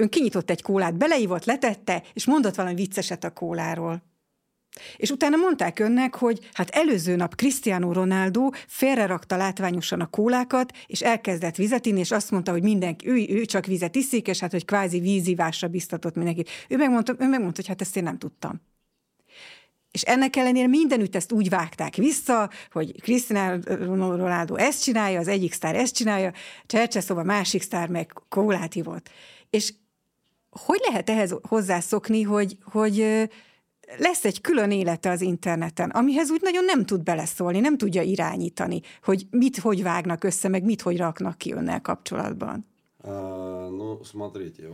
ön 0.00 0.08
kinyitott 0.08 0.50
egy 0.50 0.62
kólát, 0.62 0.96
beleívott, 0.96 1.44
letette, 1.44 2.02
és 2.12 2.26
mondott 2.26 2.54
valami 2.54 2.74
vicceset 2.74 3.24
a 3.24 3.30
kóláról. 3.30 4.02
És 4.96 5.10
utána 5.10 5.36
mondták 5.36 5.78
önnek, 5.78 6.14
hogy 6.14 6.48
hát 6.52 6.68
előző 6.68 7.16
nap 7.16 7.34
Cristiano 7.34 7.92
Ronaldo 7.92 8.50
félrerakta 8.66 9.36
látványosan 9.36 10.00
a 10.00 10.06
kólákat, 10.06 10.72
és 10.86 11.00
elkezdett 11.00 11.56
vizet 11.56 11.86
inni, 11.86 11.98
és 11.98 12.10
azt 12.10 12.30
mondta, 12.30 12.52
hogy 12.52 12.62
mindenki, 12.62 13.08
ő, 13.08 13.26
ő 13.28 13.44
csak 13.44 13.66
vizet 13.66 13.96
iszik, 13.96 14.28
és 14.28 14.40
hát, 14.40 14.50
hogy 14.50 14.64
kvázi 14.64 15.00
vízivásra 15.00 15.68
biztatott 15.68 16.14
mindenkit. 16.14 16.48
Ő 16.68 16.76
megmondta, 16.76 17.14
ő 17.18 17.26
megmondta, 17.28 17.56
hogy 17.56 17.68
hát 17.68 17.80
ezt 17.80 17.96
én 17.96 18.02
nem 18.02 18.18
tudtam. 18.18 18.60
És 19.90 20.02
ennek 20.02 20.36
ellenére 20.36 20.66
mindenütt 20.66 21.16
ezt 21.16 21.32
úgy 21.32 21.48
vágták 21.48 21.94
vissza, 21.94 22.50
hogy 22.70 23.00
Cristiano 23.00 24.16
Ronaldo 24.16 24.54
ezt 24.54 24.82
csinálja, 24.82 25.18
az 25.18 25.28
egyik 25.28 25.52
sztár 25.52 25.76
ezt 25.76 25.94
csinálja, 25.94 26.32
Csercseszova 26.66 27.22
másik 27.22 27.62
sztár 27.62 27.88
meg 27.88 28.12
kólát 28.28 28.72
hívott. 28.72 29.10
És 29.50 29.72
hogy 30.50 30.80
lehet 30.88 31.10
ehhez 31.10 31.36
hozzászokni, 31.48 32.22
hogy, 32.22 32.56
hogy 32.62 33.28
lesz 33.98 34.24
egy 34.24 34.40
külön 34.40 34.70
élete 34.70 35.10
az 35.10 35.20
interneten, 35.20 35.90
amihez 35.90 36.30
úgy 36.30 36.40
nagyon 36.42 36.64
nem 36.64 36.84
tud 36.84 37.02
beleszólni, 37.02 37.60
nem 37.60 37.76
tudja 37.76 38.02
irányítani, 38.02 38.80
hogy 39.02 39.26
mit 39.30 39.58
hogy 39.58 39.82
vágnak 39.82 40.24
össze, 40.24 40.48
meg 40.48 40.64
mit 40.64 40.82
hogy 40.82 40.96
raknak 40.96 41.38
ki 41.38 41.52
önnel 41.52 41.80
kapcsolatban? 41.80 42.66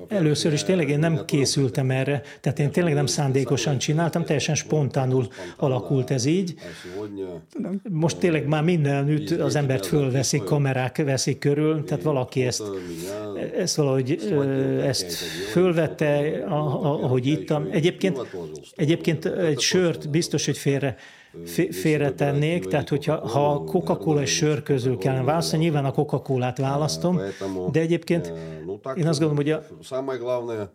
Először 0.08 0.52
is 0.52 0.62
tényleg 0.64 0.88
én 0.88 0.98
nem 0.98 1.24
készültem 1.24 1.90
erre, 1.90 2.22
tehát 2.40 2.58
én 2.58 2.70
tényleg 2.70 2.94
nem 2.94 3.06
szándékosan 3.06 3.78
csináltam, 3.78 4.24
teljesen 4.24 4.54
spontánul 4.54 5.28
alakult 5.56 6.10
ez 6.10 6.24
így. 6.24 6.54
Most 7.90 8.18
tényleg 8.18 8.46
már 8.46 8.62
mindenütt 8.62 9.30
az 9.30 9.56
embert 9.56 9.86
fölveszik, 9.86 10.42
kamerák 10.44 10.96
veszik 10.96 11.38
körül, 11.38 11.84
tehát 11.84 12.02
valaki 12.02 12.42
ezt, 12.42 12.62
ezt 13.56 13.76
valahogy 13.76 14.18
ezt 14.82 15.12
fölvette, 15.50 16.44
ahogy 16.48 17.26
ittam. 17.26 17.68
Egyébként, 17.70 18.20
egyébként 18.74 19.24
egy 19.24 19.60
sört 19.60 20.10
biztos, 20.10 20.44
hogy 20.44 20.58
félre 20.58 20.96
félretennék, 21.70 22.64
tehát 22.66 22.88
hogyha 22.88 23.28
ha 23.28 23.52
a 23.52 23.64
Coca-Cola 23.64 24.20
és 24.20 24.30
sör 24.34 24.62
közül 24.62 24.96
kellene 24.96 25.24
választani, 25.24 25.62
nyilván 25.62 25.84
a 25.84 25.92
Coca-Colát 25.92 26.58
választom, 26.58 27.20
de 27.72 27.80
egyébként 27.80 28.32
én 28.96 29.06
azt 29.06 29.20
gondolom, 29.20 29.36
hogy 29.36 29.50
a 29.50 29.62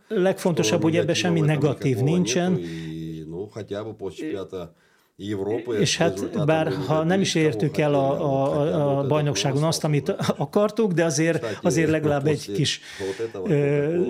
legfontosabb, 0.08 0.82
hogy 0.82 0.96
ebben 0.96 1.16
semmi 1.16 1.40
negatív 1.40 1.98
nincsen, 1.98 2.60
és 5.80 5.98
hát 5.98 6.46
bár 6.46 6.74
ha 6.88 7.04
nem 7.04 7.22
is 7.22 7.36
értük 7.36 7.78
el 7.78 7.94
a, 7.94 8.12
a, 8.12 9.00
a 9.00 9.08
bajnokságon 9.08 9.64
azt, 9.64 9.84
amit 9.84 10.10
akartuk, 10.38 10.92
de 10.92 11.06
azért, 11.06 11.60
azért 11.62 11.90
legalább 11.90 12.28
egy 12.28 12.52
kis 12.52 12.82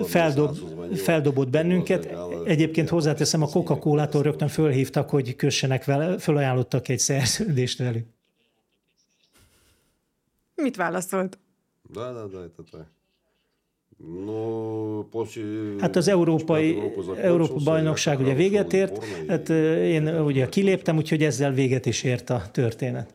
feldob, 0.04 0.56
feldobott 0.94 1.48
bennünket. 1.48 2.08
Egyébként 2.44 2.88
hozzáteszem, 2.88 3.42
a 3.42 3.46
Coca-Cola-tól 3.46 4.22
rögtön 4.22 4.48
fölhívtak, 4.48 5.10
hogy 5.10 5.36
kössenek 5.36 5.84
vele, 5.84 6.18
fölajánlottak 6.18 6.88
egy 6.88 6.98
szerződést 6.98 7.78
velük. 7.78 8.06
Mit 10.54 10.76
válaszolt? 10.76 11.38
Da, 11.92 12.12
da, 12.12 12.26
da, 12.26 12.40
da, 12.56 12.62
da. 12.70 12.86
No, 14.24 15.04
hát 15.78 15.96
az 15.96 16.08
európai 16.08 16.78
Európa 17.16 17.54
bajnokság 17.64 18.20
ugye 18.20 18.34
véget 18.34 18.72
ért, 18.72 19.04
hát 19.28 19.50
eh, 19.50 19.88
én 19.88 20.20
ugye 20.20 20.48
kiléptem, 20.48 20.96
úgyhogy 20.96 21.22
ezzel 21.22 21.52
véget 21.52 21.86
is 21.86 22.02
ért 22.02 22.30
a 22.30 22.42
történet. 22.52 23.14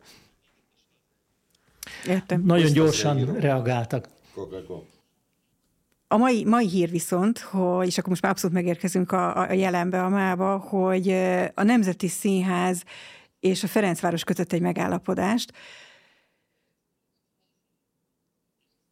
Értem. 2.06 2.42
Nagyon 2.44 2.72
gyorsan 2.72 3.38
reagáltak. 3.40 4.08
Coca-Cola. 4.34 4.82
A 6.10 6.16
mai, 6.16 6.44
mai 6.44 6.68
hír 6.68 6.90
viszont, 6.90 7.38
hogy, 7.38 7.86
és 7.86 7.98
akkor 7.98 8.10
most 8.10 8.22
már 8.22 8.30
abszolút 8.30 8.56
megérkezünk 8.56 9.12
a, 9.12 9.36
a 9.36 9.52
jelenbe, 9.52 10.04
a 10.04 10.08
mába, 10.08 10.58
hogy 10.58 11.10
a 11.54 11.62
Nemzeti 11.62 12.08
Színház 12.08 12.82
és 13.40 13.62
a 13.62 13.66
Ferencváros 13.66 14.24
kötött 14.24 14.52
egy 14.52 14.60
megállapodást, 14.60 15.52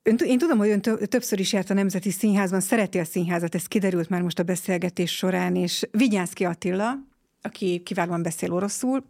Ön, 0.02 0.16
én 0.24 0.38
tudom, 0.38 0.58
hogy 0.58 0.68
ön 0.68 0.80
többször 0.80 1.40
is 1.40 1.52
járt 1.52 1.70
a 1.70 1.74
Nemzeti 1.74 2.10
Színházban, 2.10 2.60
szereti 2.60 2.98
a 2.98 3.04
színházat, 3.04 3.54
ez 3.54 3.66
kiderült 3.66 4.08
már 4.08 4.22
most 4.22 4.38
a 4.38 4.42
beszélgetés 4.42 5.16
során, 5.16 5.56
és 5.56 5.88
Vigyánszki 5.90 6.44
Attila, 6.44 6.92
aki 7.42 7.82
kiválóan 7.84 8.22
beszél 8.22 8.52
oroszul, 8.52 9.04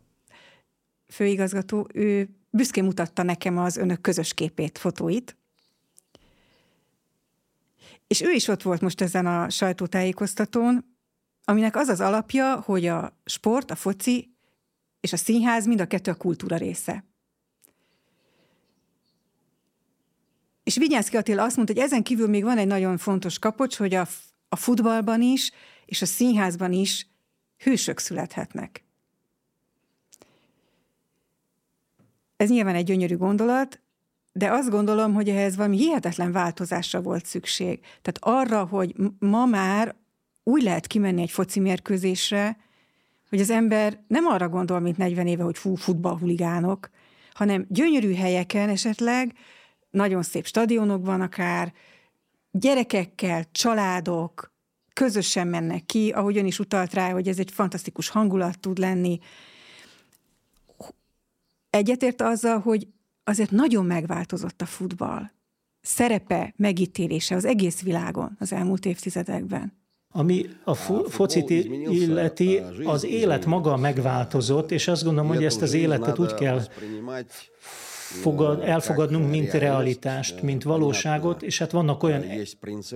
főigazgató, 1.09 1.86
ő 1.94 2.28
büszkén 2.50 2.84
mutatta 2.84 3.22
nekem 3.22 3.59
az 3.59 3.76
önök 3.76 4.00
közös 4.00 4.34
képét, 4.34 4.78
fotóit, 4.78 5.36
és 8.07 8.20
ő 8.20 8.30
is 8.30 8.48
ott 8.48 8.62
volt 8.62 8.80
most 8.80 9.00
ezen 9.00 9.26
a 9.26 9.50
sajtótájékoztatón, 9.50 10.98
aminek 11.44 11.76
az 11.76 11.88
az 11.88 12.00
alapja, 12.00 12.61
hogy 12.61 12.86
a 12.86 13.20
sport, 13.24 13.70
a 13.70 13.74
foci 13.74 14.36
és 15.00 15.12
a 15.12 15.16
színház 15.16 15.66
mind 15.66 15.80
a 15.80 15.86
kettő 15.86 16.11
a 16.11 16.14
kultúra 16.14 16.57
része. 16.57 17.04
És 20.62 20.76
Vigyánszki 20.76 21.16
Attila 21.16 21.42
azt 21.42 21.57
mondta, 21.57 21.74
hogy 21.74 21.82
ezen 21.82 22.02
kívül 22.02 22.28
még 22.28 22.42
van 22.42 22.59
egy 22.59 22.66
nagyon 22.66 22.98
fontos 22.98 23.38
kapocs, 23.38 23.76
hogy 23.76 23.94
a, 23.94 24.07
a 24.48 24.57
futballban 24.57 25.22
is 25.22 25.52
és 25.84 26.02
a 26.02 26.07
színházban 26.07 26.72
is 26.72 27.07
hősök 27.57 27.98
születhetnek. 27.98 28.84
Ez 32.36 32.48
nyilván 32.48 32.74
egy 32.74 32.84
gyönyörű 32.84 33.16
gondolat, 33.16 33.80
de 34.37 34.53
azt 34.53 34.70
gondolom, 34.70 35.14
hogy 35.14 35.28
ehhez 35.28 35.57
valami 35.57 35.76
hihetetlen 35.76 36.32
változásra 36.32 37.01
volt 37.01 37.26
szükség. 37.26 37.80
Tehát 37.80 38.18
arra, 38.20 38.64
hogy 38.64 38.95
ma 39.18 39.47
már 39.47 39.95
úgy 40.43 40.62
lehet 40.62 40.87
kimenni 40.87 41.22
egy 41.22 41.30
foci 41.30 41.61
mérkőzésre, 41.61 42.57
hogy 43.28 43.41
az 43.41 43.51
ember 43.51 44.01
nem 44.07 44.26
arra 44.26 44.49
gondol, 44.49 44.80
mint 44.80 44.97
40 44.97 45.26
éve, 45.26 45.43
hogy 45.43 45.59
fú, 45.59 45.74
futballhuligánok, 45.74 46.91
hanem 47.32 47.66
gyönyörű 47.68 48.14
helyeken 48.14 48.68
esetleg, 48.68 49.32
nagyon 49.91 50.22
szép 50.22 50.47
stadionokban 50.47 51.20
akár, 51.20 51.72
gyerekekkel, 52.51 53.45
családok 53.53 54.53
közösen 54.93 55.47
mennek 55.47 55.87
ki, 55.87 56.11
ahogy 56.11 56.37
ön 56.37 56.47
is 56.47 56.59
utalt 56.59 56.95
rá, 56.95 57.11
hogy 57.11 57.28
ez 57.28 57.39
egy 57.39 57.51
fantasztikus 57.51 58.09
hangulat 58.09 58.59
tud 58.59 58.78
lenni. 58.78 59.18
Egyetért 61.70 62.22
azzal, 62.22 62.59
hogy 62.59 62.87
azért 63.29 63.51
nagyon 63.51 63.85
megváltozott 63.87 64.62
a 64.62 64.66
futball. 64.66 65.31
Szerepe, 65.81 66.55
megítélése 66.57 67.35
az 67.35 67.45
egész 67.45 67.83
világon 67.83 68.37
az 68.39 68.53
elmúlt 68.53 68.87
évtizedekben. 68.87 69.72
Ami 70.12 70.47
a 70.64 70.74
fo- 70.74 71.11
focit 71.11 71.51
illeti, 71.51 72.61
az 72.85 73.05
élet 73.05 73.47
maga 73.47 73.77
megváltozott, 73.77 74.70
és 74.70 74.89
azt 74.89 75.05
gondolom, 75.05 75.29
hogy 75.29 75.45
ezt 75.45 75.62
az 75.62 75.72
életet 75.72 76.18
úgy 76.18 76.35
kell 76.35 76.62
fogad, 78.16 78.62
elfogadnunk, 78.64 79.30
mint 79.30 79.52
realitást, 79.52 80.42
mint 80.42 80.62
valóságot, 80.62 81.42
és 81.42 81.58
hát 81.58 81.70
vannak 81.70 82.02
olyan 82.02 82.24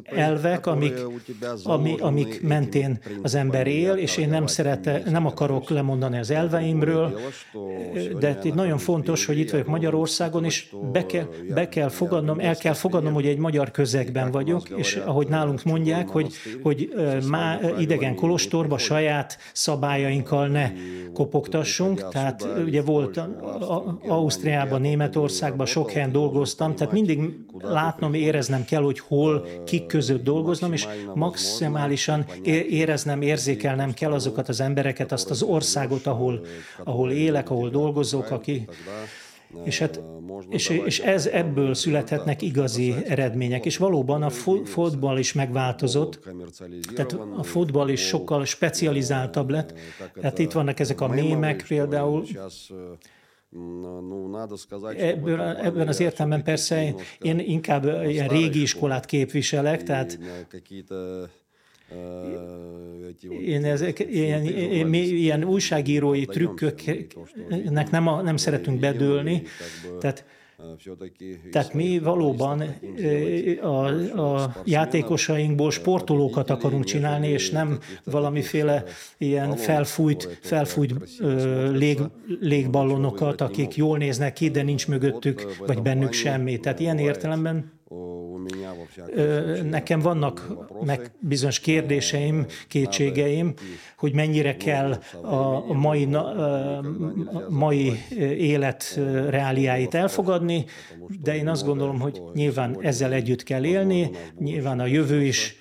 elvek, 0.04 0.66
amik, 0.66 0.94
ami, 1.64 1.94
amik 1.98 2.42
mentén 2.42 2.98
az 3.22 3.34
ember 3.34 3.66
él, 3.66 3.94
és 3.94 4.16
én 4.16 4.28
nem 4.28 4.46
szerete, 4.46 5.02
nem 5.10 5.26
akarok 5.26 5.68
lemondani 5.68 6.18
az 6.18 6.30
elveimről, 6.30 7.18
de 8.18 8.38
itt 8.42 8.54
nagyon 8.54 8.78
fontos, 8.78 9.26
hogy 9.26 9.38
itt 9.38 9.50
vagyok 9.50 9.66
Magyarországon, 9.66 10.44
és 10.44 10.66
be 10.92 11.06
kell, 11.06 11.28
be 11.54 11.68
kell 11.68 11.88
fogadnom, 11.88 12.38
el 12.40 12.56
kell 12.56 12.74
fogadnom, 12.74 13.12
hogy 13.12 13.26
egy 13.26 13.38
magyar 13.38 13.70
közegben 13.70 14.30
vagyok, 14.30 14.68
és 14.68 14.96
ahogy 14.96 15.28
nálunk 15.28 15.62
mondják, 15.64 16.08
hogy, 16.08 16.32
hogy 16.62 16.92
má 17.28 17.60
idegen 17.78 18.14
kolostorba 18.14 18.78
saját 18.78 19.38
szabályainkkal 19.52 20.46
ne 20.46 20.72
kopogtassunk, 21.12 22.08
tehát 22.08 22.48
ugye 22.66 22.82
volt 22.82 23.20
Ausztriában, 24.06 24.84
Németországban 25.10 25.66
sok 25.66 25.90
helyen 25.90 26.12
dolgoztam, 26.12 26.74
tehát 26.74 26.92
mindig 26.92 27.20
látnom, 27.58 28.14
éreznem 28.14 28.64
kell, 28.64 28.82
hogy 28.82 28.98
hol, 28.98 29.46
kik 29.64 29.86
között 29.86 30.24
dolgoznom, 30.24 30.72
és 30.72 30.86
maximálisan 31.14 32.26
éreznem, 32.68 33.22
érzékelnem 33.22 33.94
kell 33.94 34.12
azokat 34.12 34.48
az 34.48 34.60
embereket, 34.60 35.12
azt 35.12 35.30
az 35.30 35.42
országot, 35.42 36.06
ahol, 36.06 36.40
ahol 36.84 37.12
élek, 37.12 37.50
ahol 37.50 37.70
dolgozok, 37.70 38.30
aki, 38.30 38.68
és, 39.64 39.78
hát, 39.78 40.00
és, 40.48 40.68
és 40.68 41.00
ez 41.00 41.26
ebből 41.26 41.74
születhetnek 41.74 42.42
igazi 42.42 42.94
eredmények. 43.06 43.64
És 43.64 43.76
valóban 43.76 44.22
a 44.22 44.30
fotball 44.64 45.18
is 45.18 45.32
megváltozott, 45.32 46.18
tehát 46.94 47.16
a 47.36 47.42
fotball 47.42 47.88
is 47.88 48.00
sokkal 48.00 48.44
specializáltabb 48.44 49.50
lett. 49.50 49.74
Hát 50.22 50.38
itt 50.38 50.52
vannak 50.52 50.80
ezek 50.80 51.00
a 51.00 51.08
mémek 51.08 51.64
például, 51.68 52.24
Ebből, 54.96 55.40
ebben 55.40 55.88
az 55.88 56.00
értelemben 56.00 56.42
persze 56.42 56.94
én 57.20 57.38
inkább 57.38 57.84
ilyen 57.84 58.28
régi 58.28 58.60
iskolát 58.60 59.04
képviselek, 59.04 59.82
tehát 59.82 60.18
én 63.40 63.64
ezek, 63.64 63.98
ilyen, 63.98 64.42
mi 64.86 64.98
ilyen 64.98 65.44
újságírói 65.44 66.24
trükköknek 66.24 67.90
nem, 67.90 68.06
a, 68.06 68.22
nem 68.22 68.36
szeretünk 68.36 68.80
bedőlni, 68.80 69.42
tehát 69.98 70.24
tehát 71.50 71.74
mi 71.74 71.98
valóban 71.98 72.62
a, 73.62 73.86
a 74.20 74.56
játékosainkból 74.64 75.70
sportolókat 75.70 76.50
akarunk 76.50 76.84
csinálni, 76.84 77.28
és 77.28 77.50
nem 77.50 77.78
valamiféle 78.04 78.84
ilyen 79.18 79.56
felfújt, 79.56 80.38
felfújt 80.42 80.94
lég, 81.72 81.98
légballonokat, 82.40 83.40
akik 83.40 83.76
jól 83.76 83.98
néznek 83.98 84.32
ki, 84.32 84.50
de 84.50 84.62
nincs 84.62 84.88
mögöttük, 84.88 85.56
vagy 85.66 85.82
bennük 85.82 86.12
semmi. 86.12 86.58
Tehát 86.58 86.80
ilyen 86.80 86.98
értelemben 86.98 87.79
Nekem 89.62 90.00
vannak 90.00 90.48
meg 90.84 91.10
bizonyos 91.18 91.60
kérdéseim, 91.60 92.46
kétségeim, 92.68 93.54
hogy 93.96 94.14
mennyire 94.14 94.56
kell 94.56 94.98
a 95.22 95.72
mai, 95.72 96.08
mai 97.48 97.92
élet 98.38 99.00
reáliáit 99.28 99.94
elfogadni, 99.94 100.64
de 101.22 101.36
én 101.36 101.48
azt 101.48 101.64
gondolom, 101.64 102.00
hogy 102.00 102.22
nyilván 102.34 102.76
ezzel 102.80 103.12
együtt 103.12 103.42
kell 103.42 103.64
élni, 103.64 104.10
nyilván 104.38 104.80
a 104.80 104.86
jövő 104.86 105.22
is 105.22 105.58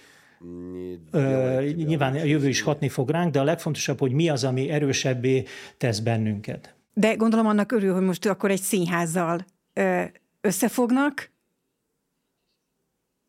nyilván 1.76 2.14
a 2.14 2.24
jövő 2.24 2.48
is 2.48 2.62
hatni 2.62 2.90
fog 2.90 3.10
ránk, 3.10 3.32
de 3.32 3.40
a 3.40 3.44
legfontosabb, 3.44 4.00
hogy 4.00 4.12
mi 4.12 4.30
az, 4.30 4.44
ami 4.44 4.70
erősebbé 4.70 5.44
tesz 5.78 6.00
bennünket. 6.00 6.76
De 6.94 7.14
gondolom 7.14 7.48
annak 7.48 7.72
örül, 7.72 7.94
hogy 7.94 8.04
most 8.04 8.26
akkor 8.26 8.52
egy 8.52 8.62
színházzal 8.62 9.46
összefognak, 10.42 11.32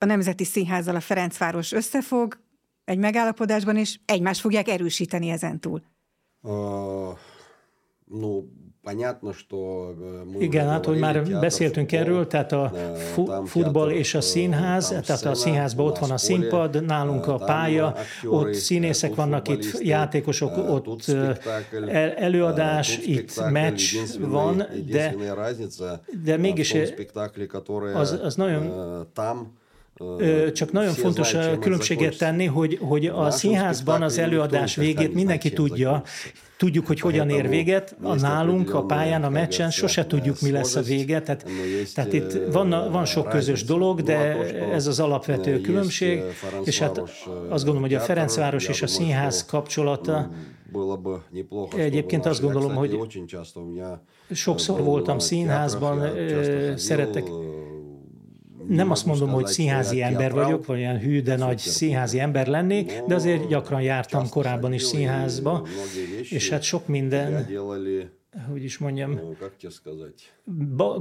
a 0.03 0.05
Nemzeti 0.05 0.45
Színházzal 0.45 0.97
a 0.97 1.01
Ferencváros 1.01 1.73
összefog 1.73 2.39
egy 2.85 2.99
megállapodásban, 2.99 3.77
és 3.77 3.99
egymást 4.05 4.41
fogják 4.41 4.69
erősíteni 4.69 5.31
ezentúl. 5.31 5.83
Uh, 6.43 6.53
no, 8.05 8.43
igen, 10.39 10.69
hát, 10.69 10.85
hogy 10.85 10.99
már 10.99 11.41
beszéltünk 11.41 11.93
erről, 11.93 12.27
tehát 12.27 12.53
a 12.53 12.73
futball 13.45 13.91
és 13.91 14.15
a 14.15 14.21
színház, 14.21 14.89
tehát 14.89 15.25
a 15.25 15.35
színházban 15.35 15.87
ott 15.87 15.99
van 15.99 16.11
a 16.11 16.17
színpad, 16.17 16.85
nálunk 16.85 17.27
a 17.27 17.35
pálya, 17.35 17.95
ott 18.25 18.55
színészek 18.55 19.15
vannak, 19.15 19.49
itt 19.49 19.79
játékosok, 19.81 20.57
ott 20.57 21.05
előadás, 22.17 22.99
itt 22.99 23.51
meccs 23.51 23.95
van, 24.19 24.67
de, 24.91 25.15
de 26.25 26.37
mégis 26.37 26.75
az, 27.95 28.19
az 28.23 28.35
nagyon 28.35 28.73
csak 30.53 30.73
nagyon 30.73 30.93
fontos 30.93 31.35
a 31.35 31.59
különbséget 31.59 32.19
tenni, 32.19 32.47
hogy, 32.47 32.79
hogy 32.81 33.07
a 33.07 33.31
színházban 33.31 34.03
az 34.03 34.19
előadás 34.19 34.77
végét 34.77 35.15
mindenki 35.15 35.53
tudja, 35.53 36.03
tudjuk, 36.57 36.87
hogy 36.87 37.01
hogyan 37.01 37.31
ér 37.31 37.49
véget, 37.49 37.97
a 38.03 38.15
nálunk, 38.15 38.75
a 38.75 38.85
pályán, 38.85 39.25
a 39.25 39.29
meccsen 39.29 39.71
sose 39.71 40.07
tudjuk, 40.07 40.41
mi 40.41 40.51
lesz 40.51 40.77
a 40.77 40.81
vége, 40.81 41.23
tehát, 41.23 41.47
tehát 41.95 42.13
itt 42.13 42.53
van, 42.53 42.69
van 42.93 43.05
sok 43.05 43.29
közös 43.29 43.65
dolog, 43.65 44.03
de 44.03 44.17
ez 44.73 44.87
az 44.87 45.01
alapvető 45.01 45.61
különbség, 45.61 46.23
és 46.65 46.79
hát 46.79 46.99
azt 47.49 47.65
gondolom, 47.65 47.81
hogy 47.81 47.95
a 47.95 48.01
Ferencváros 48.01 48.69
és 48.69 48.83
a 48.83 48.87
színház 48.87 49.45
kapcsolata, 49.45 50.31
Egyébként 51.77 52.27
azt 52.27 52.41
gondolom, 52.41 52.75
hogy 52.75 52.99
sokszor 54.31 54.83
voltam 54.83 55.19
színházban, 55.19 56.03
szeretek 56.77 57.25
nem 58.71 58.91
azt 58.91 59.07
mondom, 59.07 59.31
hogy 59.31 59.47
színházi 59.47 60.03
ember 60.03 60.33
vagyok, 60.33 60.67
vagy 60.67 60.79
olyan 60.79 60.99
hű, 60.99 61.23
de 61.23 61.37
nagy 61.37 61.59
színházi 61.59 62.19
ember 62.19 62.47
lennék, 62.47 63.03
de 63.07 63.15
azért 63.15 63.49
gyakran 63.49 63.83
jártam 63.83 64.29
korábban 64.29 64.73
is 64.73 64.83
színházba, 64.83 65.67
és 66.31 66.49
hát 66.49 66.63
sok 66.63 66.87
minden, 66.87 67.47
hogy 68.51 68.65
is 68.65 68.79
mondjam, 68.79 69.21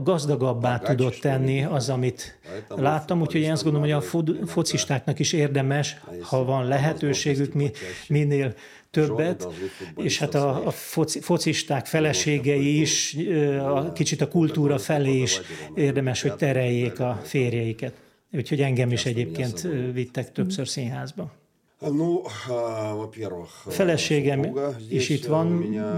gazdagabbá 0.03 0.79
tudott 0.79 1.15
tenni 1.15 1.63
az, 1.63 1.89
amit 1.89 2.39
láttam, 2.67 3.21
úgyhogy 3.21 3.41
én 3.41 3.51
azt 3.51 3.63
gondolom, 3.63 3.89
hogy 3.89 3.97
a 3.97 4.45
focistáknak 4.45 5.19
is 5.19 5.33
érdemes, 5.33 6.01
ha 6.21 6.43
van 6.43 6.67
lehetőségük, 6.67 7.53
mi, 7.53 7.71
minél 8.07 8.53
többet, 8.91 9.47
és 9.95 10.19
hát 10.19 10.35
a, 10.35 10.65
a 10.67 10.71
foci, 10.71 11.19
focisták 11.19 11.85
feleségei 11.85 12.79
is 12.79 13.17
a, 13.59 13.91
kicsit 13.91 14.21
a 14.21 14.27
kultúra 14.27 14.77
felé 14.77 15.21
is 15.21 15.41
érdemes, 15.75 16.21
hogy 16.21 16.35
tereljék 16.35 16.99
a 16.99 17.19
férjeiket. 17.23 17.93
Úgyhogy 18.31 18.61
engem 18.61 18.91
is 18.91 19.05
egyébként 19.05 19.67
vittek 19.93 20.31
többször 20.31 20.67
színházba. 20.67 21.31
A 23.65 23.69
feleségem 23.69 24.59
is 24.89 25.09
itt 25.09 25.25
van 25.25 25.47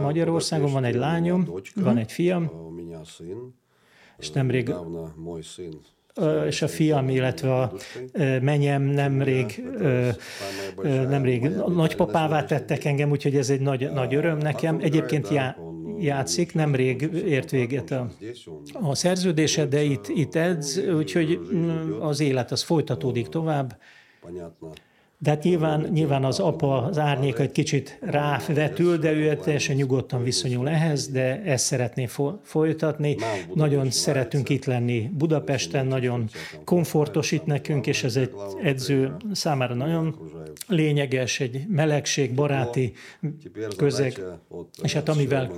Magyarországon, 0.01 0.71
van 0.71 0.83
egy 0.83 0.95
lányom, 0.95 1.49
van 1.75 1.97
egy 1.97 2.11
fiam, 2.11 2.51
és 4.17 4.31
nemrég 4.31 4.73
és 6.47 6.61
a 6.61 6.67
fiam, 6.67 7.09
illetve 7.09 7.53
a 7.55 7.73
menyem 8.41 8.81
nemrég, 8.81 9.63
nemrég 10.83 11.49
nagypapává 11.67 12.45
tettek 12.45 12.85
engem, 12.85 13.09
úgyhogy 13.09 13.35
ez 13.35 13.49
egy 13.49 13.61
nagy, 13.61 13.91
nagy 13.91 14.15
öröm 14.15 14.37
nekem. 14.37 14.79
Egyébként 14.81 15.29
já, 15.29 15.55
játszik, 15.99 16.53
nemrég 16.53 17.01
ért 17.25 17.51
véget 17.51 17.91
a, 17.91 18.09
a 18.73 18.95
szerződése, 18.95 19.65
de 19.65 19.81
itt, 19.81 20.07
itt 20.07 20.35
edz, 20.35 20.77
úgyhogy 20.77 21.39
mm, 21.53 21.91
az 22.01 22.19
élet 22.19 22.51
az 22.51 22.63
folytatódik 22.63 23.27
tovább. 23.27 23.77
De 25.23 25.29
hát 25.29 25.43
nyilván, 25.43 25.87
nyilván 25.91 26.23
az 26.23 26.39
apa, 26.39 26.83
az 26.83 26.97
árnyék 26.97 27.39
egy 27.39 27.51
kicsit 27.51 27.97
rávetül, 28.01 28.97
de 28.97 29.11
ő 29.11 29.35
teljesen 29.35 29.75
nyugodtan 29.75 30.23
viszonyul 30.23 30.69
ehhez, 30.69 31.07
de 31.07 31.41
ezt 31.41 31.65
szeretné 31.65 32.09
folytatni. 32.43 33.17
Nagyon 33.53 33.91
szeretünk 33.91 34.49
itt 34.49 34.65
lenni 34.65 35.11
Budapesten, 35.13 35.85
nagyon 35.85 36.29
komfortos 36.63 37.31
itt 37.31 37.45
nekünk, 37.45 37.87
és 37.87 38.03
ez 38.03 38.15
egy 38.15 38.31
edző 38.63 39.15
számára 39.31 39.73
nagyon 39.73 40.15
lényeges, 40.67 41.39
egy 41.39 41.67
melegség, 41.67 42.33
baráti 42.33 42.93
közeg. 43.77 44.21
És 44.83 44.93
hát 44.93 45.09
amivel 45.09 45.51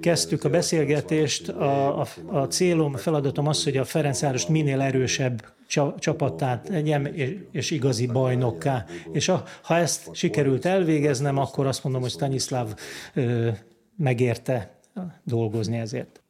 kezdtük 0.00 0.44
a 0.44 0.48
beszélgetést, 0.48 1.48
a, 1.48 2.00
a, 2.00 2.06
a 2.26 2.46
célom, 2.46 2.94
a 2.94 2.98
feladatom 2.98 3.46
az, 3.46 3.64
hogy 3.64 3.76
a 3.76 3.84
Ferencvárost 3.84 4.48
minél 4.48 4.80
erősebb 4.80 5.54
csapattá 5.98 6.60
tegyem, 6.60 7.04
és, 7.04 7.36
és 7.50 7.70
igazi 7.70 8.06
bajnokká. 8.06 8.84
És 9.12 9.28
a, 9.28 9.44
ha 9.62 9.76
ezt 9.76 10.14
sikerült 10.14 10.64
elvégeznem, 10.64 11.38
akkor 11.38 11.66
azt 11.66 11.84
mondom, 11.84 12.00
hogy 12.00 12.10
Stanislav 12.10 12.74
ö, 13.14 13.50
megérte 13.96 14.78
dolgozni 15.24 15.78
ezért. 15.78 16.20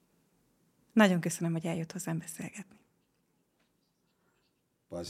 Nagyon 0.93 1.21
köszönöm, 1.21 1.53
hogy 1.53 1.67
eljött 1.67 1.93
hozzám 1.93 2.19
beszélgetni. 2.19 2.75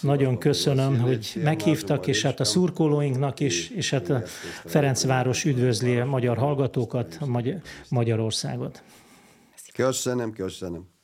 Nagyon 0.01 0.39
köszönöm, 0.39 1.01
hogy 1.01 1.33
meghívtak, 1.43 2.07
és 2.07 2.23
hát 2.23 2.41
a 2.41 2.45
szurkolóinknak 2.45 3.41
is, 3.41 3.71
és 3.71 3.91
hát 3.91 4.09
a 4.09 4.23
Ferencváros 4.65 5.45
üdvözli 5.45 5.99
a 5.99 6.05
magyar 6.05 6.37
hallgatókat, 6.37 7.17
a 7.21 7.27
Magyar- 7.27 7.63
Magyarországot. 7.89 8.83
Köszönöm, 9.73 10.33
köszönöm. 10.33 10.96